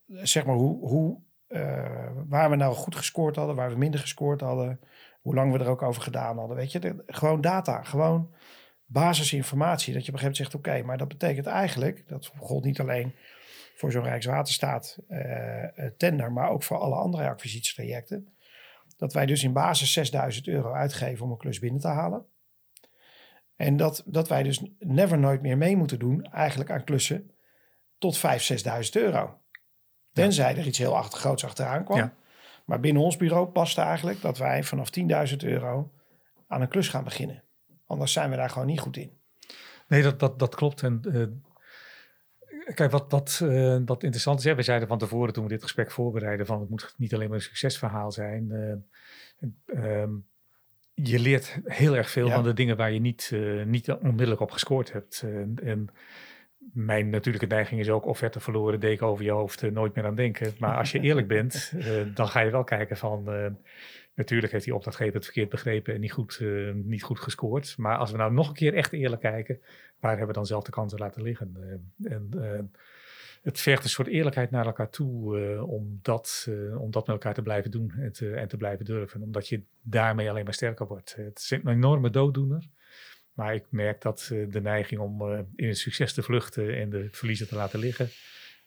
zeg 0.06 0.46
maar 0.46 0.54
hoe, 0.54 0.88
hoe 0.88 1.20
uh, 1.48 2.10
waar 2.28 2.50
we 2.50 2.56
nou 2.56 2.74
goed 2.74 2.96
gescoord 2.96 3.36
hadden, 3.36 3.56
waar 3.56 3.70
we 3.70 3.76
minder 3.76 4.00
gescoord 4.00 4.40
hadden. 4.40 4.80
Hoe 5.20 5.34
lang 5.34 5.52
we 5.52 5.58
er 5.58 5.68
ook 5.68 5.82
over 5.82 6.02
gedaan 6.02 6.38
hadden. 6.38 6.56
Weet 6.56 6.72
je, 6.72 7.02
gewoon 7.06 7.40
data. 7.40 7.82
Gewoon 7.82 8.34
basisinformatie. 8.92 9.94
Dat 9.94 10.04
je 10.04 10.08
op 10.08 10.14
een 10.14 10.20
gegeven 10.20 10.44
moment 10.44 10.62
zegt: 10.62 10.78
oké, 10.78 10.86
maar 10.86 10.98
dat 10.98 11.08
betekent 11.08 11.46
eigenlijk, 11.46 12.08
dat 12.08 12.32
gold 12.38 12.64
niet 12.64 12.80
alleen 12.80 13.14
voor 13.76 13.92
zo'n 13.92 14.02
Rijkswaterstaat 14.02 14.98
uh, 15.08 15.64
tender, 15.96 16.32
maar 16.32 16.50
ook 16.50 16.62
voor 16.62 16.78
alle 16.78 16.94
andere 16.94 17.28
acquisitietrajecten. 17.28 18.28
Dat 18.96 19.12
wij 19.12 19.26
dus 19.26 19.42
in 19.42 19.52
basis 19.52 19.92
6000 19.92 20.46
euro 20.46 20.72
uitgeven 20.72 21.24
om 21.24 21.30
een 21.30 21.38
klus 21.38 21.58
binnen 21.58 21.80
te 21.80 21.88
halen. 21.88 22.26
En 23.56 23.76
dat, 23.76 24.02
dat 24.06 24.28
wij 24.28 24.42
dus 24.42 24.62
never 24.78 25.18
nooit 25.18 25.42
meer 25.42 25.56
mee 25.58 25.76
moeten 25.76 25.98
doen, 25.98 26.24
eigenlijk 26.24 26.70
aan 26.70 26.84
klussen 26.84 27.30
tot 27.98 28.18
5.000, 28.18 28.22
6.000 28.22 28.30
euro. 28.92 29.38
Tenzij 30.12 30.56
er 30.56 30.66
iets 30.66 30.78
heel 30.78 30.96
achter, 30.96 31.18
groots 31.18 31.44
achteraan 31.44 31.84
kwam. 31.84 31.98
Ja. 31.98 32.14
Maar 32.64 32.80
binnen 32.80 33.02
ons 33.02 33.16
bureau 33.16 33.46
past 33.46 33.78
eigenlijk 33.78 34.20
dat 34.20 34.38
wij 34.38 34.64
vanaf 34.64 34.90
10.000 35.30 35.36
euro 35.36 35.90
aan 36.46 36.60
een 36.60 36.68
klus 36.68 36.88
gaan 36.88 37.04
beginnen. 37.04 37.42
Anders 37.90 38.12
zijn 38.12 38.30
we 38.30 38.36
daar 38.36 38.50
gewoon 38.50 38.66
niet 38.66 38.80
goed 38.80 38.96
in. 38.96 39.10
Nee, 39.88 40.02
dat, 40.02 40.18
dat, 40.18 40.38
dat 40.38 40.54
klopt. 40.54 40.82
En 40.82 41.00
uh, 41.06 41.26
kijk, 42.74 42.90
wat, 42.90 43.04
wat, 43.08 43.40
uh, 43.42 43.78
wat 43.84 44.02
interessant 44.02 44.38
is, 44.38 44.44
hè, 44.44 44.54
we 44.54 44.62
zeiden 44.62 44.88
van 44.88 44.98
tevoren 44.98 45.32
toen 45.32 45.44
we 45.44 45.50
dit 45.50 45.62
gesprek 45.62 45.90
voorbereiden, 45.90 46.46
van 46.46 46.60
het 46.60 46.70
moet 46.70 46.94
niet 46.96 47.14
alleen 47.14 47.28
maar 47.28 47.36
een 47.36 47.42
succesverhaal 47.42 48.12
zijn. 48.12 48.48
Uh, 49.66 50.04
je 50.94 51.18
leert 51.18 51.60
heel 51.64 51.96
erg 51.96 52.10
veel 52.10 52.26
ja. 52.26 52.34
van 52.34 52.42
de 52.42 52.52
dingen 52.52 52.76
waar 52.76 52.92
je 52.92 53.00
niet, 53.00 53.32
niet 53.64 53.90
onmiddellijk 53.90 54.40
op 54.40 54.50
gescoord 54.50 54.92
hebt. 54.92 55.24
en 55.62 55.88
mijn 56.72 57.10
natuurlijke 57.10 57.46
neiging 57.46 57.80
is 57.80 57.90
ook 57.90 58.06
offerte 58.06 58.40
verloren, 58.40 58.80
deken 58.80 59.06
over 59.06 59.24
je 59.24 59.30
hoofd, 59.30 59.70
nooit 59.70 59.94
meer 59.94 60.06
aan 60.06 60.14
denken. 60.14 60.54
Maar 60.58 60.76
als 60.76 60.92
je 60.92 61.00
eerlijk 61.00 61.28
bent, 61.28 61.72
dan 62.14 62.28
ga 62.28 62.40
je 62.40 62.50
wel 62.50 62.64
kijken 62.64 62.96
van 62.96 63.28
Natuurlijk 64.14 64.52
heeft 64.52 64.64
die 64.64 64.74
opdrachtgever 64.74 65.14
het 65.14 65.24
verkeerd 65.24 65.48
begrepen 65.48 65.94
en 65.94 66.00
niet 66.00 66.12
goed, 66.12 66.38
uh, 66.40 66.74
niet 66.74 67.02
goed 67.02 67.20
gescoord. 67.20 67.74
Maar 67.78 67.96
als 67.96 68.10
we 68.10 68.16
nou 68.16 68.32
nog 68.32 68.48
een 68.48 68.54
keer 68.54 68.74
echt 68.74 68.92
eerlijk 68.92 69.20
kijken, 69.20 69.60
waar 70.00 70.10
hebben 70.10 70.28
we 70.28 70.32
dan 70.32 70.46
zelf 70.46 70.64
de 70.64 70.70
kansen 70.70 70.98
laten 70.98 71.22
liggen? 71.22 71.56
Uh, 72.00 72.12
en 72.12 72.30
uh, 72.34 72.60
het 73.42 73.60
vergt 73.60 73.84
een 73.84 73.90
soort 73.90 74.08
eerlijkheid 74.08 74.50
naar 74.50 74.66
elkaar 74.66 74.90
toe 74.90 75.64
om, 75.66 75.98
dat, 76.02 76.48
om 76.78 76.90
dat 76.90 77.06
met 77.06 77.16
elkaar 77.16 77.34
te 77.34 77.42
blijven 77.42 77.70
doen 77.70 77.92
en 77.98 78.12
te, 78.12 78.34
en 78.34 78.48
te 78.48 78.56
blijven 78.56 78.84
durven. 78.84 79.22
Omdat 79.22 79.48
je 79.48 79.62
daarmee 79.82 80.30
alleen 80.30 80.44
maar 80.44 80.54
sterker 80.54 80.86
wordt. 80.86 81.16
Het 81.16 81.38
is 81.38 81.50
een 81.50 81.68
enorme 81.68 82.10
dooddoener. 82.10 82.68
Maar 83.32 83.54
ik 83.54 83.64
merk 83.68 84.02
dat 84.02 84.26
de 84.48 84.60
neiging 84.60 85.00
om 85.00 85.22
in 85.56 85.68
het 85.68 85.78
succes 85.78 86.12
te 86.12 86.22
vluchten 86.22 86.76
en 86.76 86.90
de 86.90 87.08
verliezen 87.10 87.48
te 87.48 87.54
laten 87.54 87.78
liggen, 87.78 88.08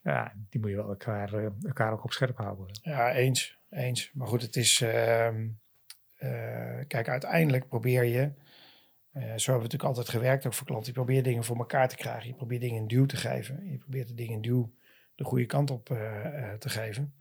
ja, 0.03 0.33
die 0.49 0.61
moet 0.61 0.69
je 0.69 0.75
wel 0.75 0.89
elkaar, 0.89 1.33
elkaar 1.63 1.91
ook 1.91 2.03
op 2.03 2.11
scherp 2.11 2.37
houden. 2.37 2.79
Ja, 2.81 3.13
eens. 3.13 3.57
Eens. 3.73 4.11
Maar 4.13 4.27
goed, 4.27 4.41
het 4.41 4.55
is. 4.55 4.79
Uh, 4.79 5.27
uh, 6.19 6.79
kijk, 6.87 7.07
uiteindelijk 7.07 7.67
probeer 7.67 8.03
je. 8.03 8.21
Uh, 9.13 9.21
zo 9.21 9.21
hebben 9.21 9.45
we 9.45 9.51
natuurlijk 9.51 9.83
altijd 9.83 10.09
gewerkt, 10.09 10.45
ook 10.45 10.53
voor 10.53 10.67
klanten. 10.67 10.87
Je 10.87 10.93
probeert 10.93 11.23
dingen 11.23 11.43
voor 11.43 11.57
elkaar 11.57 11.89
te 11.89 11.95
krijgen. 11.95 12.27
Je 12.27 12.35
probeert 12.35 12.61
dingen 12.61 12.81
een 12.81 12.87
duw 12.87 13.05
te 13.05 13.17
geven. 13.17 13.69
Je 13.71 13.77
probeert 13.77 14.07
de 14.07 14.13
dingen 14.13 14.33
een 14.33 14.41
duw 14.41 14.73
de 15.15 15.23
goede 15.23 15.45
kant 15.45 15.71
op 15.71 15.89
eh, 15.89 16.53
te 16.53 16.69
geven. 16.69 17.13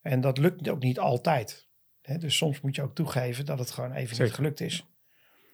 En 0.00 0.20
dat 0.20 0.38
lukt 0.38 0.68
ook 0.68 0.82
niet 0.82 0.98
altijd. 0.98 1.68
Hè? 2.00 2.18
Dus 2.18 2.36
soms 2.36 2.60
moet 2.60 2.74
je 2.74 2.82
ook 2.82 2.94
toegeven 2.94 3.46
dat 3.46 3.58
het 3.58 3.70
gewoon 3.70 3.92
even 3.92 4.08
Zeker. 4.08 4.24
niet 4.24 4.34
gelukt 4.34 4.60
is. 4.60 4.86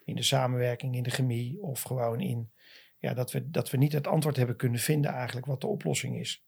In 0.05 0.17
de 0.17 0.23
samenwerking, 0.23 0.97
in 0.97 1.03
de 1.03 1.11
chemie 1.11 1.63
of 1.63 1.83
gewoon 1.83 2.21
in. 2.21 2.53
Ja, 2.99 3.15
dat 3.15 3.33
we, 3.33 3.51
dat 3.51 3.71
we 3.71 3.77
niet 3.77 3.93
het 3.93 4.07
antwoord 4.07 4.37
hebben 4.37 4.57
kunnen 4.57 4.81
vinden, 4.81 5.11
eigenlijk 5.11 5.47
wat 5.47 5.61
de 5.61 5.67
oplossing 5.67 6.19
is. 6.19 6.47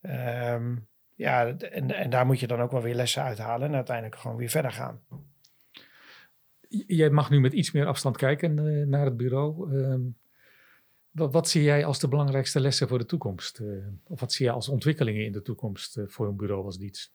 Um, 0.00 0.88
ja, 1.14 1.56
en, 1.56 1.90
en 1.90 2.10
daar 2.10 2.26
moet 2.26 2.40
je 2.40 2.46
dan 2.46 2.60
ook 2.60 2.70
wel 2.70 2.82
weer 2.82 2.94
lessen 2.94 3.22
uithalen 3.22 3.68
en 3.68 3.74
uiteindelijk 3.74 4.16
gewoon 4.16 4.36
weer 4.36 4.48
verder 4.48 4.72
gaan. 4.72 5.00
Jij 6.68 7.10
mag 7.10 7.30
nu 7.30 7.40
met 7.40 7.52
iets 7.52 7.72
meer 7.72 7.86
afstand 7.86 8.16
kijken 8.16 8.58
uh, 8.58 8.86
naar 8.86 9.04
het 9.04 9.16
bureau. 9.16 9.72
Uh, 9.72 10.12
wat, 11.10 11.32
wat, 11.32 11.48
zie 11.48 11.62
jij 11.62 11.84
als 11.84 11.98
de 11.98 12.08
belangrijkste 12.08 12.60
lessen 12.60 12.88
voor 12.88 12.98
de 12.98 13.06
toekomst? 13.06 13.60
Uh, 13.60 13.86
of 14.04 14.20
wat 14.20 14.32
zie 14.32 14.44
jij 14.44 14.54
als 14.54 14.68
ontwikkelingen 14.68 15.24
in 15.24 15.32
de 15.32 15.42
toekomst 15.42 15.96
eh, 15.96 16.04
voor 16.06 16.28
een 16.28 16.36
bureau 16.36 16.64
als 16.64 16.78
Diets? 16.78 17.14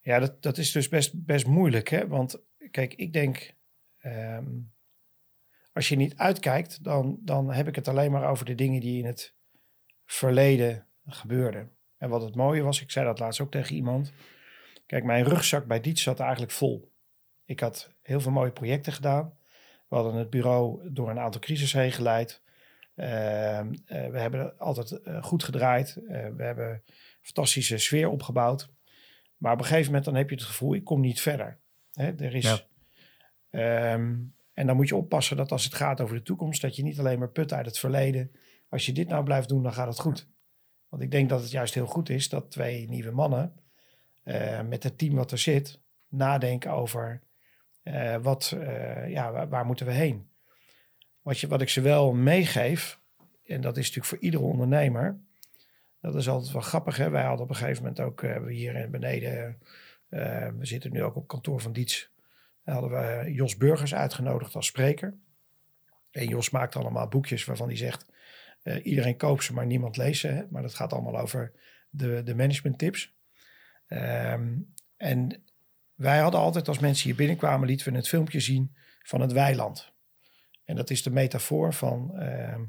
Ja, 0.00 0.18
dat, 0.18 0.42
dat 0.42 0.58
is 0.58 0.72
dus 0.72 0.88
best, 0.88 1.24
best 1.24 1.46
moeilijk. 1.46 1.88
Hè? 1.88 2.08
Want 2.08 2.42
kijk, 2.70 2.94
ik 2.94 3.12
denk, 3.12 3.54
um, 4.02 4.72
als 5.72 5.88
je 5.88 5.96
niet 5.96 6.16
uitkijkt, 6.16 6.84
dan, 6.84 7.18
dan 7.20 7.52
heb 7.52 7.68
ik 7.68 7.74
het 7.74 7.88
alleen 7.88 8.10
maar 8.10 8.30
over 8.30 8.44
de 8.44 8.54
dingen 8.54 8.80
die 8.80 8.98
in 8.98 9.06
het 9.06 9.34
verleden 10.04 10.86
gebeurden. 11.06 11.75
En 12.06 12.12
wat 12.12 12.22
het 12.22 12.34
mooie 12.34 12.62
was, 12.62 12.82
ik 12.82 12.90
zei 12.90 13.06
dat 13.06 13.18
laatst 13.18 13.40
ook 13.40 13.50
tegen 13.50 13.74
iemand. 13.74 14.12
Kijk, 14.86 15.04
mijn 15.04 15.24
rugzak 15.24 15.66
bij 15.66 15.80
Dietz 15.80 16.02
zat 16.02 16.20
eigenlijk 16.20 16.52
vol. 16.52 16.92
Ik 17.44 17.60
had 17.60 17.94
heel 18.02 18.20
veel 18.20 18.30
mooie 18.30 18.50
projecten 18.50 18.92
gedaan. 18.92 19.38
We 19.88 19.94
hadden 19.94 20.14
het 20.14 20.30
bureau 20.30 20.92
door 20.92 21.10
een 21.10 21.18
aantal 21.18 21.40
crisis 21.40 21.72
heen 21.72 21.92
geleid. 21.92 22.42
Uh, 22.96 23.06
uh, 23.06 23.70
we 23.86 24.18
hebben 24.18 24.58
altijd 24.58 25.00
uh, 25.04 25.22
goed 25.22 25.44
gedraaid. 25.44 25.94
we 26.36 26.42
hebben 26.42 26.70
een 26.70 26.82
fantastische 27.20 27.78
sfeer 27.78 28.08
opgebouwd. 28.08 28.68
Maar 29.36 29.52
op 29.52 29.58
een 29.58 29.64
gegeven 29.64 29.86
moment 29.86 30.04
dan 30.04 30.14
heb 30.14 30.28
je 30.28 30.36
het 30.36 30.44
gevoel, 30.44 30.74
ik 30.74 30.84
kom 30.84 31.00
niet 31.00 31.20
verder. 31.20 31.58
Hè, 31.92 32.12
er 32.16 32.34
is, 32.34 32.66
ja. 33.50 33.92
um, 33.92 34.34
en 34.52 34.66
dan 34.66 34.76
moet 34.76 34.88
je 34.88 34.96
oppassen 34.96 35.36
dat 35.36 35.52
als 35.52 35.64
het 35.64 35.74
gaat 35.74 36.00
over 36.00 36.16
de 36.16 36.22
toekomst, 36.22 36.62
dat 36.62 36.76
je 36.76 36.82
niet 36.82 36.98
alleen 36.98 37.18
maar 37.18 37.30
put 37.30 37.52
uit 37.52 37.66
het 37.66 37.78
verleden. 37.78 38.30
Als 38.68 38.86
je 38.86 38.92
dit 38.92 39.08
nou 39.08 39.24
blijft 39.24 39.48
doen, 39.48 39.62
dan 39.62 39.72
gaat 39.72 39.88
het 39.88 40.00
goed. 40.00 40.28
Want 40.88 41.02
ik 41.02 41.10
denk 41.10 41.28
dat 41.28 41.40
het 41.40 41.50
juist 41.50 41.74
heel 41.74 41.86
goed 41.86 42.08
is 42.08 42.28
dat 42.28 42.50
twee 42.50 42.88
nieuwe 42.88 43.10
mannen 43.10 43.52
uh, 44.24 44.60
met 44.62 44.82
het 44.82 44.98
team 44.98 45.14
wat 45.14 45.32
er 45.32 45.38
zit 45.38 45.80
nadenken 46.08 46.70
over 46.70 47.22
uh, 47.84 48.16
wat, 48.16 48.52
uh, 48.56 49.08
ja, 49.08 49.46
waar, 49.48 49.66
moeten 49.66 49.86
we 49.86 49.92
heen. 49.92 50.28
Wat, 51.22 51.38
je, 51.38 51.48
wat 51.48 51.60
ik 51.60 51.68
ze 51.68 51.80
wel 51.80 52.12
meegeef, 52.12 53.00
en 53.44 53.60
dat 53.60 53.76
is 53.76 53.82
natuurlijk 53.82 54.06
voor 54.06 54.18
iedere 54.18 54.42
ondernemer, 54.42 55.18
dat 56.00 56.14
is 56.14 56.28
altijd 56.28 56.52
wel 56.52 56.62
grappig. 56.62 56.96
Hè? 56.96 57.10
Wij 57.10 57.24
hadden 57.24 57.44
op 57.44 57.50
een 57.50 57.56
gegeven 57.56 57.82
moment 57.82 58.00
ook 58.00 58.22
hier 58.48 58.90
beneden, 58.90 59.58
we 60.58 60.66
zitten 60.66 60.92
nu 60.92 61.02
ook 61.02 61.16
op 61.16 61.28
kantoor 61.28 61.60
van 61.60 61.72
Diets, 61.72 62.10
hadden 62.64 62.90
we 62.90 63.32
Jos 63.32 63.56
Burgers 63.56 63.94
uitgenodigd 63.94 64.54
als 64.54 64.66
spreker. 64.66 65.14
En 66.10 66.28
Jos 66.28 66.50
maakt 66.50 66.76
allemaal 66.76 67.08
boekjes 67.08 67.44
waarvan 67.44 67.66
hij 67.66 67.76
zegt, 67.76 68.06
Eh, 68.66 68.84
iedereen 68.84 69.16
koopt 69.16 69.44
ze, 69.44 69.52
maar 69.52 69.66
niemand 69.66 69.96
leest 69.96 70.20
ze. 70.20 70.28
Hè? 70.28 70.42
Maar 70.50 70.62
dat 70.62 70.74
gaat 70.74 70.92
allemaal 70.92 71.18
over 71.18 71.52
de, 71.90 72.22
de 72.22 72.34
management 72.34 72.78
tips. 72.78 73.14
Ehm, 73.86 74.54
en 74.96 75.44
wij 75.94 76.18
hadden 76.18 76.40
altijd, 76.40 76.68
als 76.68 76.78
mensen 76.78 77.06
hier 77.06 77.16
binnenkwamen, 77.16 77.68
lieten 77.68 77.90
we 77.92 77.96
het 77.96 78.08
filmpje 78.08 78.40
zien 78.40 78.76
van 79.02 79.20
het 79.20 79.32
weiland. 79.32 79.92
En 80.64 80.76
dat 80.76 80.90
is 80.90 81.02
de 81.02 81.10
metafoor 81.10 81.74
van, 81.74 82.18
ehm, 82.18 82.64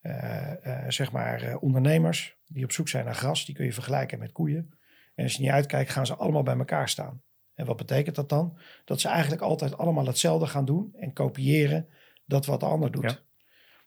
eh, 0.00 0.84
eh, 0.84 0.90
zeg 0.90 1.12
maar, 1.12 1.56
ondernemers 1.56 2.36
die 2.46 2.64
op 2.64 2.72
zoek 2.72 2.88
zijn 2.88 3.04
naar 3.04 3.14
gras. 3.14 3.44
Die 3.44 3.54
kun 3.54 3.64
je 3.64 3.72
vergelijken 3.72 4.18
met 4.18 4.32
koeien. 4.32 4.78
En 5.14 5.24
als 5.24 5.32
je 5.32 5.42
niet 5.42 5.50
uitkijkt, 5.50 5.90
gaan 5.90 6.06
ze 6.06 6.14
allemaal 6.14 6.42
bij 6.42 6.58
elkaar 6.58 6.88
staan. 6.88 7.22
En 7.54 7.66
wat 7.66 7.76
betekent 7.76 8.16
dat 8.16 8.28
dan? 8.28 8.58
Dat 8.84 9.00
ze 9.00 9.08
eigenlijk 9.08 9.42
altijd 9.42 9.78
allemaal 9.78 10.06
hetzelfde 10.06 10.46
gaan 10.46 10.64
doen 10.64 10.94
en 10.96 11.12
kopiëren 11.12 11.88
dat 12.24 12.46
wat 12.46 12.60
de 12.60 12.66
ander 12.66 12.90
doet. 12.90 13.10
Ja. 13.10 13.18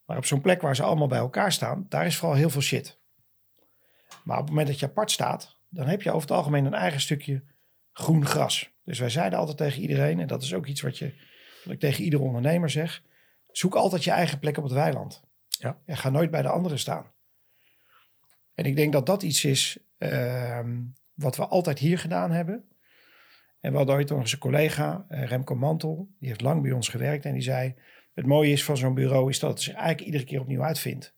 Maar 0.08 0.18
op 0.18 0.26
zo'n 0.26 0.42
plek 0.42 0.62
waar 0.62 0.76
ze 0.76 0.84
allemaal 0.84 1.08
bij 1.08 1.18
elkaar 1.18 1.52
staan, 1.52 1.86
daar 1.90 2.06
is 2.06 2.18
vooral 2.18 2.38
heel 2.38 2.50
veel 2.50 2.62
shit. 2.62 3.00
Maar 4.24 4.38
op 4.38 4.44
het 4.44 4.50
moment 4.50 4.68
dat 4.68 4.80
je 4.80 4.86
apart 4.86 5.12
staat, 5.12 5.58
dan 5.70 5.88
heb 5.88 6.02
je 6.02 6.10
over 6.10 6.22
het 6.22 6.38
algemeen 6.38 6.66
een 6.66 6.74
eigen 6.74 7.02
stukje 7.02 7.44
groen 7.92 8.26
gras. 8.26 8.72
Dus 8.84 9.00
wij 9.00 9.10
zeiden 9.10 9.40
altijd 9.40 9.58
tegen 9.58 9.82
iedereen, 9.82 10.20
en 10.20 10.28
dat 10.28 10.44
is 10.44 10.54
ook 10.54 10.66
iets 10.66 10.82
wat, 10.82 10.98
je, 10.98 11.14
wat 11.64 11.74
ik 11.74 11.80
tegen 11.80 12.04
iedere 12.04 12.24
ondernemer 12.24 12.70
zeg, 12.70 13.04
zoek 13.52 13.76
altijd 13.76 14.04
je 14.04 14.12
eigen 14.12 14.40
plek 14.40 14.58
op 14.58 14.64
het 14.64 14.74
weiland. 14.74 15.24
Ja. 15.48 15.78
En 15.86 15.98
ga 15.98 16.10
nooit 16.10 16.32
bij 16.32 16.42
de 16.42 16.50
anderen 16.50 16.80
staan. 16.80 17.12
En 18.54 18.66
ik 18.66 18.76
denk 18.76 18.94
dat 18.94 19.06
dat 19.06 19.24
iets 19.24 19.46
is 19.46 19.78
ehm, 19.98 20.82
wat 21.14 21.36
we 21.36 21.48
altijd 21.48 21.80
hier 21.80 22.00
gedaan 22.00 22.32
hebben. 22.32 22.70
En 23.60 23.72
we 23.72 23.78
hadden 23.78 23.96
ooit 23.96 24.10
een 24.10 24.38
collega, 24.38 25.06
eh, 25.08 25.24
Remco 25.24 25.56
Mantel, 25.56 26.10
die 26.20 26.28
heeft 26.28 26.42
lang 26.42 26.62
bij 26.62 26.72
ons 26.72 26.90
gewerkt 26.90 27.26
en 27.26 27.34
die 27.34 27.42
zei, 27.42 27.76
het 28.18 28.26
mooie 28.26 28.52
is 28.52 28.64
van 28.64 28.78
zo'n 28.78 28.94
bureau 28.94 29.30
is 29.30 29.40
dat 29.40 29.50
het 29.50 29.62
zich 29.62 29.74
eigenlijk 29.74 30.06
iedere 30.06 30.24
keer 30.24 30.40
opnieuw 30.40 30.64
uitvindt. 30.64 31.16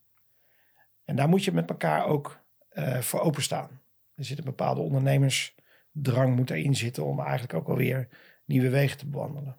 En 1.06 1.16
daar 1.16 1.30
moet 1.30 1.44
je 1.44 1.52
met 1.52 1.70
elkaar 1.70 2.06
ook 2.06 2.40
eh, 2.70 3.00
voor 3.00 3.20
openstaan. 3.20 3.82
Er 4.16 4.26
zit 4.26 4.38
een 4.38 4.44
bepaalde 4.44 4.82
ondernemersdrang 4.82 6.36
moet 6.36 6.50
erin 6.50 6.76
zitten 6.76 7.06
om 7.06 7.20
eigenlijk 7.20 7.54
ook 7.54 7.68
alweer 7.68 8.08
nieuwe 8.46 8.70
wegen 8.70 8.98
te 8.98 9.06
bewandelen. 9.08 9.58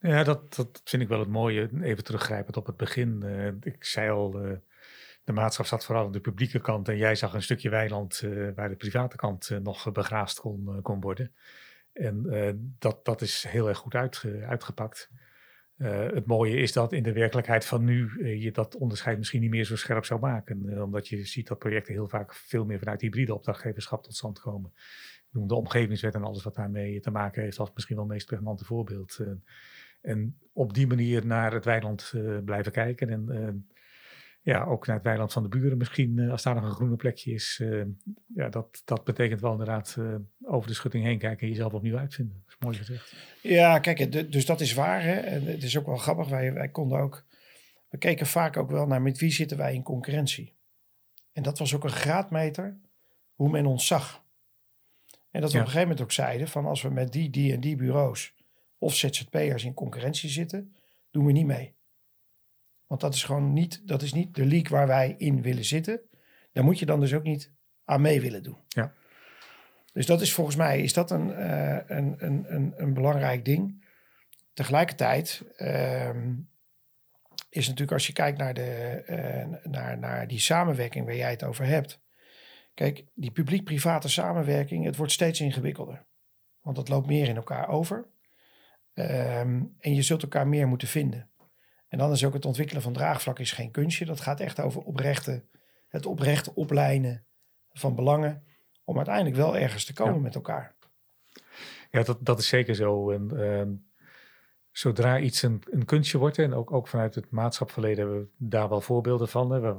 Ja, 0.00 0.24
dat, 0.24 0.54
dat 0.54 0.80
vind 0.84 1.02
ik 1.02 1.08
wel 1.08 1.18
het 1.18 1.28
mooie. 1.28 1.70
Even 1.82 2.04
teruggrijpend 2.04 2.56
op 2.56 2.66
het 2.66 2.76
begin. 2.76 3.22
eh, 3.22 3.72
ik 3.72 3.84
zei 3.84 4.10
al, 4.10 4.40
eh, 4.40 4.50
de 5.24 5.32
maatschap 5.32 5.66
zat 5.66 5.84
vooral 5.84 6.04
aan 6.04 6.12
de 6.12 6.20
publieke 6.20 6.60
kant. 6.60 6.88
En 6.88 6.96
jij 6.96 7.14
zag 7.14 7.34
een 7.34 7.42
stukje 7.42 7.70
weiland 7.70 8.20
waar 8.54 8.68
de 8.68 8.76
private 8.76 9.16
kant 9.16 9.50
nog 9.62 9.92
begraasd 9.92 10.40
kon, 10.40 10.78
kon 10.82 11.00
worden. 11.00 11.34
En 11.92 12.76
dat, 12.78 13.04
dat 13.04 13.20
is 13.20 13.44
heel 13.48 13.68
erg 13.68 13.78
goed 13.78 13.94
uitge- 13.94 14.44
uitgepakt. 14.46 15.10
Eh, 15.76 15.98
het 15.98 16.26
mooie 16.26 16.56
is 16.56 16.72
dat 16.72 16.92
in 16.92 17.02
de 17.02 17.12
werkelijkheid 17.12 17.64
van 17.64 17.84
nu 17.84 18.10
eh, 18.20 18.42
je 18.42 18.52
dat 18.52 18.76
onderscheid 18.76 19.18
misschien 19.18 19.40
niet 19.40 19.50
meer 19.50 19.64
zo 19.64 19.76
scherp 19.76 20.04
zou 20.04 20.20
maken. 20.20 20.68
Eh, 20.68 20.82
omdat 20.82 21.08
je 21.08 21.24
ziet 21.24 21.46
dat 21.46 21.58
projecten 21.58 21.92
heel 21.92 22.08
vaak 22.08 22.34
veel 22.34 22.64
meer 22.64 22.78
vanuit 22.78 23.00
hybride 23.00 23.34
opdrachtgeverschap 23.34 24.02
tot 24.02 24.14
stand 24.14 24.40
komen. 24.40 24.72
Ik 25.16 25.32
noem 25.32 25.48
de 25.48 25.54
omgevingswet 25.54 26.14
en 26.14 26.24
alles 26.24 26.44
wat 26.44 26.54
daarmee 26.54 27.00
te 27.00 27.10
maken 27.10 27.42
heeft 27.42 27.58
als 27.58 27.72
misschien 27.74 27.96
wel 27.96 28.04
het 28.04 28.12
meest 28.12 28.26
pregnante 28.26 28.64
voorbeeld. 28.64 29.18
En 30.00 30.38
op 30.52 30.74
die 30.74 30.86
manier 30.86 31.26
naar 31.26 31.52
het 31.52 31.64
weiland 31.64 32.12
blijven 32.44 32.72
kijken. 32.72 33.08
En 33.10 33.66
ja, 34.52 34.64
ook 34.64 34.86
naar 34.86 34.96
het 34.96 35.04
weiland 35.04 35.32
van 35.32 35.42
de 35.42 35.48
buren 35.48 35.78
misschien, 35.78 36.18
eh, 36.18 36.30
als 36.30 36.42
daar 36.42 36.54
nog 36.54 36.64
een 36.64 36.70
groene 36.70 36.96
plekje 36.96 37.32
is. 37.32 37.58
eh, 37.62 37.82
ja, 38.34 38.48
dat, 38.48 38.82
dat 38.84 39.04
betekent 39.04 39.40
wel 39.40 39.50
inderdaad 39.52 39.96
eh, 39.98 40.14
over 40.42 40.68
de 40.68 40.74
schutting 40.74 41.04
heen 41.04 41.18
kijken 41.18 41.40
en 41.40 41.48
jezelf 41.48 41.72
opnieuw 41.72 41.96
uitvinden. 41.98 42.42
Dat 42.44 42.54
is 42.54 42.64
mooi 42.64 42.76
gezegd. 42.76 43.14
Ja, 43.42 43.78
kijk, 43.78 44.32
dus 44.32 44.46
dat 44.46 44.60
is 44.60 44.74
waar. 44.74 45.02
Hè? 45.02 45.12
En 45.14 45.42
het 45.46 45.62
is 45.62 45.78
ook 45.78 45.86
wel 45.86 45.96
grappig. 45.96 46.28
Wij, 46.28 46.52
wij 46.52 46.68
konden 46.68 46.98
ook. 46.98 47.24
We 47.88 47.98
keken 47.98 48.26
vaak 48.26 48.56
ook 48.56 48.70
wel 48.70 48.86
naar 48.86 49.02
met 49.02 49.18
wie 49.18 49.30
zitten 49.32 49.56
wij 49.56 49.74
in 49.74 49.82
concurrentie. 49.82 50.54
En 51.32 51.42
dat 51.42 51.58
was 51.58 51.74
ook 51.74 51.84
een 51.84 51.90
graadmeter 51.90 52.76
hoe 53.34 53.50
men 53.50 53.66
ons 53.66 53.86
zag. 53.86 54.24
En 55.30 55.40
dat 55.40 55.50
we 55.50 55.56
Ja. 55.56 55.62
op 55.62 55.66
een 55.68 55.72
gegeven 55.72 55.80
moment 55.80 56.00
ook 56.00 56.12
zeiden: 56.12 56.48
van 56.48 56.66
als 56.66 56.82
we 56.82 56.90
met 56.90 57.12
die, 57.12 57.30
die 57.30 57.52
en 57.52 57.60
die 57.60 57.76
bureaus 57.76 58.34
of 58.78 58.94
ZZP'ers 58.94 59.64
in 59.64 59.74
concurrentie 59.74 60.30
zitten, 60.30 60.74
doen 61.10 61.26
we 61.26 61.32
niet 61.32 61.46
mee. 61.46 61.74
Want 62.86 63.00
dat 63.00 63.14
is 63.14 63.24
gewoon 63.24 63.52
niet, 63.52 63.88
dat 63.88 64.02
is 64.02 64.12
niet 64.12 64.34
de 64.34 64.46
league 64.46 64.76
waar 64.76 64.86
wij 64.86 65.14
in 65.18 65.42
willen 65.42 65.64
zitten. 65.64 66.00
Daar 66.52 66.64
moet 66.64 66.78
je 66.78 66.86
dan 66.86 67.00
dus 67.00 67.14
ook 67.14 67.22
niet 67.22 67.52
aan 67.84 68.00
mee 68.00 68.20
willen 68.20 68.42
doen. 68.42 68.56
Ja. 68.68 68.92
Dus 69.92 70.06
dat 70.06 70.20
is 70.20 70.32
volgens 70.32 70.56
mij 70.56 70.82
is 70.82 70.92
dat 70.92 71.10
een, 71.10 71.34
eh, 71.34 71.78
een, 71.86 72.14
een, 72.18 72.44
een, 72.54 72.74
een 72.76 72.94
belangrijk 72.94 73.44
ding. 73.44 73.84
Tegelijkertijd 74.54 75.42
ehm, 75.56 76.34
is 77.48 77.64
natuurlijk 77.66 77.92
als 77.92 78.06
je 78.06 78.12
kijkt 78.12 78.38
naar, 78.38 78.54
de, 78.54 79.02
eh, 79.06 79.70
naar, 79.70 79.98
naar 79.98 80.28
die 80.28 80.38
samenwerking 80.38 81.04
waar 81.04 81.16
jij 81.16 81.30
het 81.30 81.44
over 81.44 81.64
hebt. 81.64 82.00
Kijk, 82.74 83.04
die 83.14 83.30
publiek-private 83.30 84.08
samenwerking, 84.08 84.84
het 84.84 84.96
wordt 84.96 85.12
steeds 85.12 85.40
ingewikkelder. 85.40 86.04
Want 86.60 86.76
het 86.76 86.88
loopt 86.88 87.06
meer 87.06 87.28
in 87.28 87.36
elkaar 87.36 87.68
over. 87.68 88.06
Ehm, 88.94 89.62
en 89.78 89.94
je 89.94 90.02
zult 90.02 90.22
elkaar 90.22 90.48
meer 90.48 90.68
moeten 90.68 90.88
vinden. 90.88 91.30
En 91.88 91.98
dan 91.98 92.12
is 92.12 92.24
ook 92.24 92.32
het 92.34 92.44
ontwikkelen 92.44 92.82
van 92.82 92.92
draagvlak 92.92 93.38
is 93.38 93.52
geen 93.52 93.70
kunstje. 93.70 94.04
Dat 94.04 94.20
gaat 94.20 94.40
echt 94.40 94.60
over 94.60 94.82
oprechte, 94.82 95.44
het 95.88 96.06
oprechte 96.06 96.54
oplijnen 96.54 97.26
van 97.72 97.94
belangen. 97.94 98.44
Om 98.84 98.96
uiteindelijk 98.96 99.36
wel 99.36 99.56
ergens 99.56 99.84
te 99.84 99.92
komen 99.92 100.14
Ja. 100.14 100.20
met 100.20 100.34
elkaar. 100.34 100.74
Ja, 101.90 102.02
dat, 102.02 102.18
dat 102.20 102.38
is 102.38 102.48
zeker 102.48 102.74
zo. 102.74 103.10
En, 103.10 103.30
ehm, 103.40 103.70
zodra 104.70 105.18
iets 105.18 105.42
een, 105.42 105.62
een 105.70 105.84
kunstje 105.84 106.18
wordt, 106.18 106.38
en 106.38 106.54
ook, 106.54 106.72
ook 106.72 106.88
vanuit 106.88 107.14
het 107.14 107.30
maatschapverleden 107.30 107.98
hebben 107.98 108.20
we 108.22 108.28
daar 108.38 108.68
wel 108.68 108.80
voorbeelden 108.80 109.28
van. 109.28 109.50
hè. 109.50 109.60
We, 109.60 109.74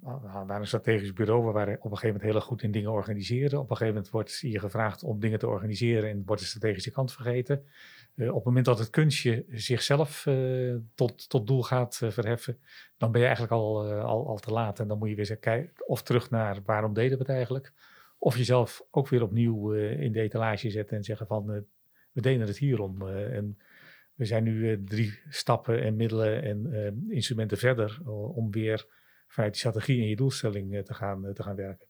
we 0.00 0.18
waren 0.20 0.60
een 0.60 0.66
strategisch 0.66 1.12
bureau, 1.12 1.46
we 1.46 1.52
waren 1.52 1.74
op 1.78 1.84
een 1.84 1.90
gegeven 1.90 2.16
moment 2.16 2.32
heel 2.32 2.40
goed 2.40 2.62
in 2.62 2.70
dingen 2.70 2.90
organiseren. 2.90 3.58
Op 3.58 3.70
een 3.70 3.76
gegeven 3.76 3.94
moment 3.94 4.12
wordt 4.12 4.38
je 4.38 4.58
gevraagd 4.58 5.02
om 5.02 5.20
dingen 5.20 5.38
te 5.38 5.48
organiseren 5.48 6.10
en 6.10 6.22
wordt 6.26 6.42
de 6.42 6.48
strategische 6.48 6.90
kant 6.90 7.12
vergeten. 7.12 7.66
Eh, 8.14 8.28
op 8.28 8.34
het 8.34 8.44
moment 8.44 8.64
dat 8.64 8.78
het 8.78 8.90
kunstje 8.90 9.44
zichzelf 9.48 10.26
eh, 10.26 10.74
tot, 10.94 11.28
tot 11.28 11.46
doel 11.46 11.62
gaat 11.62 12.00
eh, 12.02 12.10
verheffen, 12.10 12.58
dan 12.96 13.10
ben 13.10 13.20
je 13.20 13.26
eigenlijk 13.26 13.56
al, 13.56 13.92
al, 13.92 14.28
al 14.28 14.38
te 14.38 14.50
laat. 14.50 14.80
En 14.80 14.88
dan 14.88 14.98
moet 14.98 15.08
je 15.08 15.14
weer 15.14 15.26
zeggen, 15.26 15.44
kijk, 15.44 15.84
of 15.86 16.02
terug 16.02 16.30
naar 16.30 16.58
waarom 16.64 16.94
deden 16.94 17.18
we 17.18 17.24
het 17.24 17.32
eigenlijk. 17.32 17.72
Of 18.18 18.36
jezelf 18.36 18.86
ook 18.90 19.08
weer 19.08 19.22
opnieuw 19.22 19.72
in 19.72 20.12
de 20.12 20.20
etalage 20.20 20.70
zetten 20.70 20.96
en 20.96 21.04
zeggen 21.04 21.26
van, 21.26 21.46
we 22.12 22.20
deden 22.20 22.46
het 22.46 22.58
hierom. 22.58 23.08
en 23.08 23.58
we 24.14 24.24
zijn 24.24 24.44
nu 24.44 24.84
drie 24.84 25.20
stappen 25.28 25.82
en 25.82 25.96
middelen 25.96 26.42
en 26.42 26.96
instrumenten 27.08 27.58
verder 27.58 28.00
om 28.34 28.50
weer 28.50 28.86
vanuit 29.26 29.52
die 29.52 29.60
strategie 29.60 30.02
en 30.02 30.08
je 30.08 30.16
doelstelling 30.16 30.84
te, 30.84 30.94
gaan, 30.94 31.32
te 31.34 31.42
gaan 31.42 31.56
werken. 31.56 31.86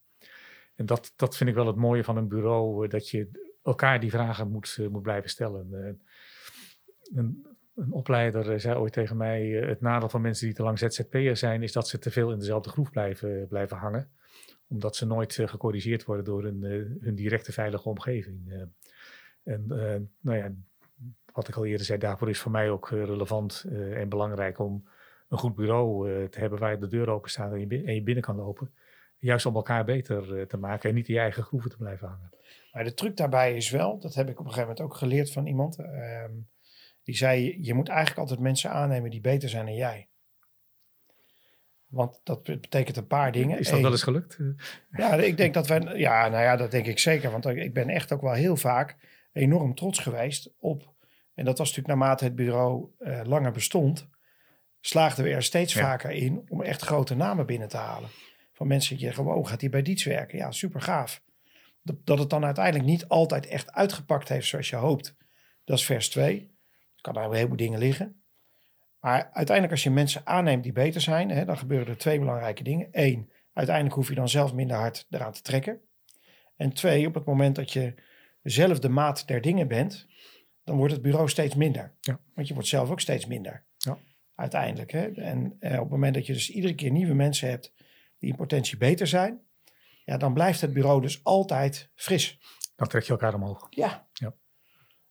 En 0.75 0.87
dat, 0.87 1.13
dat 1.17 1.37
vind 1.37 1.51
ik 1.51 1.57
wel 1.57 1.67
het 1.67 1.77
mooie 1.77 2.05
van 2.05 2.17
een 2.17 2.29
bureau, 2.29 2.89
dat 2.89 3.09
je 3.09 3.31
elkaar 3.63 4.01
die 4.01 4.11
vragen 4.11 4.51
moet, 4.51 4.79
moet 4.91 5.03
blijven 5.03 5.31
stellen. 5.31 5.99
Eh, 7.13 7.17
een, 7.19 7.47
een 7.75 7.93
opleider 7.93 8.53
eh, 8.53 8.59
zei 8.59 8.77
ooit 8.79 8.93
tegen 8.93 9.17
mij, 9.17 9.61
eh, 9.63 9.69
het 9.69 9.81
nadeel 9.81 10.09
van 10.09 10.21
mensen 10.21 10.47
die 10.47 10.55
te 10.55 10.63
lang 10.63 10.79
ZZP'er 10.79 11.37
zijn, 11.37 11.63
is 11.63 11.73
dat 11.73 11.89
ze 11.89 11.99
te 11.99 12.11
veel 12.11 12.33
in 12.33 12.39
dezelfde 12.39 12.71
groef 12.71 12.91
blijven, 12.91 13.47
blijven 13.49 13.77
hangen. 13.77 14.11
Omdat 14.69 14.97
ze 14.97 15.07
nooit 15.07 15.39
eh, 15.39 15.49
gecorrigeerd 15.49 16.05
worden 16.05 16.25
door 16.25 16.43
hun, 16.43 16.65
eh, 16.65 17.05
hun 17.05 17.15
directe 17.15 17.53
veilige 17.53 17.89
omgeving. 17.89 18.53
Eh, 18.53 18.61
en 19.43 19.65
eh, 19.69 20.01
nou 20.21 20.37
ja, 20.39 20.53
wat 21.33 21.49
ik 21.49 21.55
al 21.57 21.65
eerder 21.65 21.87
zei, 21.87 21.99
daarvoor 21.99 22.29
is 22.29 22.39
voor 22.39 22.51
mij 22.53 22.71
ook 22.71 22.91
eh, 22.91 23.05
relevant 23.05 23.65
eh, 23.69 24.01
en 24.01 24.09
belangrijk 24.09 24.59
om 24.59 24.89
een 25.29 25.39
goed 25.39 25.55
bureau 25.55 26.13
eh, 26.13 26.25
te 26.29 26.39
hebben 26.41 26.59
waar 26.59 26.81
de 26.81 26.87
deur 26.87 27.09
open 27.09 27.31
staat 27.31 27.53
en 27.53 27.61
je, 27.61 27.67
bin- 27.67 27.87
en 27.87 27.95
je 27.95 28.03
binnen 28.03 28.25
kan 28.25 28.37
lopen. 28.37 28.71
Juist 29.19 29.47
om 29.47 29.55
elkaar 29.55 29.85
beter 29.85 30.37
eh, 30.39 30.47
te 30.47 30.57
maken 30.57 30.89
en 30.89 30.95
niet 30.95 31.09
in 31.09 31.15
je 31.15 31.21
eigen 31.21 31.43
groeven 31.43 31.71
te 31.71 31.77
blijven 31.77 32.09
hangen. 32.09 32.31
Maar 32.73 32.85
de 32.85 32.95
truc 32.95 33.17
daarbij 33.17 33.57
is 33.57 33.71
wel, 33.71 33.99
dat 33.99 34.15
heb 34.15 34.29
ik 34.29 34.39
op 34.41 34.45
een 34.47 34.53
gegeven 34.53 34.69
moment 34.69 34.81
ook 34.81 34.95
geleerd 34.99 35.33
van 35.33 35.47
iemand. 35.47 35.79
ehm, 35.79 36.33
die 37.03 37.17
zei, 37.17 37.59
je 37.61 37.75
moet 37.75 37.89
eigenlijk 37.89 38.19
altijd 38.19 38.41
mensen 38.41 38.71
aannemen 38.71 39.11
die 39.11 39.21
beter 39.21 39.49
zijn 39.49 39.65
dan 39.67 39.75
jij. 39.75 40.09
Want 41.87 42.21
dat 42.25 42.43
betekent 42.43 42.97
een 42.97 43.07
paar 43.07 43.33
dingen. 43.33 43.59
Is 43.59 43.67
dat 43.67 43.77
Eén, 43.77 43.83
wel 43.83 43.91
eens 43.91 44.03
gelukt? 44.03 44.39
Ja, 44.91 45.15
ik 45.15 45.37
denk 45.37 45.55
dat 45.55 45.67
wij. 45.67 45.81
Ja, 45.81 46.29
nou 46.29 46.43
ja, 46.43 46.57
dat 46.57 46.71
denk 46.71 46.87
ik 46.87 46.99
zeker. 46.99 47.31
Want 47.31 47.47
ik 47.47 47.75
ben 47.75 47.89
echt 47.89 48.13
ook 48.13 48.21
wel 48.21 48.33
heel 48.33 48.57
vaak 48.57 48.97
enorm 49.33 49.75
trots 49.75 49.99
geweest 49.99 50.51
op. 50.59 50.95
En 51.35 51.45
dat 51.45 51.59
was 51.59 51.69
natuurlijk 51.69 51.99
naarmate 51.99 52.25
het 52.25 52.35
bureau 52.35 52.89
eh, 52.99 53.21
langer 53.25 53.53
bestond. 53.53 54.09
Slaagden 54.81 55.25
we 55.25 55.31
er 55.31 55.43
steeds 55.43 55.73
Ja. 55.75 55.81
vaker 55.81 56.11
in 56.11 56.45
om 56.49 56.63
echt 56.63 56.83
grote 56.83 57.15
namen 57.15 57.47
binnen 57.47 57.69
te 57.69 57.77
halen. 57.77 58.09
Van 58.53 58.67
mensen 58.67 58.97
die 58.97 59.05
zeggen: 59.05 59.25
wow, 59.25 59.47
gaat 59.47 59.61
hij 59.61 59.71
bij 59.71 59.83
Diets 59.83 60.05
werken? 60.05 60.39
Ja, 60.39 60.51
super 60.51 60.81
gaaf. 60.81 61.23
Dat, 61.83 61.97
dat 62.05 62.19
het 62.19 62.31
dan 62.31 62.45
uiteindelijk 62.45 62.85
niet 62.85 63.09
altijd 63.09 63.47
echt 63.47 63.73
uitgepakt 63.73 64.29
heeft 64.29 64.47
zoals 64.47 64.71
je 64.71 64.77
hoopt. 64.77 65.17
Dat 65.65 65.79
is 65.79 65.85
vers 65.85 66.09
2. 66.09 66.51
Kan 67.01 67.15
daar 67.15 67.25
een 67.25 67.35
heleboel 67.35 67.57
dingen 67.57 67.79
liggen. 67.79 68.23
Maar 69.01 69.31
uiteindelijk, 69.33 69.71
als 69.71 69.83
je 69.83 69.91
mensen 69.91 70.27
aanneemt 70.27 70.63
die 70.63 70.73
beter 70.73 71.01
zijn, 71.01 71.31
hè, 71.31 71.45
dan 71.45 71.59
gebeuren 71.59 71.89
er 71.89 71.99
twee 71.99 72.19
belangrijke 72.19 72.63
dingen. 72.63 72.89
Eén, 72.91 73.33
uiteindelijk 73.53 73.97
hoef 73.97 74.09
je 74.09 74.15
dan 74.15 74.29
zelf 74.29 74.55
minder 74.55 74.77
hard 74.77 75.07
eraan 75.11 75.33
te 75.33 75.43
trekken. 75.43 75.81
En 76.57 76.73
twee, 76.73 77.07
op 77.07 77.15
het 77.15 77.25
moment 77.25 77.57
dat 77.57 77.73
je 77.73 77.95
zelf 78.43 78.79
de 78.79 78.89
maat 78.89 79.27
der 79.27 79.41
dingen 79.41 79.69
bent, 79.69 80.07
dan 80.65 80.77
wordt 80.77 80.93
het 80.93 81.03
bureau 81.03 81.29
steeds 81.29 81.55
minder. 81.55 81.95
Ja. 82.01 82.21
Want 82.35 82.49
je 82.49 82.55
wordt 82.55 82.69
zelf 82.69 82.91
ook 82.91 83.01
steeds 83.01 83.27
minder. 83.27 83.65
Ja. 83.77 83.99
uiteindelijk. 84.35 84.93
Hè? 84.93 85.07
En 85.07 85.57
eh, 85.59 85.73
op 85.73 85.81
het 85.81 85.91
moment 85.91 86.15
dat 86.15 86.27
je 86.27 86.33
dus 86.33 86.51
iedere 86.51 86.75
keer 86.75 86.91
nieuwe 86.91 87.15
mensen 87.15 87.49
hebt 87.49 87.75
die 88.19 88.31
in 88.31 88.37
potentie 88.37 88.77
beter 88.77 89.07
zijn, 89.07 89.41
ja, 90.05 90.17
dan 90.17 90.35
blijft 90.35 90.61
het 90.61 90.73
bureau 90.73 91.01
dus 91.01 91.25
altijd 91.25 91.91
fris. 91.95 92.39
Dan 92.77 92.89
trek 92.89 93.03
je 93.03 93.11
elkaar 93.11 93.35
omhoog. 93.35 93.67
Ja. 93.71 94.09
Ja. 94.13 94.35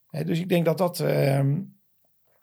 Hè, 0.08 0.24
dus 0.24 0.40
ik 0.40 0.50
denk 0.50 0.66
dat 0.66 0.78
dat, 0.78 1.00
ehm, 1.00 1.62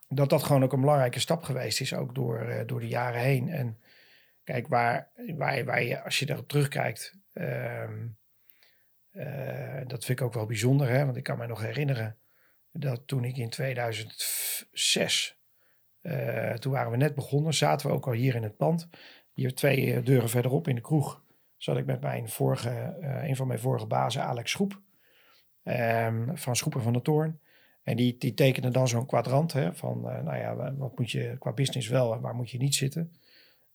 dat 0.08 0.30
dat 0.30 0.42
gewoon 0.42 0.62
ook 0.62 0.72
een 0.72 0.80
belangrijke 0.80 1.20
stap 1.20 1.42
geweest 1.42 1.80
is, 1.80 1.94
ook 1.94 2.14
door, 2.14 2.38
eh, 2.38 2.66
door 2.66 2.80
de 2.80 2.88
jaren 2.88 3.20
heen. 3.20 3.48
En 3.48 3.78
kijk, 4.44 4.68
waar, 4.68 5.10
waar, 5.36 5.64
waar 5.64 5.82
je, 5.82 6.02
als 6.02 6.18
je 6.18 6.26
daarop 6.26 6.48
terugkijkt, 6.48 7.18
ehm, 7.32 8.06
eh, 9.10 9.86
dat 9.86 10.04
vind 10.04 10.20
ik 10.20 10.26
ook 10.26 10.34
wel 10.34 10.46
bijzonder, 10.46 10.88
hè? 10.88 11.04
want 11.04 11.16
ik 11.16 11.22
kan 11.22 11.38
me 11.38 11.46
nog 11.46 11.60
herinneren 11.60 12.16
dat 12.72 13.06
toen 13.06 13.24
ik 13.24 13.36
in 13.36 13.50
2006, 13.50 15.38
eh, 16.00 16.52
toen 16.52 16.72
waren 16.72 16.90
we 16.90 16.96
net 16.96 17.14
begonnen, 17.14 17.54
zaten 17.54 17.86
we 17.86 17.92
ook 17.92 18.06
al 18.06 18.12
hier 18.12 18.34
in 18.34 18.42
het 18.42 18.56
pand. 18.56 18.88
Hier 19.32 19.54
twee 19.54 20.02
deuren 20.02 20.28
verderop 20.28 20.68
in 20.68 20.74
de 20.74 20.80
kroeg 20.80 21.24
zat 21.56 21.76
ik 21.76 21.86
met 21.86 22.00
mijn 22.00 22.28
vorige, 22.28 22.96
een 23.00 23.36
van 23.36 23.46
mijn 23.46 23.58
vorige 23.58 23.86
bazen, 23.86 24.22
Alex 24.22 24.50
Schroep, 24.50 24.80
ehm, 25.62 26.36
van 26.36 26.56
Schroepen 26.56 26.82
van 26.82 26.92
de 26.92 27.02
Toorn. 27.02 27.40
En 27.86 27.96
die, 27.96 28.16
die 28.18 28.34
tekende 28.34 28.70
dan 28.70 28.88
zo'n 28.88 29.06
kwadrant 29.06 29.52
hè, 29.52 29.74
van, 29.74 30.10
eh, 30.10 30.22
nou 30.22 30.36
ja, 30.36 30.74
wat 30.74 30.98
moet 30.98 31.10
je 31.10 31.36
qua 31.38 31.52
business 31.52 31.88
wel 31.88 32.14
en 32.14 32.20
waar 32.20 32.34
moet 32.34 32.50
je 32.50 32.58
niet 32.58 32.74
zitten. 32.74 33.12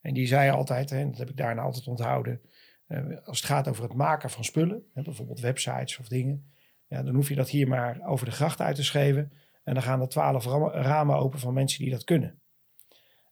En 0.02 0.14
die 0.14 0.28
zei 0.28 0.50
altijd, 0.50 0.90
hè, 0.90 0.98
en 0.98 1.10
dat 1.10 1.18
heb 1.18 1.30
ik 1.30 1.38
daarna 1.38 1.62
altijd 1.62 1.88
onthouden, 1.88 2.42
eh, 2.88 3.06
als 3.26 3.38
het 3.38 3.50
gaat 3.50 3.68
over 3.68 3.84
het 3.84 3.94
maken 3.94 4.30
van 4.30 4.44
spullen, 4.44 4.84
hè, 4.94 5.02
bijvoorbeeld 5.02 5.40
websites 5.40 6.00
of 6.00 6.08
dingen, 6.08 6.52
ja, 6.88 7.04
dan 7.04 7.16
hoef 7.16 7.30
je 7.30 7.36
dat 7.36 7.50
hier 7.50 7.68
maar 7.68 8.02
over 8.06 8.26
de 8.26 8.32
gracht 8.32 8.62
uit 8.62 8.76
te 8.76 8.84
schreven. 8.84 9.32
En 9.64 9.74
dan 9.74 9.84
gaan 9.84 10.02
er 10.02 10.08
twaalf 10.08 10.46
ra- 10.46 10.82
ramen 10.82 11.16
open 11.16 11.40
van 11.40 11.54
mensen 11.54 11.84
die 11.84 11.92
dat 11.92 12.04
kunnen. 12.04 12.42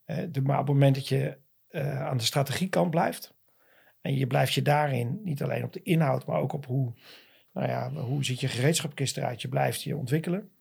Eh, 0.05 0.17
de, 0.31 0.41
maar 0.41 0.59
op 0.59 0.65
het 0.65 0.73
moment 0.75 0.95
dat 0.95 1.07
je 1.07 1.37
aan 1.71 2.17
de 2.17 2.23
strategiekant 2.23 2.89
blijft, 2.89 3.35
en 4.01 4.15
je 4.15 4.27
blijft 4.27 4.53
je 4.53 4.61
daarin, 4.61 5.21
niet 5.23 5.43
alleen 5.43 5.63
op 5.63 5.73
de 5.73 5.81
inhoud, 5.81 6.25
maar 6.25 6.39
ook 6.39 6.53
op 6.53 6.65
hoe, 6.65 6.93
nou 7.53 7.67
ja, 7.67 7.91
hoe 7.91 8.25
ziet 8.25 8.39
je 8.39 8.47
gereedschapkist 8.47 9.17
eruit, 9.17 9.41
je 9.41 9.49
blijft 9.49 9.81
je 9.81 9.97
ontwikkelen, 9.97 10.51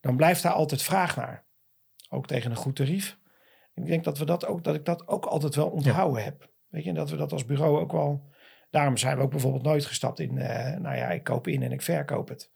dan 0.00 0.16
blijft 0.16 0.42
daar 0.42 0.52
altijd 0.52 0.82
vraag 0.82 1.16
naar. 1.16 1.44
Ook 2.08 2.26
tegen 2.26 2.50
een 2.50 2.56
goed 2.56 2.76
tarief. 2.76 3.18
Ik 3.74 3.86
denk 3.86 4.04
dat, 4.04 4.18
we 4.18 4.24
dat, 4.24 4.46
ook, 4.46 4.64
dat 4.64 4.74
ik 4.74 4.84
dat 4.84 5.08
ook 5.08 5.24
altijd 5.24 5.54
wel 5.54 5.68
onthouden 5.68 6.24
heb. 6.24 6.48
Weet 6.68 6.82
je, 6.82 6.88
en 6.88 6.94
dat 6.94 7.10
we 7.10 7.16
dat 7.16 7.32
als 7.32 7.44
bureau 7.44 7.78
ook 7.80 7.92
wel. 7.92 8.28
Daarom 8.70 8.96
zijn 8.96 9.16
we 9.16 9.22
ook 9.22 9.30
bijvoorbeeld 9.30 9.62
nooit 9.62 9.84
gestapt 9.84 10.18
in, 10.18 10.38
eh, 10.38 10.76
nou 10.80 10.96
ja, 10.96 11.10
ik 11.10 11.24
koop 11.24 11.46
in 11.46 11.62
en 11.62 11.72
ik 11.72 11.82
verkoop 11.82 12.28
het. 12.28 12.50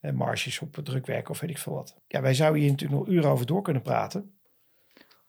Eh, 0.00 0.12
marges 0.12 0.60
op 0.60 0.74
het 0.74 0.84
drukwerk 0.84 1.28
of 1.28 1.40
weet 1.40 1.50
ik 1.50 1.58
veel 1.58 1.72
wat. 1.74 2.00
Ja, 2.06 2.20
wij 2.20 2.34
zouden 2.34 2.60
hier 2.62 2.70
natuurlijk 2.70 3.00
nog 3.00 3.08
uren 3.08 3.30
over 3.30 3.46
door 3.46 3.62
kunnen 3.62 3.82
praten. 3.82 4.38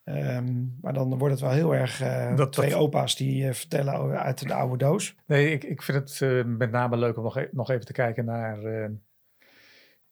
Ehm, 0.04 0.66
maar 0.82 0.94
dan 0.94 1.18
wordt 1.18 1.34
het 1.34 1.44
wel 1.44 1.52
heel 1.54 1.76
erg 1.76 2.02
eh, 2.02 2.36
Dat- 2.36 2.54
twee 2.54 2.70
dat- 2.70 2.80
opa's 2.80 3.16
die 3.16 3.54
vertellen 3.54 4.20
uit 4.20 4.48
de 4.48 4.54
oude 4.54 4.78
doos. 4.78 5.16
Nee, 5.26 5.52
ik, 5.52 5.64
ik 5.64 5.82
vind 5.82 6.20
het 6.20 6.46
met 6.46 6.72
name 6.72 6.98
leuk 6.98 7.18
om 7.18 7.24
nog, 7.24 7.38
e- 7.38 7.48
nog 7.52 7.70
even 7.70 7.86
te 7.86 7.94
kijken 7.94 8.26
naar. 8.26 8.60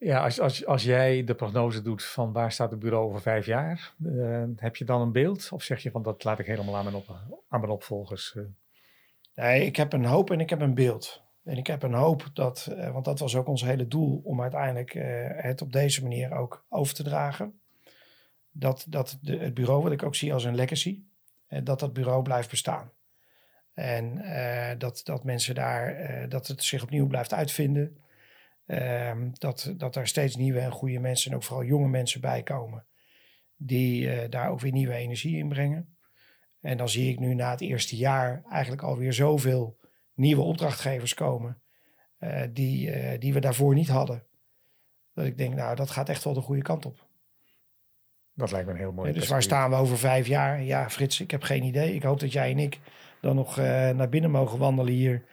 Ja, 0.04 0.24
als, 0.24 0.40
als, 0.40 0.66
als 0.66 0.84
jij 0.84 1.24
de 1.24 1.36
prognose 1.36 1.82
doet 1.82 2.04
van 2.04 2.32
waar 2.32 2.52
staat 2.52 2.72
het 2.72 2.80
bureau 2.80 3.06
over 3.06 3.22
vijf 3.22 3.46
jaar, 3.46 3.94
eh, 4.04 4.44
heb 4.56 4.76
je 4.76 4.86
dan 4.86 5.02
een 5.02 5.12
beeld? 5.12 5.50
Of 5.52 5.64
zeg 5.64 5.84
je 5.84 5.92
van 5.92 6.04
dat 6.04 6.24
laat 6.24 6.40
ik 6.40 6.46
helemaal 6.46 6.76
aan 6.76 6.84
mijn, 6.84 6.96
op, 6.96 7.10
aan 7.50 7.60
mijn 7.60 7.72
opvolgers? 7.72 8.36
eh? 8.36 8.44
Nee, 9.36 9.66
ik 9.66 9.76
heb 9.76 9.94
een 9.94 10.06
hoop 10.06 10.32
en 10.32 10.40
ik 10.40 10.50
heb 10.50 10.62
een 10.62 10.74
beeld. 10.74 11.22
En 11.44 11.58
ik 11.58 11.68
heb 11.68 11.84
een 11.84 11.94
hoop 11.94 12.30
dat, 12.34 12.68
eh, 12.78 12.92
want 12.92 13.06
dat 13.06 13.20
was 13.20 13.36
ook 13.36 13.48
ons 13.48 13.64
hele 13.64 13.88
doel, 13.88 14.22
om 14.24 14.42
uiteindelijk 14.42 14.94
het 15.44 15.62
op 15.62 15.72
deze 15.72 16.02
manier 16.02 16.34
ook 16.34 16.66
over 16.70 16.94
te 16.94 17.04
dragen. 17.04 17.60
Dat, 18.52 18.86
dat 18.90 19.18
het 19.22 19.54
bureau, 19.54 19.84
wat 19.84 19.92
ik 19.92 20.04
ook 20.04 20.16
zie 20.16 20.34
als 20.34 20.44
een 20.44 20.56
legacy, 20.56 21.04
dat 21.48 21.80
dat 21.80 21.94
bureau 21.94 22.22
blijft 22.22 22.50
bestaan. 22.50 22.92
En 23.74 24.22
dat, 24.78 25.02
dat 25.04 25.24
mensen 25.24 25.56
daar, 25.56 26.30
dat 26.30 26.48
het 26.48 26.64
zich 26.64 26.84
opnieuw 26.84 27.08
blijft 27.08 27.34
uitvinden. 27.34 28.03
Ehm, 28.66 29.30
dat, 29.34 29.74
dat 29.78 29.96
er 29.96 30.08
steeds 30.08 30.36
nieuwe 30.36 30.60
en 30.60 30.72
goede 30.72 31.00
mensen 31.00 31.32
en 31.32 31.38
ook 31.38 31.44
vooral 31.44 31.66
jonge 31.66 31.88
mensen 31.88 32.22
bij 32.22 32.44
komen. 32.44 32.86
Die 33.56 34.10
eh, 34.12 34.30
daar 34.30 34.50
ook 34.50 34.60
weer 34.60 34.72
nieuwe 34.72 34.94
energie 34.94 35.38
in 35.38 35.50
brengen. 35.50 35.98
En 36.62 36.78
dan 36.78 36.90
zie 36.90 37.12
ik 37.12 37.20
nu 37.20 37.34
na 37.34 37.52
het 37.52 37.62
eerste 37.62 37.96
jaar 37.96 38.44
eigenlijk 38.50 38.82
alweer 38.82 39.14
zoveel 39.14 39.78
nieuwe 40.14 40.42
opdrachtgevers 40.42 41.14
komen. 41.14 41.58
eh, 42.18 42.42
die, 42.52 42.92
eh, 42.92 43.20
die 43.20 43.34
we 43.34 43.40
daarvoor 43.40 43.74
niet 43.74 43.88
hadden. 43.88 44.24
Dat 45.14 45.26
ik 45.26 45.38
denk, 45.38 45.56
nou, 45.56 45.76
dat 45.76 45.90
gaat 45.90 46.10
echt 46.10 46.24
wel 46.24 46.34
de 46.34 46.42
goede 46.42 46.62
kant 46.62 46.86
op. 46.86 47.08
Dat 48.34 48.52
lijkt 48.52 48.66
me 48.66 48.74
een 48.74 48.80
heel 48.80 48.92
mooi. 48.92 49.08
Ja, 49.08 49.14
dus 49.14 49.28
waar 49.28 49.42
staan 49.42 49.70
we 49.70 49.76
over 49.76 49.98
vijf 49.98 50.28
jaar? 50.28 50.64
Ja, 50.64 50.90
Frits, 50.90 51.20
ik 51.20 51.32
heb 51.32 51.42
geen 51.44 51.64
idee. 51.64 51.96
Ik 51.96 52.04
hoop 52.04 52.20
dat 52.20 52.32
jij 52.32 52.52
en 52.52 52.60
ik 52.60 52.80
dan 53.22 53.36
nog 53.36 53.56
naar 53.58 54.10
binnen 54.10 54.32
mogen 54.32 54.60
wandelen 54.60 54.94
hier. 54.94 55.26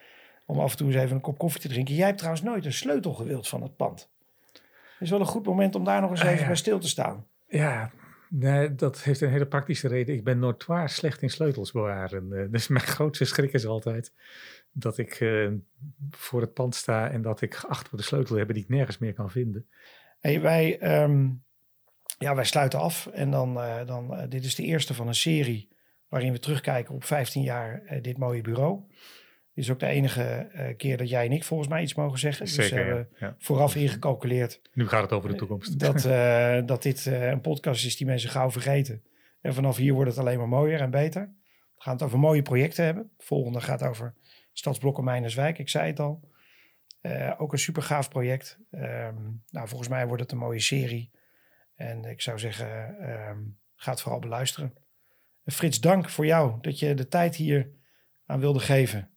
Om 0.51 0.61
af 0.61 0.71
en 0.71 0.77
toe 0.77 0.87
eens 0.87 0.97
even 0.97 1.17
een 1.17 1.21
kop 1.23 1.39
koffie 1.39 1.61
te 1.61 1.69
drinken. 1.69 1.95
Jij 1.95 2.07
hebt 2.07 2.19
trouwens 2.19 2.45
nooit 2.45 2.65
een 2.65 2.73
sleutel 2.73 3.13
gewild 3.15 3.49
van 3.49 3.63
het 3.63 3.77
pand. 3.77 4.11
Het 4.53 5.09
is 5.09 5.11
wel 5.11 5.21
een 5.21 5.27
goed 5.27 5.47
moment 5.47 5.75
om 5.75 5.85
daar 5.85 6.01
nog 6.01 6.11
eens 6.11 6.21
Ah, 6.21 6.27
even 6.27 6.41
ja. 6.41 6.47
bij 6.47 6.57
stil 6.57 6.79
te 6.79 6.89
staan. 6.89 7.27
Ja, 7.47 7.91
nee, 8.29 8.75
dat 8.75 9.03
heeft 9.03 9.21
een 9.21 9.31
hele 9.31 9.47
praktische 9.47 9.89
reden. 9.89 10.15
Ik 10.15 10.25
ben 10.25 10.39
notoire 10.39 10.89
slecht 10.89 11.23
in 11.23 11.31
sleutels 11.31 11.73
bewaren. 11.73 12.33
Eh, 12.33 12.45
dus 12.51 12.69
mijn 12.69 12.85
grootste 12.97 13.25
schrik 13.25 13.53
is 13.53 13.67
altijd 13.67 14.13
dat 14.73 14.99
ik 14.99 15.21
eh, 15.21 15.49
voor 16.11 16.41
het 16.41 16.55
pand 16.55 16.75
sta 16.75 17.11
en 17.11 17.23
dat 17.23 17.41
ik 17.41 17.65
achter 17.69 17.97
de 17.97 18.03
sleutel 18.03 18.37
heb 18.37 18.53
die 18.53 18.63
ik 18.63 18.69
nergens 18.69 18.99
meer 18.99 19.15
kan 19.15 19.31
vinden. 19.31 19.67
Hey, 20.21 20.41
wij, 20.41 20.79
ehm, 20.79 21.29
ja, 22.19 22.35
wij 22.35 22.45
sluiten 22.45 22.79
af. 22.79 23.07
En 23.07 23.31
dan, 23.31 23.61
eh, 23.61 23.87
dan 23.87 24.27
dit 24.29 24.45
is 24.45 24.55
de 24.55 24.63
eerste 24.63 24.95
van 24.95 25.09
een 25.09 25.15
serie 25.15 25.69
waarin 26.09 26.33
we 26.33 26.39
terugkijken 26.39 26.95
op 26.95 27.05
15 27.05 27.43
jaar 27.43 27.99
dit 28.03 28.19
mooie 28.19 28.43
bureau. 28.43 28.83
Dit 29.61 29.69
is 29.69 29.75
ook 29.75 29.81
de 29.81 29.95
enige 29.95 30.23
eh, 30.23 30.77
keer 30.77 30.97
dat 30.97 31.09
jij 31.09 31.25
en 31.25 31.33
ik 31.33 31.45
volgens 31.45 31.69
mij 31.69 31.83
iets 31.83 31.95
mogen 31.95 32.19
zeggen. 32.19 32.45
dus 32.45 32.57
we 32.57 32.63
Zeker, 32.63 32.85
hebben 32.85 33.09
ja. 33.19 33.27
ja. 33.27 33.35
vooraf 33.39 33.75
ingecalculeerd 33.75 34.61
Nu 34.73 34.89
gaat 34.89 35.03
het 35.03 35.13
over 35.13 35.29
de 35.29 35.35
toekomst. 35.35 35.79
dat, 35.79 36.05
eh, 36.05 36.59
dat 36.67 36.83
dit 36.83 37.07
eh, 37.07 37.29
een 37.29 37.41
podcast 37.41 37.87
is 37.87 37.97
die 37.97 38.07
mensen 38.07 38.31
gauw 38.31 38.51
vergeten. 38.51 39.03
En 39.41 39.55
vanaf 39.55 39.77
hier 39.77 39.93
wordt 39.93 40.11
het 40.11 40.19
alleen 40.19 40.39
maar 40.39 40.49
mooier 40.49 40.81
en 40.81 40.91
beter. 40.91 41.35
We 41.75 41.83
gaan 41.83 41.93
het 41.93 42.03
over 42.03 42.19
mooie 42.19 42.43
projecten 42.43 42.85
hebben. 42.85 43.11
De 43.17 43.25
volgende 43.25 43.61
gaat 43.61 43.83
over 43.83 44.15
Stadsblokken 44.53 45.05
Mijnerswijk. 45.05 45.59
Ik 45.59 45.69
zei 45.69 45.87
het 45.87 46.01
al. 46.01 46.29
Eh, 47.01 47.33
ook 47.39 47.53
een 47.53 47.59
super 47.59 47.83
gaaf 47.83 48.09
project. 48.09 48.59
Ehm, 48.71 49.23
nou, 49.51 49.69
volgens 49.69 49.89
mij 49.89 50.07
wordt 50.07 50.23
het 50.23 50.33
een 50.33 50.39
mooie 50.39 50.61
serie. 50.61 51.11
En 51.75 52.05
ik 52.05 52.21
zou 52.21 52.39
zeggen, 52.39 52.99
ehm, 52.99 53.39
ga 53.77 53.91
het 53.91 54.01
vooral 54.01 54.21
beluisteren. 54.21 54.75
En 55.45 55.53
Frits, 55.53 55.81
dank 55.81 56.09
voor 56.09 56.27
jou 56.27 56.59
dat 56.61 56.79
je 56.79 56.95
de 56.95 57.09
tijd 57.09 57.37
hier 57.37 57.71
aan 58.27 58.41
wilde 58.41 58.61
geven. 58.61 59.11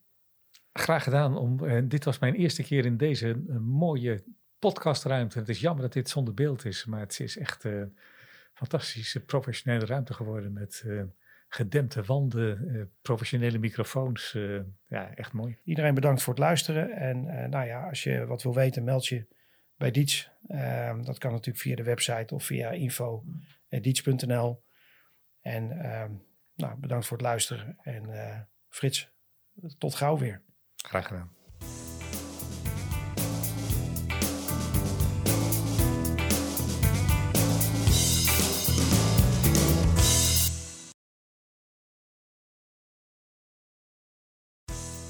Graag 0.78 1.02
gedaan. 1.04 1.36
Om, 1.36 1.64
eh, 1.64 1.82
dit 1.84 2.04
was 2.04 2.18
mijn 2.18 2.34
eerste 2.34 2.62
keer 2.62 2.84
in 2.84 2.96
deze 2.96 3.28
eh, 3.48 3.56
mooie 3.58 4.24
podcastruimte. 4.58 5.38
Het 5.38 5.48
is 5.48 5.60
jammer 5.60 5.82
dat 5.82 5.92
dit 5.92 6.08
zonder 6.08 6.34
beeld 6.34 6.64
is, 6.64 6.84
maar 6.84 7.00
het 7.00 7.20
is 7.20 7.36
echt 7.38 7.64
een 7.64 7.98
fantastische 8.52 9.24
professionele 9.24 9.86
ruimte 9.86 10.14
geworden 10.14 10.52
met 10.52 10.82
eh, 10.86 11.02
gedempte 11.48 12.02
wanden, 12.02 12.68
eh, 12.68 12.82
professionele 13.02 13.58
microfoons. 13.58 14.34
eh, 14.34 14.60
ja, 14.86 15.14
echt 15.14 15.32
mooi. 15.32 15.58
Iedereen 15.64 15.94
bedankt 15.94 16.22
voor 16.22 16.32
het 16.32 16.42
luisteren. 16.42 16.90
En 16.90 17.28
eh, 17.28 17.48
nou 17.48 17.66
ja, 17.66 17.88
als 17.88 18.02
je 18.02 18.26
wat 18.26 18.42
wil 18.42 18.54
weten, 18.54 18.84
meld 18.84 19.06
je 19.06 19.26
bij 19.76 19.90
Diets. 19.90 20.30
Ehm, 20.46 21.02
dat 21.02 21.18
kan 21.18 21.30
natuurlijk 21.30 21.64
via 21.64 21.76
de 21.76 21.82
website 21.82 22.34
of 22.34 22.44
via 22.44 22.70
info.diets.nl. 22.70 24.64
En 25.40 25.70
ehm, 25.70 26.12
nou, 26.54 26.78
bedankt 26.80 27.06
voor 27.06 27.16
het 27.16 27.26
luisteren. 27.26 27.76
En 27.82 28.10
eh, 28.10 28.40
Frits, 28.68 29.10
tot 29.78 29.94
gauw 29.94 30.18
weer. 30.18 30.42
Graag 30.86 31.06
gedaan. 31.06 31.30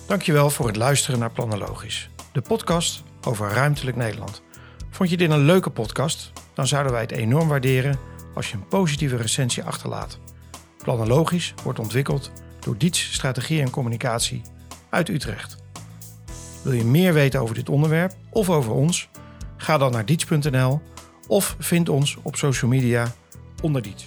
Dankjewel 0.06 0.50
voor 0.50 0.66
het 0.66 0.76
luisteren 0.76 1.18
naar 1.20 1.30
Planologisch, 1.30 2.10
de 2.32 2.40
podcast 2.40 3.02
over 3.22 3.48
ruimtelijk 3.48 3.96
Nederland. 3.96 4.42
Vond 4.90 5.10
je 5.10 5.16
dit 5.16 5.30
een 5.30 5.44
leuke 5.44 5.70
podcast? 5.70 6.32
Dan 6.54 6.66
zouden 6.66 6.92
wij 6.92 7.00
het 7.00 7.12
enorm 7.12 7.48
waarderen 7.48 7.98
als 8.34 8.50
je 8.50 8.56
een 8.56 8.68
positieve 8.68 9.16
recensie 9.16 9.62
achterlaat. 9.62 10.18
Planologisch 10.78 11.54
wordt 11.62 11.78
ontwikkeld 11.78 12.30
door 12.60 12.78
Diets 12.78 13.12
Strategie 13.12 13.60
en 13.60 13.70
Communicatie 13.70 14.42
uit 14.90 15.08
Utrecht. 15.08 15.63
Wil 16.64 16.72
je 16.72 16.84
meer 16.84 17.12
weten 17.12 17.40
over 17.40 17.54
dit 17.54 17.68
onderwerp 17.68 18.12
of 18.30 18.50
over 18.50 18.72
ons? 18.72 19.08
Ga 19.56 19.78
dan 19.78 19.92
naar 19.92 20.04
diets.nl 20.04 20.80
of 21.26 21.56
vind 21.58 21.88
ons 21.88 22.16
op 22.22 22.36
social 22.36 22.70
media 22.70 23.14
onder 23.62 23.82
Diets. 23.82 24.06